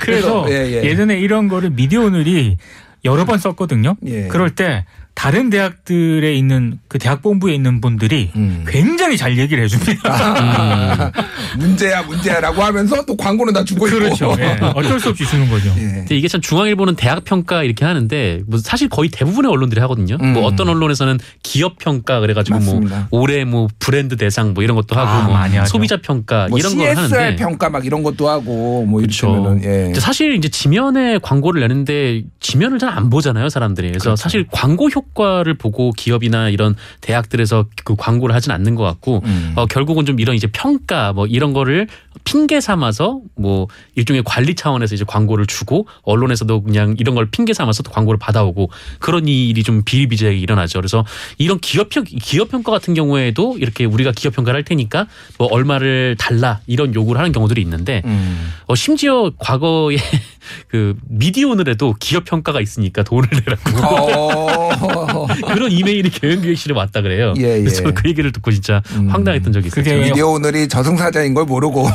그래서 0.00 0.46
예, 0.48 0.72
예. 0.72 0.82
예, 0.84 0.96
전에 0.96 1.18
이런 1.18 1.48
거를 1.48 1.70
미디어 1.70 2.02
오늘이 2.02 2.56
여러 3.04 3.24
번 3.24 3.38
썼거든요. 3.38 3.96
예. 4.06 4.28
그럴 4.28 4.50
때 4.50 4.84
다른 5.18 5.50
대학들에 5.50 6.32
있는 6.32 6.78
그 6.86 7.00
대학 7.00 7.22
본부에 7.22 7.52
있는 7.52 7.80
분들이 7.80 8.30
음. 8.36 8.64
굉장히 8.68 9.16
잘 9.16 9.36
얘기를 9.36 9.64
해줍니다. 9.64 10.00
아, 10.04 11.10
문제야 11.58 12.02
문제야라고 12.02 12.62
하면서 12.62 13.04
또 13.04 13.16
광고는 13.16 13.52
다 13.52 13.64
주고 13.64 13.88
있고. 13.88 13.98
그렇죠. 13.98 14.36
예, 14.38 14.60
어쩔 14.76 15.00
수 15.00 15.08
없이 15.08 15.26
주는 15.26 15.50
거죠. 15.50 15.74
예. 15.76 15.82
근데 15.82 16.16
이게 16.16 16.28
참 16.28 16.40
중앙일보는 16.40 16.94
대학 16.94 17.24
평가 17.24 17.64
이렇게 17.64 17.84
하는데 17.84 18.42
뭐 18.46 18.60
사실 18.60 18.88
거의 18.88 19.08
대부분의 19.08 19.50
언론들이 19.50 19.80
하거든요. 19.80 20.18
음. 20.22 20.34
뭐 20.34 20.44
어떤 20.44 20.68
언론에서는 20.68 21.18
기업 21.42 21.78
평가 21.78 22.20
그래가지고 22.20 22.58
맞습니다. 22.60 23.08
뭐 23.10 23.20
올해 23.20 23.44
뭐 23.44 23.66
브랜드 23.80 24.16
대상 24.16 24.54
뭐 24.54 24.62
이런 24.62 24.76
것도 24.76 24.94
하고 24.94 25.34
아, 25.34 25.48
뭐. 25.48 25.64
소비자 25.64 25.96
평가 25.96 26.46
뭐 26.48 26.60
이런 26.60 26.76
걸 26.76 26.86
CSR 26.86 27.16
하는데 27.16 27.36
평가 27.36 27.68
막 27.68 27.84
이런 27.84 28.04
것도 28.04 28.28
하고 28.28 28.86
뭐 28.86 29.00
그렇죠. 29.00 29.30
이러면은 29.32 29.64
예. 29.64 29.98
사실 29.98 30.34
이제 30.34 30.48
지면에 30.48 31.18
광고를 31.18 31.60
내는데 31.62 32.22
지면을 32.38 32.78
잘 32.78 32.88
안 32.88 33.10
보잖아요, 33.10 33.48
사람들이. 33.48 33.88
그래서 33.88 34.04
그렇죠. 34.04 34.16
사실 34.16 34.46
광고 34.50 34.88
효과 34.88 35.07
를 35.16 35.54
보고 35.54 35.90
기업이나 35.90 36.48
이런 36.48 36.76
대학들에서 37.00 37.66
그 37.84 37.96
광고를 37.96 38.36
하진 38.36 38.52
않는 38.52 38.76
것 38.76 38.84
같고 38.84 39.22
음. 39.24 39.52
어, 39.56 39.66
결국은 39.66 40.06
좀 40.06 40.20
이런 40.20 40.36
이제 40.36 40.46
평가 40.46 41.12
뭐 41.12 41.26
이런 41.26 41.52
거를 41.52 41.88
핑계 42.28 42.60
삼아서 42.60 43.22
뭐 43.36 43.68
일종의 43.94 44.22
관리 44.22 44.54
차원에서 44.54 44.94
이제 44.94 45.04
광고를 45.08 45.46
주고 45.46 45.86
언론에서도 46.02 46.62
그냥 46.62 46.94
이런 46.98 47.14
걸 47.14 47.30
핑계 47.30 47.54
삼아서 47.54 47.82
또 47.82 47.90
광고를 47.90 48.18
받아오고 48.18 48.68
그런 48.98 49.26
일이 49.26 49.62
좀 49.62 49.82
비일비재하게 49.82 50.36
일어나죠. 50.36 50.78
그래서 50.78 51.06
이런 51.38 51.58
기업 51.58 51.88
평 51.88 52.04
기업 52.04 52.50
평가 52.50 52.70
같은 52.70 52.92
경우에도 52.92 53.56
이렇게 53.56 53.86
우리가 53.86 54.12
기업 54.12 54.34
평가를 54.34 54.58
할 54.58 54.64
테니까 54.64 55.06
뭐 55.38 55.48
얼마를 55.50 56.16
달라 56.18 56.60
이런 56.66 56.94
요구를 56.94 57.18
하는 57.18 57.32
경우들이 57.32 57.62
있는데 57.62 58.02
음. 58.04 58.52
어, 58.66 58.74
심지어 58.74 59.32
과거에 59.38 59.96
그 60.68 60.94
미디어 61.08 61.48
오늘에도 61.48 61.94
기업 61.98 62.26
평가가 62.26 62.60
있으니까 62.60 63.04
돈을 63.04 63.28
내라고 63.30 63.86
어. 63.86 65.26
그런 65.48 65.72
이메일이 65.72 66.10
경영기획실에 66.10 66.74
왔다 66.74 67.00
그래요. 67.00 67.32
예, 67.38 67.56
예. 67.56 67.60
그래서 67.60 67.82
그 67.92 68.06
얘기를 68.08 68.32
듣고 68.32 68.50
진짜 68.50 68.82
음. 68.92 69.08
황당했던 69.08 69.52
적이 69.52 69.68
있어요. 69.68 70.02
미디어 70.02 70.28
오늘이 70.28 70.68
저승사자인 70.68 71.32
걸 71.32 71.46
모르고 71.46 71.88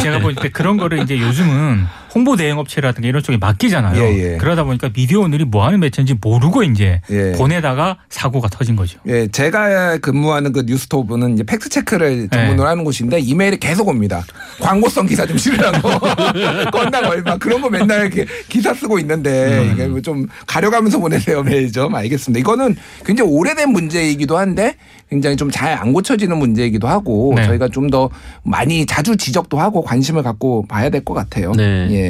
제가 0.00 0.18
볼때 0.20 0.48
그런 0.48 0.76
거를 0.76 0.98
이제 1.00 1.18
요즘은 1.18 1.86
홍보 2.14 2.36
대행 2.36 2.58
업체라든가 2.58 3.08
이런 3.08 3.22
쪽에 3.22 3.38
맡기잖아요. 3.38 4.00
예, 4.02 4.32
예. 4.34 4.36
그러다 4.36 4.64
보니까 4.64 4.88
미디어 4.94 5.20
오늘이 5.20 5.44
뭐 5.44 5.66
하는 5.66 5.80
매체인지 5.80 6.16
모르고 6.20 6.62
이제 6.62 7.00
예. 7.10 7.32
보내다가 7.32 7.98
사고가 8.08 8.48
터진 8.48 8.76
거죠. 8.76 8.98
예, 9.06 9.26
제가 9.28 9.98
근무하는 9.98 10.52
그 10.52 10.62
뉴스토브는 10.66 11.34
이제 11.34 11.42
팩트 11.42 11.68
체크를 11.68 12.28
네. 12.28 12.36
전문으로 12.36 12.68
하는 12.68 12.84
곳인데 12.84 13.18
이메일이 13.20 13.58
계속 13.58 13.88
옵니다. 13.88 14.24
광고성 14.60 15.06
기사 15.06 15.26
좀 15.26 15.36
실으라고. 15.36 15.88
건당 16.72 17.04
얼마 17.06 17.36
그런 17.38 17.60
거 17.60 17.68
맨날 17.70 18.02
이렇게 18.02 18.26
기사 18.48 18.72
쓰고 18.74 18.98
있는데 19.00 19.58
음. 19.62 19.72
이게 19.72 19.86
뭐좀 19.86 20.28
가려가면서 20.46 20.98
보내세요 20.98 21.42
메일 21.42 21.72
좀 21.72 21.94
알겠습니다. 21.94 22.38
이거는 22.40 22.76
굉장히 23.04 23.30
오래된 23.30 23.70
문제이기도 23.70 24.36
한데 24.38 24.76
굉장히 25.10 25.36
좀 25.36 25.50
잘 25.50 25.74
안 25.74 25.92
고쳐지는 25.92 26.36
문제이기도 26.38 26.88
하고 26.88 27.32
네. 27.36 27.44
저희가 27.46 27.68
좀 27.68 27.84
더 27.90 28.08
많이 28.42 28.86
자주 28.86 29.14
지적도 29.16 29.58
하고 29.60 29.82
관심을 29.82 30.22
갖고 30.22 30.64
봐야 30.66 30.88
될 30.88 31.04
것 31.04 31.12
같아요. 31.14 31.52
네. 31.52 31.86
예. 31.90 32.03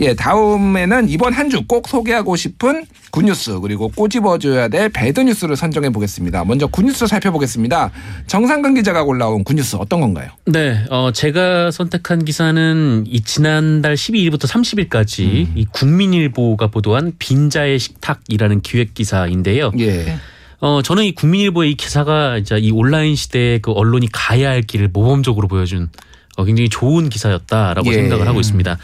예, 0.00 0.14
다음에는 0.14 1.08
이번 1.08 1.32
한 1.32 1.48
주 1.50 1.62
꼭 1.66 1.88
소개하고 1.88 2.36
싶은 2.36 2.84
good 3.10 3.34
news 3.34 3.58
그리고 3.60 3.88
꼬집어줘야 3.88 4.68
될 4.68 4.88
bad 4.90 5.08
news를 5.08 5.56
선정해 5.56 5.90
보겠습니다. 5.90 6.44
먼저 6.44 6.66
good 6.66 6.86
news 6.86 7.06
살펴보겠습니다. 7.06 7.90
정상근 8.26 8.74
기자가 8.74 9.04
골라온 9.04 9.42
good 9.44 9.60
news 9.60 9.76
어떤 9.76 10.00
건가요? 10.00 10.30
네, 10.44 10.84
어, 10.90 11.10
제가 11.12 11.70
선택한 11.70 12.24
기사는 12.24 13.04
이 13.06 13.20
지난달 13.22 13.94
12일부터 13.94 14.46
30일까지 14.46 15.20
음. 15.48 15.52
이 15.54 15.64
국민일보가 15.72 16.66
보도한 16.68 17.12
빈자의 17.18 17.78
식탁이라는 17.78 18.60
기획 18.60 18.94
기사인데요. 18.94 19.72
예. 19.78 20.18
어, 20.60 20.80
저는 20.82 21.04
이 21.04 21.12
국민일보의 21.12 21.70
이 21.72 21.74
기사가 21.76 22.38
이제 22.38 22.58
이 22.58 22.70
온라인 22.70 23.14
시대에 23.16 23.58
그 23.58 23.72
언론이 23.72 24.08
가야 24.12 24.50
할 24.50 24.62
길을 24.62 24.88
모범적으로 24.92 25.48
보여준 25.48 25.88
어, 26.36 26.44
굉장히 26.44 26.68
좋은 26.68 27.08
기사였다라고 27.08 27.88
예. 27.88 27.94
생각을 27.94 28.28
하고 28.28 28.40
있습니다. 28.40 28.76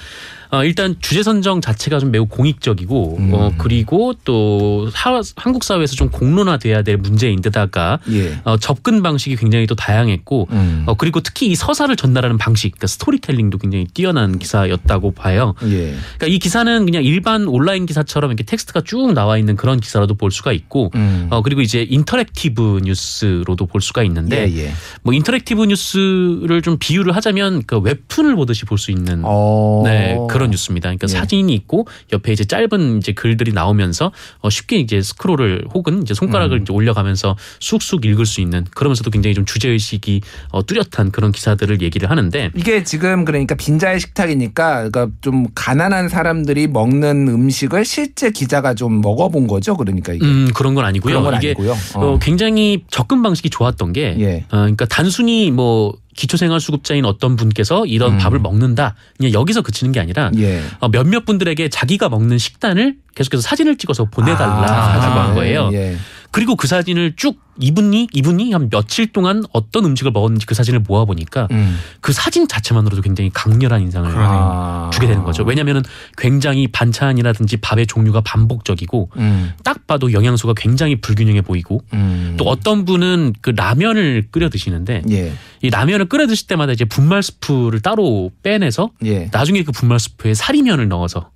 어, 0.53 0.65
일단 0.65 0.97
주제 1.01 1.23
선정 1.23 1.63
자체가 1.63 1.99
좀 1.99 2.11
매우 2.11 2.27
공익적이고 2.27 3.17
음. 3.19 3.31
어, 3.33 3.53
그리고 3.57 4.13
또 4.25 4.91
사, 4.91 5.19
한국 5.37 5.65
사회에서 5.65 5.95
좀 5.97 6.11
공론화돼야 6.11 6.83
될 6.83 6.99
문제인데다가 6.99 7.99
예. 8.11 8.39
어, 8.45 8.59
접근 8.59 9.03
방식이 9.03 9.37
굉장히 9.37 9.67
또 9.67 9.75
다양했고 9.75 10.49
음. 10.51 10.85
어, 10.87 10.95
그리고 10.95 11.21
특히 11.21 11.47
이 11.47 11.55
서사를 11.55 11.95
전달하는 11.97 12.37
방식, 12.37 12.73
그러니까 12.73 12.87
스토리텔링도 12.87 13.57
굉장히 13.59 13.87
뛰어난 13.95 14.39
기사였다고 14.39 15.13
봐요. 15.13 15.55
예. 15.65 15.95
그러니까 16.19 16.27
이 16.27 16.39
기사는 16.39 16.85
그냥 16.85 17.03
일반 17.03 17.47
온라인 17.49 17.87
기사처럼 17.87 18.31
이렇게 18.31 18.45
텍스트가 18.45 18.83
쭉 18.83 19.15
나와 19.15 19.39
있는 19.39 19.57
그런 19.57 19.81
기사라도 19.81 20.15
볼 20.15 20.31
수가 20.31 20.53
있고, 20.53 20.91
음. 20.97 21.29
어 21.31 21.41
그리고 21.41 21.63
이제 21.63 21.87
interactive 21.89 22.81
뉴스로도 22.85 23.65
볼 23.67 23.81
수가 23.81 24.03
있는데, 24.03 24.51
예, 24.51 24.65
예. 24.65 24.73
뭐 25.03 25.15
interactive 25.15 25.65
뉴스를 25.65 26.61
좀 26.61 26.77
비유를 26.79 27.17
하자면 27.17 27.63
그 27.67 27.79
웹툰을 27.79 28.37
보듯이 28.37 28.67
볼 28.67 28.83
수 28.83 28.91
있는 28.91 29.23
어. 29.25 29.83
네 29.85 30.19
그런 30.29 30.42
뉴스입니다. 30.51 30.89
그러니까 30.89 31.07
예. 31.09 31.13
사진이 31.13 31.55
있고 31.55 31.87
옆에 32.13 32.33
이제 32.33 32.45
짧은 32.45 32.99
이제 32.99 33.13
글들이 33.13 33.53
나오면서 33.53 34.13
어, 34.41 34.51
쉽게 34.51 34.79
이제 34.79 35.03
스크롤을 35.03 35.67
혹은 35.75 36.03
이제 36.03 36.15
손가락을 36.15 36.59
음. 36.59 36.63
이제 36.63 36.73
올려가면서 36.73 37.37
쑥쑥 37.61 38.05
읽을 38.05 38.27
수 38.27 38.41
있는 38.41 38.65
그러면서도 38.75 39.11
굉장히 39.11 39.35
좀 39.35 39.45
주제 39.45 39.69
의식이 39.69 40.21
어, 40.51 40.65
뚜렷한 40.65 41.11
그런 41.13 41.33
기사들을 41.33 41.83
얘기를 41.83 42.11
하는데 42.11 42.51
이게 42.55 42.83
지금 42.85 43.25
그러니까 43.25 43.55
빈자의 43.55 44.01
식탁이니까 44.01 44.89
그러니까 44.91 45.09
좀 45.21 45.47
가난한 45.55 46.09
사람들이 46.09 46.67
먹는 46.69 47.29
음식을 47.29 47.85
실제 47.85 48.31
기자가 48.31 48.75
좀 48.75 49.01
먹어본 49.01 49.47
거죠. 49.47 49.77
그러니까 49.77 50.13
이게 50.13 50.25
음 50.25 50.49
그런 50.55 50.75
건 50.75 50.85
아니고요. 50.85 51.21
그런 51.21 51.25
건 51.25 51.35
이게 51.37 51.49
아니고요. 51.49 51.73
어, 51.95 52.07
어. 52.15 52.19
굉장히 52.21 52.85
접근 52.91 53.23
방식이 53.23 53.51
좋았던 53.51 53.93
게, 53.93 54.17
예. 54.19 54.45
어, 54.51 54.59
그러니까 54.63 54.87
단순히 54.87 55.51
뭐 55.51 55.95
기초생활수급자인 56.17 57.05
어떤 57.05 57.37
분께서 57.37 57.87
이런 57.87 58.13
음. 58.13 58.19
밥을 58.19 58.39
먹는다, 58.39 58.95
그냥 59.17 59.33
여기서 59.33 59.63
그치는 59.63 59.93
게 59.93 60.01
아니라 60.01 60.31
예. 60.37 60.63
어, 60.81 60.89
몇몇 60.89 61.25
분들에게 61.25 61.69
자기가 61.69 62.09
먹는 62.09 62.39
식단을 62.39 62.97
계속해서 63.15 63.43
사진을 63.43 63.77
찍어서 63.77 64.07
보내달라 64.07 64.67
아, 64.71 65.25
한 65.25 65.35
거예요. 65.35 65.71
예. 65.73 65.97
그리고 66.33 66.57
그 66.57 66.67
사진을 66.67 67.15
쭉 67.17 67.39
이분이 67.61 68.09
이분이 68.13 68.53
한 68.53 68.71
며칠 68.71 69.13
동안 69.13 69.45
어떤 69.53 69.85
음식을 69.85 70.11
먹었는지 70.13 70.47
그 70.47 70.55
사진을 70.55 70.81
모아 70.81 71.05
보니까 71.05 71.47
음. 71.51 71.79
그 72.01 72.13
사진 72.15 72.49
자체만으로도 72.49 73.03
굉장히 73.03 73.31
강렬한 73.33 73.83
인상을 73.83 74.11
아. 74.15 74.91
주게 74.93 75.07
되는 75.07 75.23
거죠. 75.25 75.43
왜냐하면은 75.45 75.83
굉장히 76.17 76.69
반찬이라든지 76.69 77.59
밥의 77.59 77.87
종류가 77.87 78.23
반복적이고 78.23 79.11
음. 79.17 79.53
딱 79.63 79.87
봐도 79.87 80.13
영양소가 80.13 80.55
굉장히 80.57 80.97
불균형해 80.97 81.43
보이고 81.43 81.83
음. 81.93 82.35
또 82.39 82.45
어떤 82.45 82.87
분은 82.87 83.35
그 83.43 83.51
라면을 83.51 84.29
끓여 84.31 84.49
드시는데 84.49 85.03
예. 85.11 85.33
이 85.61 85.69
라면을 85.69 86.07
끓여 86.07 86.27
드실 86.27 86.47
때마다 86.47 86.73
이제 86.73 86.87
분말 86.87 87.23
스프를 87.23 87.81
따로 87.81 88.31
빼내서 88.43 88.91
예. 89.05 89.29
나중에 89.31 89.63
그 89.63 89.73
분말 89.73 90.01
스프에 90.01 90.33
사리면을 90.33 90.89
넣어서 90.89 91.31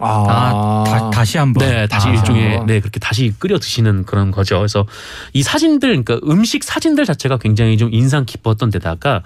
아, 0.00 0.84
다, 0.86 1.10
다시 1.10 1.38
한번. 1.38 1.66
네, 1.66 1.86
다시 1.86 2.08
아. 2.08 2.12
일종의 2.12 2.64
네 2.66 2.80
그렇게 2.80 3.00
다시 3.00 3.34
끓여 3.38 3.58
드시는 3.58 4.04
그런 4.04 4.30
거죠. 4.30 4.58
그래서 4.58 4.86
이 5.32 5.42
사진들, 5.42 6.02
그러니까 6.02 6.20
음식 6.30 6.62
사진들 6.62 7.04
자체가 7.04 7.38
굉장히 7.38 7.76
좀 7.76 7.92
인상 7.92 8.24
깊었던 8.24 8.70
데다가 8.70 9.22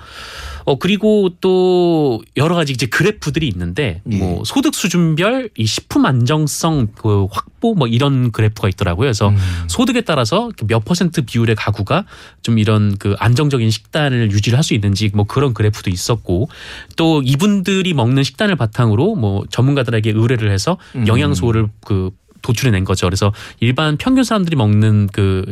어 0.65 0.79
그리고 0.79 1.31
또 1.41 2.23
여러 2.37 2.55
가지 2.55 2.73
이제 2.73 2.87
그래프들이 2.87 3.47
있는데 3.49 4.03
예. 4.11 4.17
뭐 4.17 4.43
소득 4.45 4.75
수준별 4.75 5.51
이 5.57 5.67
식품 5.67 6.07
안정성 6.07 6.89
그 6.97 7.27
확보 7.31 7.75
뭐 7.75 7.87
이런 7.87 8.33
그래프가 8.33 8.69
있더라고요. 8.69 9.07
그래서 9.07 9.29
음. 9.29 9.37
소득에 9.69 10.01
따라서 10.01 10.51
그몇 10.57 10.85
퍼센트 10.85 11.23
비율의 11.23 11.57
가구가 11.57 12.05
좀 12.43 12.59
이런 12.59 12.97
그 12.99 13.15
안정적인 13.19 13.71
식단을 13.71 14.33
유지를 14.33 14.57
할 14.57 14.63
수 14.63 14.75
있는지 14.75 15.11
뭐 15.13 15.25
그런 15.25 15.55
그래프도 15.55 15.91
있었고 15.91 16.49
또 16.97 17.21
이분들이 17.25 17.95
먹는 17.95 18.23
식단을 18.23 18.57
바탕으로 18.57 19.17
뭐 19.17 19.45
전문가들에게 19.51 20.13
의뢰를 20.15 20.51
해서 20.51 20.79
음. 20.95 21.07
영양소를 21.07 21.69
그 21.85 22.11
도출해낸 22.43 22.85
거죠. 22.85 23.07
그래서 23.07 23.33
일반 23.61 23.97
평균 23.97 24.25
사람들이 24.25 24.57
먹는 24.57 25.09
그 25.13 25.45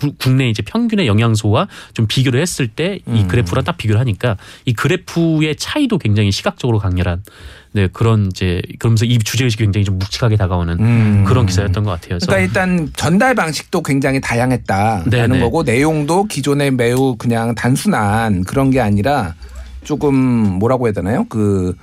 구- 0.00 0.12
국내 0.18 0.48
이제 0.48 0.62
평균의 0.62 1.06
영양소와 1.06 1.68
좀 1.94 2.06
비교를 2.08 2.40
했을 2.40 2.66
때이 2.68 3.00
음. 3.08 3.28
그래프랑 3.28 3.64
딱 3.64 3.76
비교를 3.76 4.00
하니까 4.00 4.36
이 4.64 4.72
그래프의 4.72 5.56
차이도 5.56 5.98
굉장히 5.98 6.32
시각적으로 6.32 6.78
강렬한 6.78 7.22
네 7.72 7.86
그런 7.92 8.28
이제 8.28 8.62
그러면서 8.78 9.04
이 9.04 9.18
주제 9.18 9.44
의식이 9.44 9.62
굉장히 9.62 9.84
좀 9.84 9.98
묵직하게 9.98 10.36
다가오는 10.36 10.78
음. 10.80 11.24
그런 11.26 11.44
기사였던 11.46 11.84
것 11.84 11.90
같아요. 11.90 12.18
그러니까 12.22 12.38
일단 12.38 12.90
전달 12.96 13.34
방식도 13.34 13.82
굉장히 13.82 14.20
다양했다라는 14.22 15.10
네네. 15.10 15.40
거고 15.40 15.62
내용도 15.62 16.24
기존에 16.24 16.70
매우 16.70 17.16
그냥 17.16 17.54
단순한 17.54 18.44
그런 18.44 18.70
게 18.70 18.80
아니라 18.80 19.34
조금 19.84 20.14
뭐라고 20.58 20.86
해야 20.86 20.92
되나요? 20.92 21.24
그, 21.28 21.74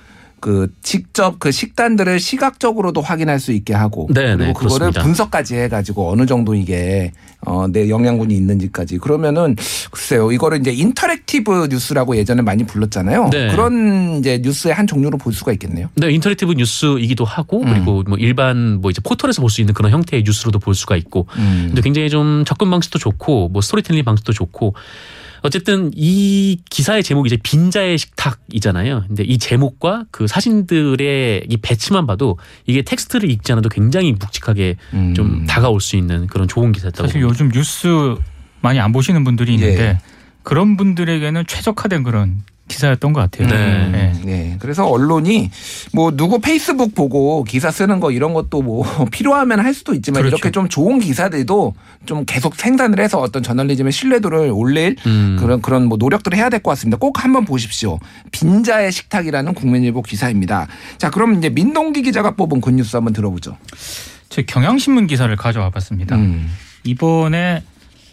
그 0.45 0.71
직접 0.83 1.39
그 1.39 1.51
식단들을 1.51 2.19
시각적으로도 2.19 3.01
확인할 3.01 3.39
수 3.39 3.51
있게 3.51 3.73
하고 3.73 4.07
네네, 4.13 4.35
그리고 4.37 4.53
그거를 4.53 4.77
그렇습니다. 4.91 5.01
분석까지 5.01 5.55
해가지고 5.55 6.11
어느 6.11 6.27
정도 6.27 6.53
이게 6.53 7.13
어, 7.41 7.65
내 7.67 7.89
영양분이 7.89 8.35
있는지까지 8.35 8.99
그러면은 8.99 9.55
글쎄요 9.89 10.31
이거를 10.31 10.59
이제 10.59 10.71
interactive 10.71 11.69
뉴스라고 11.71 12.15
예전에 12.15 12.43
많이 12.43 12.63
불렀잖아요. 12.63 13.29
네. 13.31 13.47
그런 13.47 14.19
이제 14.19 14.39
뉴스의 14.43 14.75
한 14.75 14.85
종류로 14.85 15.17
볼 15.17 15.33
수가 15.33 15.51
있겠네요. 15.53 15.89
네, 15.95 16.11
interactive 16.11 16.53
뉴스이기도 16.53 17.25
하고 17.25 17.63
음. 17.63 17.73
그리고 17.73 18.03
뭐 18.05 18.15
일반 18.19 18.79
뭐 18.81 18.91
이제 18.91 19.01
포털에서 19.03 19.41
볼 19.41 19.49
수 19.49 19.61
있는 19.61 19.73
그런 19.73 19.91
형태의 19.91 20.21
뉴스로도 20.27 20.59
볼 20.59 20.75
수가 20.75 20.95
있고 20.95 21.25
음. 21.39 21.63
근데 21.69 21.81
굉장히 21.81 22.11
좀 22.11 22.43
접근 22.45 22.69
방식도 22.69 22.99
좋고 22.99 23.49
뭐 23.49 23.63
스토리텔링 23.63 24.03
방식도 24.05 24.31
좋고 24.31 24.75
어쨌든 25.41 25.91
이 25.95 26.57
기사의 26.69 27.03
제목이 27.03 27.27
이제 27.27 27.37
빈자의 27.41 27.97
식탁이잖아요. 27.97 29.05
근데 29.07 29.23
이 29.23 29.37
제목과 29.37 30.05
그 30.11 30.27
사진들의 30.27 31.45
이 31.49 31.57
배치만 31.57 32.07
봐도 32.07 32.37
이게 32.65 32.81
텍스트를 32.81 33.29
읽지 33.29 33.51
않아도 33.53 33.69
굉장히 33.69 34.11
묵직하게 34.13 34.75
음. 34.93 35.13
좀 35.13 35.45
다가올 35.45 35.81
수 35.81 35.95
있는 35.95 36.27
그런 36.27 36.47
좋은 36.47 36.71
기사였다고 36.71 37.07
사실 37.07 37.21
봅니다. 37.21 37.43
요즘 37.43 37.51
뉴스 37.51 38.15
많이 38.61 38.79
안 38.79 38.91
보시는 38.91 39.23
분들이 39.23 39.53
있는데 39.55 39.83
예. 39.83 39.97
그런 40.43 40.77
분들에게는 40.77 41.45
최적화된 41.47 42.03
그런 42.03 42.43
기사였던 42.67 43.13
것 43.13 43.19
같아요. 43.21 43.47
네. 43.47 43.89
네. 43.89 44.11
네. 44.25 44.55
그래서 44.59 44.87
언론이 44.87 45.51
뭐 45.93 46.11
누구 46.15 46.39
페이스북 46.39 46.95
보고 46.95 47.43
기사 47.43 47.69
쓰는 47.69 47.99
거 47.99 48.11
이런 48.11 48.33
것도 48.33 48.61
뭐 48.63 48.83
필요하면 49.11 49.59
할 49.59 49.73
수도 49.73 49.93
있지만 49.93 50.21
그렇죠. 50.21 50.35
이렇게 50.35 50.51
좀 50.51 50.67
좋은 50.67 50.99
기사들도 50.99 51.73
좀 52.05 52.25
계속 52.25 52.55
생산을 52.55 52.99
해서 52.99 53.19
어떤 53.19 53.43
저널리즘의 53.43 53.91
신뢰도를 53.91 54.49
올릴 54.51 54.95
음. 55.05 55.37
그런 55.39 55.61
그런 55.61 55.85
뭐 55.85 55.97
노력들을 55.97 56.37
해야 56.37 56.49
될 56.49 56.59
것 56.59 56.71
같습니다. 56.71 56.97
꼭 56.97 57.23
한번 57.23 57.45
보십시오. 57.45 57.99
빈자의 58.31 58.91
식탁이라는 58.91 59.53
국민일보 59.53 60.01
기사입니다. 60.01 60.67
자, 60.97 61.09
그럼 61.11 61.35
이제 61.35 61.49
민동기 61.49 62.01
기자가 62.01 62.31
뽑은 62.31 62.61
굿뉴스 62.61 62.95
한번 62.95 63.13
들어보죠. 63.13 63.57
제 64.29 64.41
경향신문 64.41 65.05
기사를 65.07 65.33
가져와 65.35 65.69
봤습니다. 65.69 66.15
음. 66.15 66.49
이번에 66.83 67.61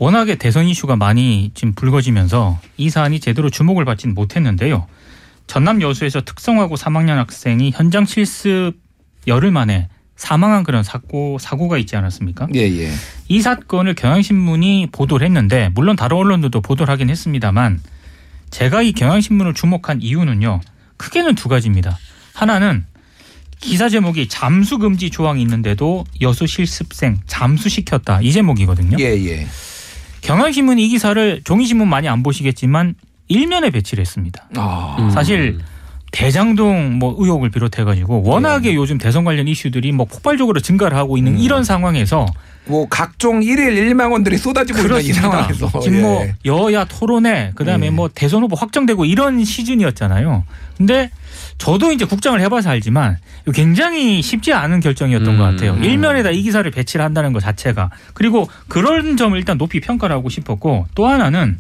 워낙에 0.03 0.35
대선 0.35 0.67
이슈가 0.67 0.97
많이 0.97 1.53
지금 1.55 1.75
불거지면서 1.75 2.59
이 2.77 2.91
사안이 2.91 3.21
제대로 3.21 3.51
주목을 3.51 3.85
받지는 3.85 4.17
못했는데요. 4.17 4.89
전남 5.47 5.81
여수에서 5.81 6.23
특성화고 6.23 6.75
3학년 6.75 7.15
학생이 7.15 7.71
현장 7.73 8.05
실습 8.05 8.73
열흘 9.29 9.53
만에 9.53 9.89
사망한 10.17 10.65
그런 10.65 10.83
사고 10.83 11.39
사고가 11.39 11.79
있지 11.79 11.95
않았습니까? 11.95 12.49
예, 12.57 12.63
예. 12.63 12.91
이 13.29 13.43
사건을 13.43 13.95
경향신문이 13.95 14.89
보도를 14.91 15.25
했는데 15.25 15.71
물론 15.73 15.95
다른 15.95 16.17
언론들도 16.17 16.63
보도를 16.63 16.93
하긴 16.93 17.09
했습니다만 17.09 17.81
제가 18.51 18.83
이 18.83 18.91
경향신문을 18.91 19.55
주목한 19.55 20.03
이유는요. 20.03 20.63
크게는 20.97 21.37
두 21.37 21.49
가지입니다. 21.49 21.97
하나는 22.35 22.85
기사 23.61 23.89
제목이 23.89 24.27
잠수 24.27 24.79
금지 24.79 25.11
조항이 25.11 25.41
있는데도 25.43 26.03
여수 26.21 26.49
실습생 26.49 27.19
잠수시켰다 27.29 28.21
이 28.21 28.33
제목이거든요. 28.33 28.97
예, 28.99 29.15
예. 29.27 29.47
경향신문이 30.23 30.85
이 30.85 30.89
기사를 30.89 31.43
종이신문 31.45 31.89
많이 31.89 32.09
안 32.09 32.23
보시겠지만 32.23 32.95
일면에 33.29 33.71
배치를 33.71 34.01
했습니다. 34.01 34.49
아. 34.57 34.97
음. 34.99 35.11
사실 35.11 35.59
대장동 36.13 36.99
뭐 36.99 37.15
의혹을 37.19 37.51
비롯해 37.51 37.85
가지고 37.85 38.23
워낙에 38.23 38.71
네. 38.71 38.75
요즘 38.75 38.99
대선 38.99 39.25
관련 39.25 39.49
이슈들이 39.49 39.93
뭐 39.93 40.07
폭발적으로 40.07 40.61
증가를 40.61 40.97
하고 40.97 41.17
있는 41.17 41.35
음. 41.35 41.39
이런 41.39 41.65
상황에서 41.65 42.27
뭐 42.67 42.87
각종 42.89 43.43
일일 43.43 43.77
일망원들이 43.77 44.39
쏟아지고 44.39 44.79
있는 44.79 45.01
이 45.01 45.03
그렇습니다. 45.13 45.21
상황에서 45.23 45.71
지금 45.83 45.99
예. 45.99 46.01
뭐 46.01 46.27
여야 46.45 46.85
토론회 46.85 47.53
그다음에 47.55 47.87
예. 47.87 47.91
뭐 47.91 48.09
대선 48.13 48.43
후보 48.43 48.55
확정되고 48.57 49.05
이런 49.05 49.45
시즌이었잖아요. 49.45 50.45
근데 50.77 51.11
저도 51.59 51.93
이제 51.93 52.05
국장을 52.05 52.41
해봐서 52.41 52.71
알지만 52.71 53.19
굉장히 53.55 54.23
쉽지 54.23 54.53
않은 54.53 54.81
결정이었던 54.81 55.29
음. 55.29 55.39
것 55.39 55.45
같아요. 55.45 55.75
음. 55.75 55.85
일면에다 55.85 56.31
이 56.31 56.43
기사를 56.43 56.69
배치를 56.71 57.05
한다는 57.05 57.33
것 57.33 57.41
자체가 57.41 57.91
그리고 58.15 58.49
그런 58.69 59.17
점을 59.17 59.37
일단 59.37 59.59
높이 59.59 59.81
평가를 59.81 60.15
하고 60.15 60.29
싶었고 60.29 60.87
또 60.95 61.07
하나는 61.07 61.59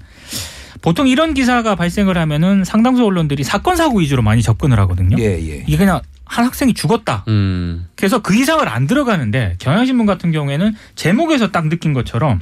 보통 0.80 1.06
이런 1.06 1.34
기사가 1.34 1.76
발생을 1.76 2.16
하면은 2.18 2.64
상당수 2.64 3.04
언론들이 3.04 3.44
사건 3.44 3.76
사고 3.76 4.00
위주로 4.00 4.22
많이 4.22 4.42
접근을 4.42 4.78
하거든요. 4.80 5.16
예, 5.18 5.24
예. 5.34 5.64
이게 5.66 5.76
그냥 5.76 6.00
한 6.24 6.44
학생이 6.44 6.74
죽었다. 6.74 7.24
음. 7.28 7.88
그래서 7.96 8.20
그 8.20 8.34
이상을 8.34 8.66
안 8.68 8.86
들어가는데 8.86 9.56
경향신문 9.58 10.06
같은 10.06 10.32
경우에는 10.32 10.74
제목에서 10.94 11.50
딱 11.50 11.68
느낀 11.68 11.92
것처럼 11.92 12.40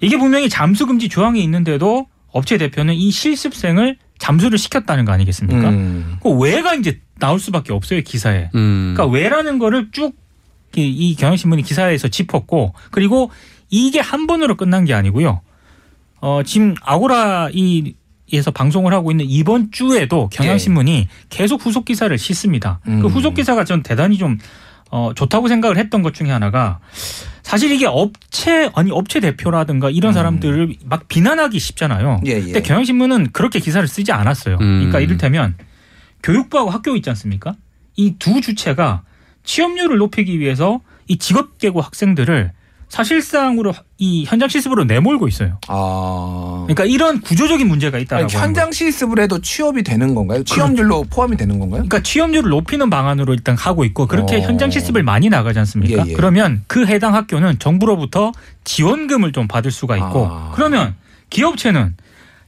이게 0.00 0.18
분명히 0.18 0.48
잠수 0.48 0.86
금지 0.86 1.08
조항이 1.08 1.42
있는데도 1.42 2.06
업체 2.28 2.58
대표는 2.58 2.94
이 2.94 3.10
실습생을 3.10 3.96
잠수를 4.18 4.58
시켰다는 4.58 5.04
거 5.04 5.12
아니겠습니까? 5.12 5.70
음. 5.70 6.16
그 6.22 6.30
왜가 6.30 6.74
이제 6.74 7.00
나올 7.18 7.38
수밖에 7.38 7.72
없어요 7.72 8.02
기사에. 8.02 8.50
음. 8.54 8.94
그러니까 8.94 9.06
왜라는 9.16 9.58
거를 9.58 9.88
쭉 9.92 10.24
이 10.76 11.14
경향신문이 11.16 11.62
기사에서 11.62 12.08
짚었고 12.08 12.74
그리고 12.90 13.30
이게 13.70 14.00
한 14.00 14.26
번으로 14.26 14.56
끝난 14.56 14.84
게 14.84 14.94
아니고요. 14.94 15.40
어 16.20 16.42
지금 16.44 16.74
아고라 16.82 17.48
이 17.52 17.94
에서 18.32 18.50
방송을 18.50 18.92
하고 18.92 19.10
있는 19.10 19.26
이번 19.28 19.70
주에도 19.70 20.28
경향신문이 20.32 21.08
계속 21.28 21.64
후속 21.64 21.84
기사를 21.84 22.16
싣습니다. 22.16 22.80
음. 22.88 23.00
그 23.00 23.06
후속 23.08 23.34
기사가 23.34 23.64
전 23.64 23.82
대단히 23.82 24.16
좀 24.16 24.38
어, 24.90 25.12
좋다고 25.14 25.48
생각을 25.48 25.76
했던 25.76 26.02
것 26.02 26.14
중에 26.14 26.30
하나가 26.30 26.78
사실 27.42 27.70
이게 27.72 27.86
업체 27.86 28.70
아니 28.74 28.90
업체 28.90 29.20
대표라든가 29.20 29.90
이런 29.90 30.12
사람들을 30.14 30.74
막 30.84 31.06
비난하기 31.08 31.58
쉽잖아요. 31.58 32.20
예, 32.26 32.30
예. 32.32 32.40
근데 32.40 32.62
경향신문은 32.62 33.32
그렇게 33.32 33.60
기사를 33.60 33.86
쓰지 33.86 34.12
않았어요. 34.12 34.54
음. 34.60 34.78
그러니까 34.78 35.00
이를테면 35.00 35.56
교육부하고 36.22 36.70
학교 36.70 36.96
있지 36.96 37.10
않습니까? 37.10 37.54
이 37.96 38.14
두 38.18 38.40
주체가 38.40 39.02
취업률을 39.44 39.98
높이기 39.98 40.38
위해서 40.40 40.80
이 41.06 41.18
직업 41.18 41.58
계고 41.58 41.80
학생들을 41.82 42.52
사실상으로 42.88 43.72
이 43.98 44.24
현장 44.24 44.48
실습으로 44.48 44.84
내몰고 44.84 45.28
있어요. 45.28 45.58
아. 45.68 46.64
그러니까 46.66 46.84
이런 46.84 47.20
구조적인 47.20 47.66
문제가 47.66 47.98
있다라고 47.98 48.24
아니, 48.24 48.34
현장 48.34 48.72
실습을 48.72 49.20
해도 49.20 49.40
취업이 49.40 49.82
되는 49.82 50.14
건가요? 50.14 50.44
취업률로 50.44 51.04
포함이 51.10 51.36
되는 51.36 51.58
건가요? 51.58 51.82
그러니까 51.82 52.02
취업률을 52.02 52.50
높이는 52.50 52.88
방안으로 52.90 53.34
일단 53.34 53.56
가고 53.56 53.84
있고 53.84 54.06
그렇게 54.06 54.36
어. 54.36 54.40
현장 54.40 54.70
실습을 54.70 55.02
많이 55.02 55.28
나가지 55.28 55.58
않습니까? 55.60 56.04
예, 56.06 56.10
예. 56.10 56.14
그러면 56.14 56.62
그 56.66 56.86
해당 56.86 57.14
학교는 57.14 57.58
정부로부터 57.58 58.32
지원금을 58.64 59.32
좀 59.32 59.48
받을 59.48 59.70
수가 59.70 59.96
있고 59.96 60.28
아. 60.30 60.52
그러면 60.54 60.94
기업체는 61.30 61.96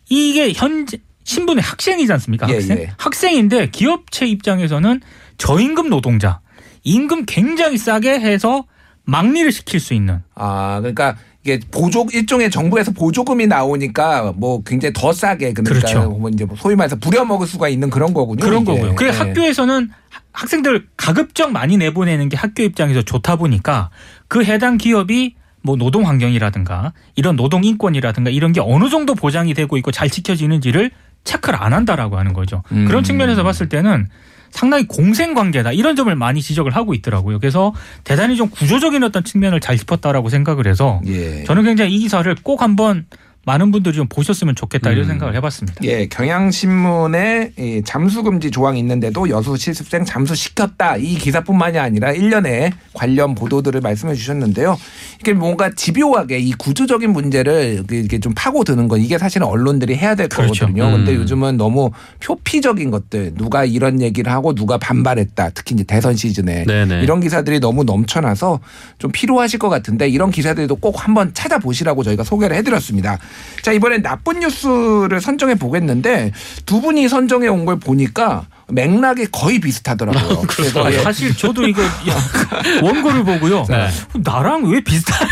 이게 0.09 0.53
현 0.55 0.87
신분의 1.25 1.63
학생이지 1.63 2.13
않습니까? 2.13 2.49
예, 2.49 2.55
학생 2.55 2.79
예. 2.79 2.93
학생인데 2.99 3.71
기업체 3.71 4.27
입장에서는 4.27 5.01
저임금 5.39 5.89
노동자 5.91 6.41
임금 6.85 7.25
굉장히 7.27 7.79
싸게 7.79 8.21
해서 8.21 8.65
막리를 9.07 9.51
시킬 9.53 9.81
수 9.81 9.95
있는 9.95 10.21
아, 10.35 10.79
그러니까 10.81 11.17
이게 11.43 11.61
보조 11.71 12.05
일종의 12.13 12.51
정부에서 12.51 12.91
보조금이 12.91 13.47
나오니까 13.47 14.35
뭐 14.37 14.63
굉장히 14.65 14.93
더 14.93 15.13
싸게 15.13 15.53
그러니까 15.53 15.75
그렇죠. 15.91 16.11
뭐 16.11 16.29
이제 16.29 16.45
뭐 16.45 16.57
소위 16.57 16.75
말해서 16.75 16.97
부려먹을 16.97 17.47
수가 17.47 17.69
있는 17.69 17.89
그런 17.89 18.13
거군요. 18.13 18.45
그런 18.45 18.63
이게. 18.63 18.73
거고요. 18.75 18.95
그래 18.97 19.11
예. 19.13 19.17
학교에서는 19.17 19.91
하- 20.11 20.21
학생들 20.33 20.89
가급적 20.97 21.53
많이 21.53 21.77
내보내는 21.77 22.29
게 22.29 22.37
학교 22.37 22.65
입장에서 22.65 23.03
좋다 23.03 23.37
보니까 23.37 23.91
그 24.29 24.43
해당 24.45 24.77
기업이 24.77 25.37
뭐 25.63 25.77
노동 25.77 26.07
환경이라든가 26.07 26.93
이런 27.15 27.37
노동 27.37 27.63
인권이라든가 27.65 28.31
이런 28.31 28.53
게 28.53 28.61
어느 28.61 28.89
정도 28.89 29.15
보장이 29.15 29.55
되고 29.55 29.77
있고 29.77 29.93
잘 29.93 30.11
지켜지는지를 30.11 30.91
체크를 31.25 31.61
안 31.63 31.73
한다라고 31.73 32.19
하는 32.19 32.33
거죠. 32.33 32.63
음. 32.73 32.87
그런 32.87 33.03
측면에서 33.05 33.43
봤을 33.45 33.69
때는 33.69 34.09
상당히 34.51 34.87
공생 34.87 35.35
관계다 35.35 35.73
이런 35.73 35.97
점을 35.97 36.15
많이 36.15 36.43
지적을 36.43 36.75
하고 36.75 36.95
있더라고요. 36.95 37.39
그래서 37.39 37.75
대단히 38.05 38.37
좀 38.37 38.49
구조적인 38.49 39.03
어떤 39.03 39.25
측면을 39.25 39.61
잘 39.61 39.77
짚었다라고 39.77 40.29
생각을 40.29 40.67
해서 40.67 41.01
예. 41.07 41.45
저는 41.45 41.65
굉장히 41.65 41.95
이 41.95 41.99
기사를 41.99 42.35
꼭 42.43 42.63
한번 42.63 43.07
많은 43.47 43.71
분들이 43.71 43.95
좀 43.95 44.09
보셨으면 44.09 44.57
좋겠다 44.57 44.91
이런 44.91 45.05
음. 45.05 45.09
생각을 45.11 45.37
해봤습니다. 45.37 45.81
예, 45.85 46.07
경향신문에 46.09 47.53
이 47.57 47.83
잠수금지 47.85 48.51
조항이 48.51 48.81
있는데도 48.81 49.31
여수 49.31 49.57
실습생 49.57 50.05
잠수시켰다. 50.05 50.97
이 50.97 51.15
기사뿐만이 51.15 51.79
아니라 51.79 52.11
일련의 52.11 52.73
관련 52.93 53.37
보도들을 53.37 53.81
말씀해 53.81 54.15
주셨는데요. 54.15 54.77
이게 55.21 55.33
뭔가 55.33 55.71
집요하게 55.71 56.41
이 56.41 56.53
구조적인 56.55 57.13
문제를 57.13 57.85
이렇게 57.89 58.19
좀 58.19 58.33
파고드는 58.35 58.89
건 58.89 59.01
이게 59.01 59.17
사실은 59.17 59.47
언론들이 59.47 59.95
해야 59.95 60.17
될 60.17 60.29
그렇죠. 60.29 60.67
거거든요. 60.67 60.89
음. 60.89 60.93
근데 60.97 61.15
요즘은 61.15 61.57
너무 61.57 61.93
표피적인 62.25 62.91
것들, 62.91 63.35
누가 63.37 63.65
이런 63.65 64.01
얘기를 64.01 64.33
하고 64.33 64.57
누가 64.57 64.77
반발했다. 64.77 65.51
특히 65.51 65.77
이제 65.77 65.85
대선 65.85 66.17
시즌에 66.17 66.65
네네. 66.65 67.03
이런 67.03 67.21
기사들이 67.21 67.61
너무 67.61 67.85
넘쳐나서 67.85 68.59
좀 68.99 69.13
필요하실 69.13 69.61
것 69.61 69.69
같은데 69.69 70.09
이런 70.09 70.33
기사들도 70.33 70.75
꼭 70.77 71.05
한번 71.05 71.33
찾아보시라고 71.33 72.03
저희가 72.03 72.25
소개를 72.25 72.57
해드렸습니다. 72.57 73.21
자 73.63 73.73
이번엔 73.73 74.03
나쁜 74.03 74.41
뉴스를 74.41 75.21
선정해 75.21 75.55
보겠는데 75.57 76.33
두 76.67 76.81
분이 76.81 77.09
선정해 77.09 77.49
온 77.49 77.67
걸 77.67 77.79
보니까 77.81 78.45
맥락이 78.69 79.27
거의 79.33 79.59
비슷하더라고요. 79.61 80.43
그래서 80.49 80.93
예. 80.93 80.99
사실 81.01 81.37
저도 81.37 81.67
이거 81.67 81.83
원고를 82.83 83.25
보고요. 83.25 83.65
네. 83.69 83.89
나랑 84.23 84.65
왜 84.71 84.81
비슷한? 84.81 85.27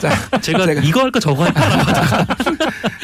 자, 0.00 0.40
제가, 0.40 0.66
제가- 0.66 0.84
이거 0.84 1.00
할까 1.00 1.20
저거 1.20 1.44
할까 1.44 2.26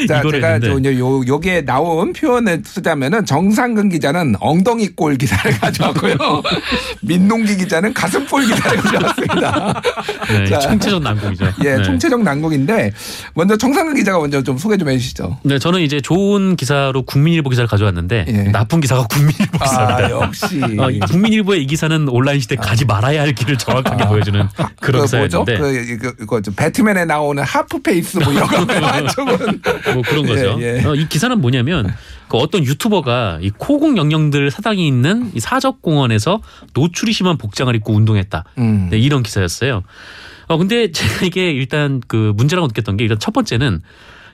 자, 0.09 0.19
이거를 0.21 0.41
제가 0.41 0.53
했는데. 0.55 0.83
저 0.95 0.99
요, 0.99 1.23
요게 1.27 1.65
나온 1.65 2.13
표현을 2.13 2.63
쓰자면은 2.65 3.25
정상근 3.25 3.89
기자는 3.89 4.35
엉덩이골 4.41 5.17
기사를 5.17 5.59
가져왔고요. 5.59 6.17
민동기 7.03 7.57
기자는 7.57 7.93
가슴볼 7.95 8.47
기사를 8.47 8.79
가져왔습니다. 8.79 9.83
네, 10.29 10.47
자. 10.47 10.59
총체적 10.61 11.03
난국이죠. 11.03 11.47
예, 11.65 11.77
네. 11.77 11.83
총체적 11.83 12.23
난국인데 12.23 12.93
먼저 13.35 13.57
정상근 13.57 13.95
기자가 13.95 14.19
먼저 14.19 14.43
좀 14.43 14.59
소개 14.59 14.77
좀 14.77 14.89
해주시죠. 14.89 15.39
네, 15.45 15.59
저는 15.59 15.81
이제 15.81 16.01
좋은 16.01 16.57
기사로 16.57 17.03
국민일보 17.03 17.51
기사를 17.51 17.67
가져왔는데 17.69 18.25
예. 18.29 18.33
나쁜 18.51 18.81
기사가 18.81 19.07
국민일보 19.07 19.59
기사입니다. 19.59 19.97
아, 19.97 20.11
역시. 20.11 20.61
어, 20.79 20.91
이 20.91 20.99
국민일보의 21.01 21.63
이 21.63 21.67
기사는 21.67 22.09
온라인 22.09 22.41
시대 22.41 22.57
가지 22.57 22.85
말아야 22.85 23.23
할 23.23 23.35
길을 23.35 23.59
정확하게 23.59 24.07
보여주는 24.07 24.47
그런 24.81 25.01
그? 25.01 25.07
기사였는데 25.07 25.57
그, 25.59 25.99
그, 25.99 26.17
그거 26.17 26.41
좀 26.41 26.55
배트맨에 26.87 27.05
나오는 27.05 27.43
half 27.43 27.83
face 27.83 28.19
뭐 28.19 28.33
이런 28.33 28.47
거 28.47 28.57
한쪽은 28.87 29.61
뭐 29.95 30.03
그런 30.03 30.27
거죠. 30.27 30.57
예, 30.61 30.79
예. 30.79 30.85
어, 30.85 30.95
이 30.95 31.09
기사는 31.09 31.39
뭐냐면 31.41 31.93
그 32.29 32.37
어떤 32.37 32.65
유튜버가 32.65 33.41
이 33.43 33.51
호국 33.51 33.99
영령들 33.99 34.51
사당이 34.51 34.87
있는 34.87 35.31
이 35.35 35.41
사적 35.41 35.83
공원에서 35.83 36.41
노출이 36.75 37.13
심한 37.13 37.37
복장을 37.37 37.75
입고 37.75 37.93
운동했다. 37.93 38.45
음. 38.59 38.89
네, 38.91 38.99
이런 38.99 39.23
기사였어요. 39.23 39.83
어 40.47 40.57
근데 40.57 40.91
제가 40.93 41.27
이게 41.27 41.51
일단 41.51 42.01
그 42.07 42.33
문제라고 42.37 42.69
느꼈던 42.69 42.97
게 42.97 43.05
일단 43.05 43.19
첫 43.19 43.33
번째는 43.33 43.83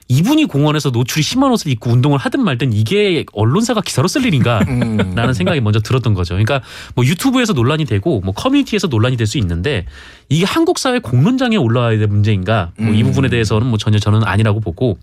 이분이 0.09 0.45
공원에서 0.45 0.89
노출이 0.89 1.23
심한 1.23 1.51
옷을 1.51 1.71
입고 1.71 1.89
운동을 1.89 2.17
하든 2.19 2.43
말든 2.43 2.73
이게 2.73 3.25
언론사가 3.33 3.81
기사로 3.81 4.07
쓸 4.07 4.25
일인가 4.25 4.59
음. 4.67 5.13
라는 5.15 5.33
생각이 5.33 5.61
먼저 5.61 5.79
들었던 5.79 6.13
거죠. 6.13 6.33
그러니까 6.33 6.61
뭐 6.95 7.05
유튜브에서 7.05 7.53
논란이 7.53 7.85
되고 7.85 8.19
뭐 8.21 8.33
커뮤니티에서 8.33 8.87
논란이 8.87 9.17
될 9.17 9.23
수 9.23 9.37
있는데 9.37 9.85
이게 10.27 10.45
한국 10.45 10.77
사회 10.79 10.99
공론장에 10.99 11.55
올라와야 11.55 11.97
될 11.97 12.07
문제인가 12.07 12.71
뭐이 12.77 13.01
음. 13.01 13.07
부분에 13.07 13.29
대해서는 13.29 13.67
뭐 13.67 13.77
전혀 13.77 13.97
저는 13.99 14.23
아니라고 14.23 14.59
보고 14.59 14.97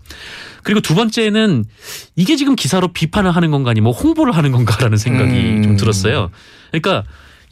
그리고 0.63 0.79
두 0.79 0.93
번째는 0.93 1.65
이게 2.15 2.35
지금 2.35 2.55
기사로 2.55 2.89
비판을 2.93 3.31
하는 3.31 3.49
건가 3.51 3.71
아니 3.71 3.81
뭐 3.81 3.91
홍보를 3.91 4.35
하는 4.35 4.51
건가라는 4.51 4.97
생각이 4.97 5.31
음. 5.31 5.63
좀 5.63 5.77
들었어요. 5.77 6.29
그러니까 6.71 7.03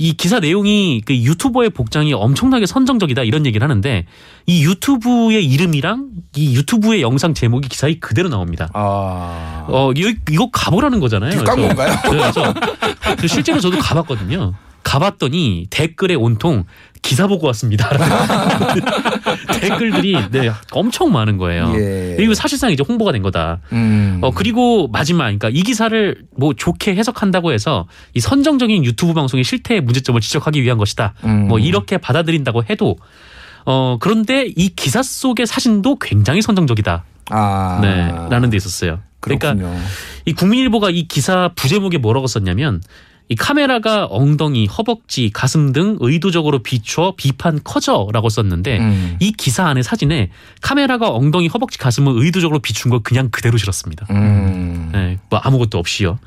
이 0.01 0.13
기사 0.13 0.39
내용이 0.39 1.01
그 1.05 1.13
유튜버의 1.13 1.71
복장이 1.71 2.13
엄청나게 2.13 2.65
선정적이다 2.65 3.23
이런 3.23 3.45
얘기를 3.45 3.63
하는데 3.63 4.05
이 4.45 4.63
유튜브의 4.63 5.45
이름이랑 5.45 6.07
이 6.37 6.55
유튜브의 6.55 7.01
영상 7.01 7.33
제목이 7.33 7.67
기사에 7.67 7.95
그대로 7.95 8.29
나옵니다. 8.29 8.69
아. 8.73 9.65
어 9.67 9.91
이거, 9.95 10.13
이거 10.31 10.49
가보라는 10.51 11.01
거잖아요. 11.01 11.43
깐 11.43 11.61
건가요? 11.61 11.91
네, 11.91 12.09
그래서 12.09 12.53
그 13.19 13.27
실제로 13.27 13.59
저도 13.59 13.77
가봤거든요. 13.79 14.53
가봤더니 14.83 15.67
댓글에 15.69 16.15
온통 16.15 16.63
기사 17.01 17.27
보고 17.27 17.47
왔습니다. 17.47 17.89
댓글들이 19.61 20.15
네, 20.31 20.51
엄청 20.71 21.11
많은 21.11 21.37
거예요. 21.37 21.73
예. 21.75 22.15
그리고 22.17 22.33
사실상 22.33 22.71
이제 22.71 22.83
홍보가 22.87 23.11
된 23.11 23.21
거다. 23.21 23.59
음. 23.71 24.19
어 24.21 24.31
그리고 24.31 24.87
마지막 24.87 25.25
그러니까 25.25 25.49
이 25.49 25.61
기사를 25.63 26.23
뭐 26.35 26.53
좋게 26.53 26.95
해석한다고 26.95 27.51
해서 27.51 27.87
이 28.13 28.19
선정적인 28.19 28.83
유튜브 28.85 29.13
방송의 29.13 29.43
실태의 29.43 29.81
문제점을 29.81 30.19
지적하기 30.19 30.61
위한 30.61 30.77
것이다. 30.77 31.13
음. 31.23 31.47
뭐 31.47 31.59
이렇게 31.59 31.97
받아들인다고 31.97 32.63
해도 32.69 32.97
어 33.65 33.97
그런데 33.99 34.45
이 34.55 34.69
기사 34.69 35.01
속의 35.01 35.47
사진도 35.47 35.97
굉장히 35.99 36.41
선정적이다. 36.41 37.03
아. 37.31 37.79
네, 37.81 38.11
라는 38.29 38.49
데 38.49 38.57
있었어요. 38.57 38.99
그러니까 39.19 39.53
그렇군요. 39.53 39.79
이 40.25 40.33
국민일보가 40.33 40.89
이 40.89 41.07
기사 41.07 41.49
부제목에 41.55 41.97
뭐라고 41.97 42.27
썼냐면 42.27 42.81
이 43.29 43.35
카메라가 43.35 44.07
엉덩이, 44.09 44.65
허벅지, 44.65 45.29
가슴 45.31 45.71
등 45.71 45.97
의도적으로 45.99 46.59
비추어 46.63 47.13
비판 47.15 47.59
커져라고 47.63 48.27
썼는데 48.27 48.79
음. 48.79 49.17
이 49.19 49.31
기사 49.31 49.67
안에 49.67 49.83
사진에 49.83 50.31
카메라가 50.61 51.11
엉덩이, 51.11 51.47
허벅지, 51.47 51.77
가슴을 51.77 52.13
의도적으로 52.15 52.59
비춘 52.59 52.89
걸 52.89 53.01
그냥 53.01 53.29
그대로 53.29 53.57
실었습니다. 53.57 54.07
음. 54.09 54.89
네, 54.91 55.19
뭐 55.29 55.39
아무것도 55.39 55.77
없이요. 55.77 56.17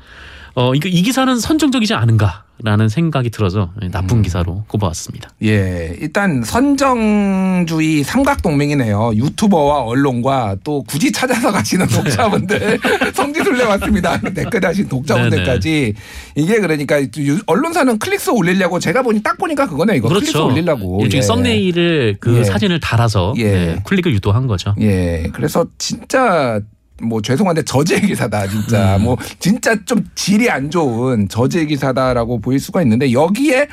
어, 0.55 0.73
이거 0.75 0.87
이 0.87 1.01
기사는 1.01 1.37
선정적이지 1.37 1.93
않은가 1.93 2.45
라는 2.61 2.87
생각이 2.87 3.29
들어서 3.31 3.71
나쁜 3.91 4.17
음. 4.17 4.21
기사로 4.21 4.63
꼽아왔습니다. 4.67 5.29
예, 5.43 5.97
일단 5.99 6.43
선정주의 6.43 8.03
삼각동맹이네요. 8.03 9.13
유튜버와 9.15 9.81
언론과 9.81 10.57
또 10.63 10.83
굳이 10.83 11.11
찾아서 11.11 11.51
가시는 11.51 11.87
독자분들 11.87 12.79
성지순례 13.13 13.63
왔습니다. 13.65 14.19
댓글 14.21 14.63
하신 14.65 14.87
독자분들까지 14.87 15.93
이게 16.35 16.59
그러니까 16.59 17.01
유- 17.17 17.39
언론사는 17.47 17.97
클릭수 17.97 18.31
올리려고 18.33 18.79
제가 18.79 19.01
보니 19.01 19.23
딱 19.23 19.37
보니까 19.37 19.67
그거네 19.67 19.97
이거 19.97 20.07
클릭수 20.09 20.43
올리려고. 20.43 20.99
일종의 21.01 21.17
예. 21.17 21.21
썸네일을 21.21 22.17
그 22.19 22.37
예. 22.37 22.43
사진을 22.43 22.79
달아서 22.79 23.33
예. 23.37 23.43
네, 23.51 23.79
클릭을 23.83 24.13
유도한 24.13 24.47
거죠. 24.47 24.75
예, 24.79 25.29
그래서 25.33 25.65
진짜 25.77 26.61
뭐 27.01 27.21
죄송한데 27.21 27.63
저질 27.63 28.01
기사다 28.01 28.47
진짜 28.47 28.97
뭐 29.01 29.17
진짜 29.39 29.75
좀 29.85 30.05
질이 30.15 30.49
안 30.49 30.69
좋은 30.69 31.27
저질 31.27 31.67
기사다라고 31.67 32.39
보일 32.39 32.59
수가 32.59 32.81
있는데 32.83 33.11
여기에 33.11 33.67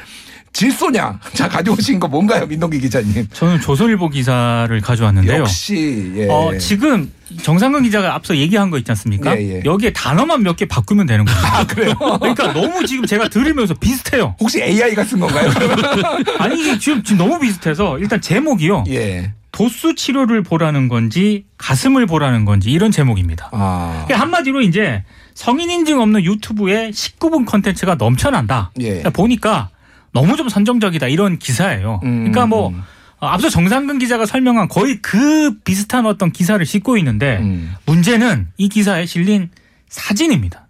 질소냐 0.53 1.21
자 1.35 1.49
가져오신 1.49 2.01
거 2.01 2.09
뭔가요 2.09 2.45
민동기 2.47 2.81
기자님? 2.81 3.29
저는 3.33 3.61
조선일보 3.61 4.09
기사를 4.09 4.81
가져왔는데요. 4.81 5.43
역시 5.43 6.13
예. 6.17 6.27
어, 6.29 6.57
지금 6.59 7.13
정상근 7.43 7.85
기자가 7.85 8.17
앞서 8.17 8.37
얘기한 8.37 8.71
거 8.71 8.79
있지 8.79 8.91
않습니까? 8.91 9.37
예, 9.41 9.59
예. 9.59 9.63
여기에 9.65 9.93
단어만 9.93 10.43
몇 10.43 10.57
개 10.57 10.65
바꾸면 10.67 11.07
되는 11.07 11.25
거예요. 11.25 11.41
아 11.41 11.65
그래요? 11.65 11.95
그러니까 12.21 12.53
너무 12.53 12.85
지금 12.85 13.07
제가 13.07 13.29
들으면서 13.29 13.75
비슷해요. 13.75 14.35
혹시 14.41 14.61
AI가 14.61 15.05
쓴 15.05 15.21
건가요? 15.21 15.49
아니 16.41 16.81
지금, 16.81 17.01
지금 17.05 17.19
너무 17.19 17.39
비슷해서 17.39 17.99
일단 18.01 18.21
제목이요. 18.21 18.85
예. 18.89 19.33
도수 19.53 19.95
치료를 19.95 20.43
보라는 20.43 20.89
건지 20.89 21.45
가슴을 21.59 22.07
보라는 22.07 22.45
건지 22.45 22.71
이런 22.71 22.91
제목입니다. 22.91 23.51
아. 23.53 24.05
그러니까 24.07 24.21
한마디로 24.21 24.61
이제 24.63 25.05
성인 25.35 25.71
인증 25.71 26.01
없는 26.01 26.25
유튜브에 26.25 26.91
19분 26.91 27.47
컨텐츠가 27.47 27.97
넘쳐난다. 27.97 28.73
예. 28.81 28.89
그러니까 28.89 29.11
보니까 29.11 29.71
너무 30.13 30.37
좀 30.37 30.49
선정적이다 30.49 31.09
이런 31.09 31.39
기사예요. 31.39 32.01
음. 32.05 32.19
그러니까 32.19 32.47
뭐 32.47 32.73
어, 33.19 33.27
앞서 33.27 33.49
정상근 33.49 33.99
기자가 33.99 34.27
설명한 34.27 34.69
거의 34.69 35.01
그 35.03 35.59
비슷한 35.61 36.07
어떤 36.07 36.33
기사를 36.33 36.65
싣고 36.65 36.97
있는데 36.99 37.39
음. 37.39 37.75
문제는 37.87 38.49
이 38.57 38.69
기사에 38.69 39.07
실린 39.07 39.51
사진입니다. 39.89 40.67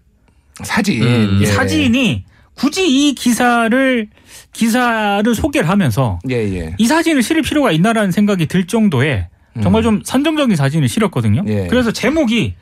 사진. 0.62 1.02
음. 1.02 1.38
이 1.38 1.42
예. 1.42 1.46
사진이 1.46 2.24
굳이 2.54 3.08
이 3.08 3.14
기사를 3.14 4.08
기사를 4.52 5.34
소개를 5.34 5.68
하면서 5.68 6.18
예, 6.30 6.36
예. 6.36 6.74
이 6.78 6.86
사진을 6.86 7.22
실을 7.22 7.42
필요가 7.42 7.72
있나라는 7.72 8.10
생각이 8.10 8.46
들 8.46 8.66
정도의 8.66 9.28
정말 9.62 9.82
좀 9.82 10.00
선정적인 10.04 10.56
사진을 10.56 10.88
실었거든요. 10.88 11.40
음. 11.42 11.48
예. 11.48 11.66
그래서 11.68 11.90
제목이 11.92 12.54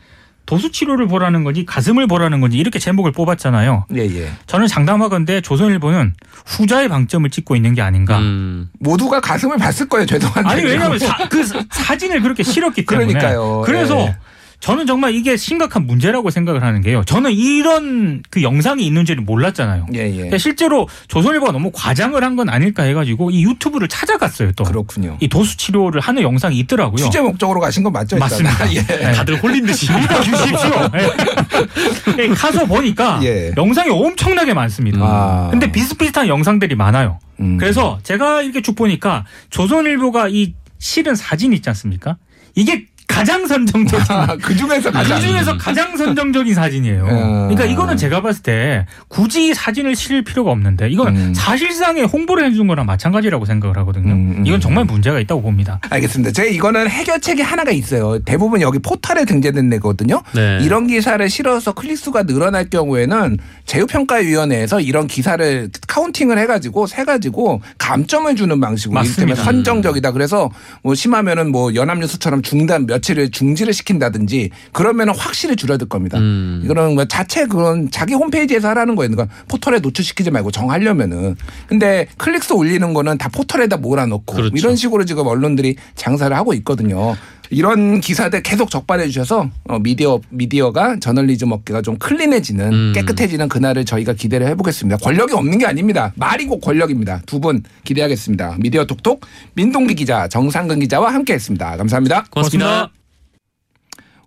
도수 0.47 0.73
치료를 0.73 1.07
보라는 1.09 1.45
건지 1.45 1.67
가슴을 1.67 2.07
보라는 2.07 2.41
건지 2.41 2.57
이렇게 2.57 2.79
제목을 2.79 3.13
뽑았잖아요. 3.13 3.85
예, 3.95 4.01
예. 4.01 4.31
저는 4.47 4.67
장담하건대 4.67 5.43
조선일보는 5.43 6.15
후자의 6.47 6.89
방점을 6.89 7.29
찍고 7.29 7.55
있는 7.55 7.75
게 7.75 7.83
아닌가. 7.83 8.19
음. 8.19 8.71
모두가 8.81 9.21
가슴을 9.21 9.59
봤을 9.59 9.89
거예요. 9.91 10.07
죄송한데. 10.07 10.49
아니 10.49 10.63
왜냐하면 10.65 10.97
사, 11.01 11.29
그 11.29 11.45
사- 11.45 11.63
사진을 11.71 12.23
그렇게 12.23 12.43
실었기 12.43 12.87
때문에. 12.87 13.09
그러니까요. 13.13 13.63
그래서 13.67 13.99
예. 14.01 14.17
저는 14.61 14.87
정말 14.89 15.15
이게 15.15 15.37
심각한 15.37 15.87
문제라고 15.87 16.31
생각을 16.31 16.63
하는 16.65 16.81
게요. 16.83 17.05
저는 17.05 17.31
이런 17.33 18.23
그 18.29 18.43
영상이 18.43 18.85
있는지를 18.85 19.23
몰랐잖아요. 19.23 19.87
예, 19.95 20.31
예. 20.33 20.39
실제로 20.39 20.89
조선일보가 21.07 21.53
너무 21.53 21.71
과장을 21.73 22.23
한 22.25 22.39
건 22.39 22.49
아닐까 22.51 22.83
해가지고 22.85 23.31
이 23.33 23.43
유튜브를 23.45 23.89
찾아갔어요. 23.89 24.53
또. 24.53 24.63
그렇군요. 24.65 25.17
이 25.21 25.29
도수 25.29 25.57
치료를 25.57 26.01
하는 26.01 26.23
영상이 26.23 26.57
있더라고요. 26.61 26.97
취재 27.05 27.21
목적으로 27.21 27.59
가신 27.61 27.83
건 27.83 27.93
맞죠? 27.93 28.17
맞습니다. 28.17 28.71
예. 28.75 28.83
네. 28.85 29.13
다들 29.13 29.43
홀린 29.43 29.65
듯이. 29.67 29.89
믿어주십시오. 29.93 30.71
예. 32.19 32.23
예, 32.25 32.29
가서 32.29 32.67
보니까 32.67 33.21
예. 33.25 33.53
영상이 33.57 33.91
엄청나게 33.91 34.55
많습니다. 34.55 34.99
아. 35.03 35.49
근데 35.51 35.73
비슷비슷한 35.73 36.29
영상들이 36.29 36.75
많아요. 36.77 37.19
음. 37.41 37.57
그래서 37.59 37.99
제가 38.05 38.43
이렇게 38.43 38.61
쭉 38.63 38.75
보니까 38.77 39.25
조선일보가 39.51 40.29
이 40.29 40.55
실은 40.79 41.15
사진 41.17 41.53
있지 41.53 41.69
않습니까? 41.71 42.17
이게 42.55 42.87
가장 43.09 43.47
선정적인 43.47 44.07
아, 44.11 44.37
그 44.41 44.55
중에서 44.55 44.93
가장. 44.93 45.19
그 45.21 45.27
중에서 45.27 45.57
가장 45.57 45.97
선정적인 45.97 46.55
사진이에요. 46.55 47.05
아. 47.07 47.49
그러니까 47.49 47.65
이거는 47.65 47.97
제가 47.97 48.21
봤을 48.23 48.43
때 48.43 48.87
굳이 49.09 49.55
사진을 49.55 49.97
실을 49.97 50.23
필요가 50.23 50.53
없는데 50.53 50.89
이건 50.91 51.17
음. 51.17 51.35
사실상의 51.35 52.05
홍보를 52.05 52.45
해준 52.45 52.69
거랑 52.69 52.87
마찬가지라고 52.87 53.45
생각을 53.47 53.77
하거든요. 53.79 54.13
음, 54.13 54.35
음. 54.39 54.47
이건 54.47 54.61
정말 54.61 54.85
문제가 54.85 55.19
있다고 55.19 55.43
봅니다. 55.43 55.81
알겠습니다. 55.91 56.33
제가 56.33 56.49
이거는 56.49 56.89
해결책이 56.89 57.43
하나가 57.43 57.73
있어요. 57.73 58.21
대부분 58.21 58.61
여기 58.61 58.79
포털에 58.79 59.25
등재된 59.25 59.69
데거든요. 59.71 60.23
네. 60.35 60.59
이런 60.63 60.87
기사를 60.87 61.29
실어서 61.29 61.73
클릭 61.73 61.99
수가 61.99 62.23
늘어날 62.25 62.71
경우에는 62.71 63.39
제휴평가위원회에서 63.65 64.81
이런 64.81 65.07
기사를 65.07 65.71
카운팅을 65.89 66.39
해가지고 66.39 66.87
세가지고 66.87 67.63
감점을 67.79 68.37
주는 68.37 68.61
방식으로 68.61 68.95
맞습니다. 69.01 69.43
선정적이다. 69.43 70.13
그래서 70.13 70.51
뭐 70.83 70.95
심하면은 70.95 71.51
뭐 71.51 71.75
연합뉴스처럼 71.75 72.43
중단 72.43 72.87
며칠을 72.99 73.31
중지를 73.31 73.73
시킨다든지 73.73 74.51
그러면은 74.73 75.15
확실히 75.15 75.57
줄어들 75.57 75.89
겁니다. 75.89 76.19
음. 76.19 76.61
이거는 76.65 76.95
뭐 76.95 77.05
자체 77.07 77.47
그런 77.47 77.91
자기 77.91 78.15
홈페이지에서 78.15 78.69
하라는 78.69 78.97
거예요. 78.97 79.11
그러니까 79.11 79.35
포털에 79.49 79.79
노출시키지 79.79 80.31
말고 80.31 80.51
정하려면은. 80.51 81.37
근데 81.67 82.07
클릭수 82.17 82.55
올리는 82.55 82.93
거는 82.95 83.19
다 83.19 83.29
포털에다 83.29 83.77
몰아넣고 83.79 84.35
그렇죠. 84.35 84.57
이런 84.57 84.77
식으로 84.77 85.05
지금 85.05 85.27
언론들이 85.27 85.77
장사를 85.95 86.35
하고 86.37 86.55
있거든요. 86.55 87.17
이런 87.51 88.01
기사들 88.01 88.43
계속 88.43 88.71
적발해 88.71 89.07
주셔서 89.07 89.49
어, 89.69 89.79
미디어 89.79 90.21
미디어가 90.31 90.99
저널리즘 91.01 91.53
업계가 91.53 91.83
좀 91.83 91.97
클린해지는 91.99 92.73
음. 92.73 92.93
깨끗해지는 92.95 93.49
그날을 93.49 93.85
저희가 93.85 94.13
기대를 94.13 94.47
해보겠습니다. 94.49 94.99
권력이 94.99 95.33
없는 95.35 95.59
게 95.59 95.67
아닙니다. 95.67 96.13
말이 96.17 96.47
곧 96.47 96.61
권력입니다. 96.61 97.23
두 97.27 97.39
분 97.39 97.63
기대하겠습니다. 97.85 98.57
미디어 98.59 98.85
톡톡 98.85 99.21
민동기 99.55 99.95
기자 99.95 100.27
정상근 100.29 100.81
기자와 100.81 101.15
함께했습니다. 101.15 101.77
감사합니다. 101.77 102.25
고맙습니다. 102.31 102.91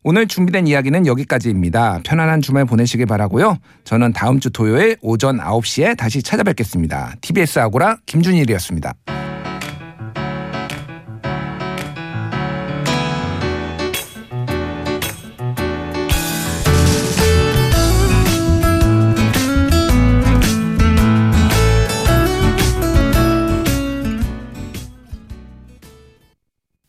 오늘 0.04 0.28
준비된 0.28 0.66
이야기는 0.66 1.06
여기까지입니다. 1.06 2.00
편안한 2.04 2.42
주말 2.42 2.66
보내시길 2.66 3.06
바라고요. 3.06 3.58
저는 3.84 4.14
다음 4.14 4.40
주 4.40 4.50
토요일 4.50 4.98
오전 5.02 5.38
9시에 5.38 5.96
다시 5.96 6.24
찾아뵙겠습니다. 6.24 7.16
TBS 7.22 7.60
아고라 7.60 7.98
김준일이었습니다. 8.08 8.94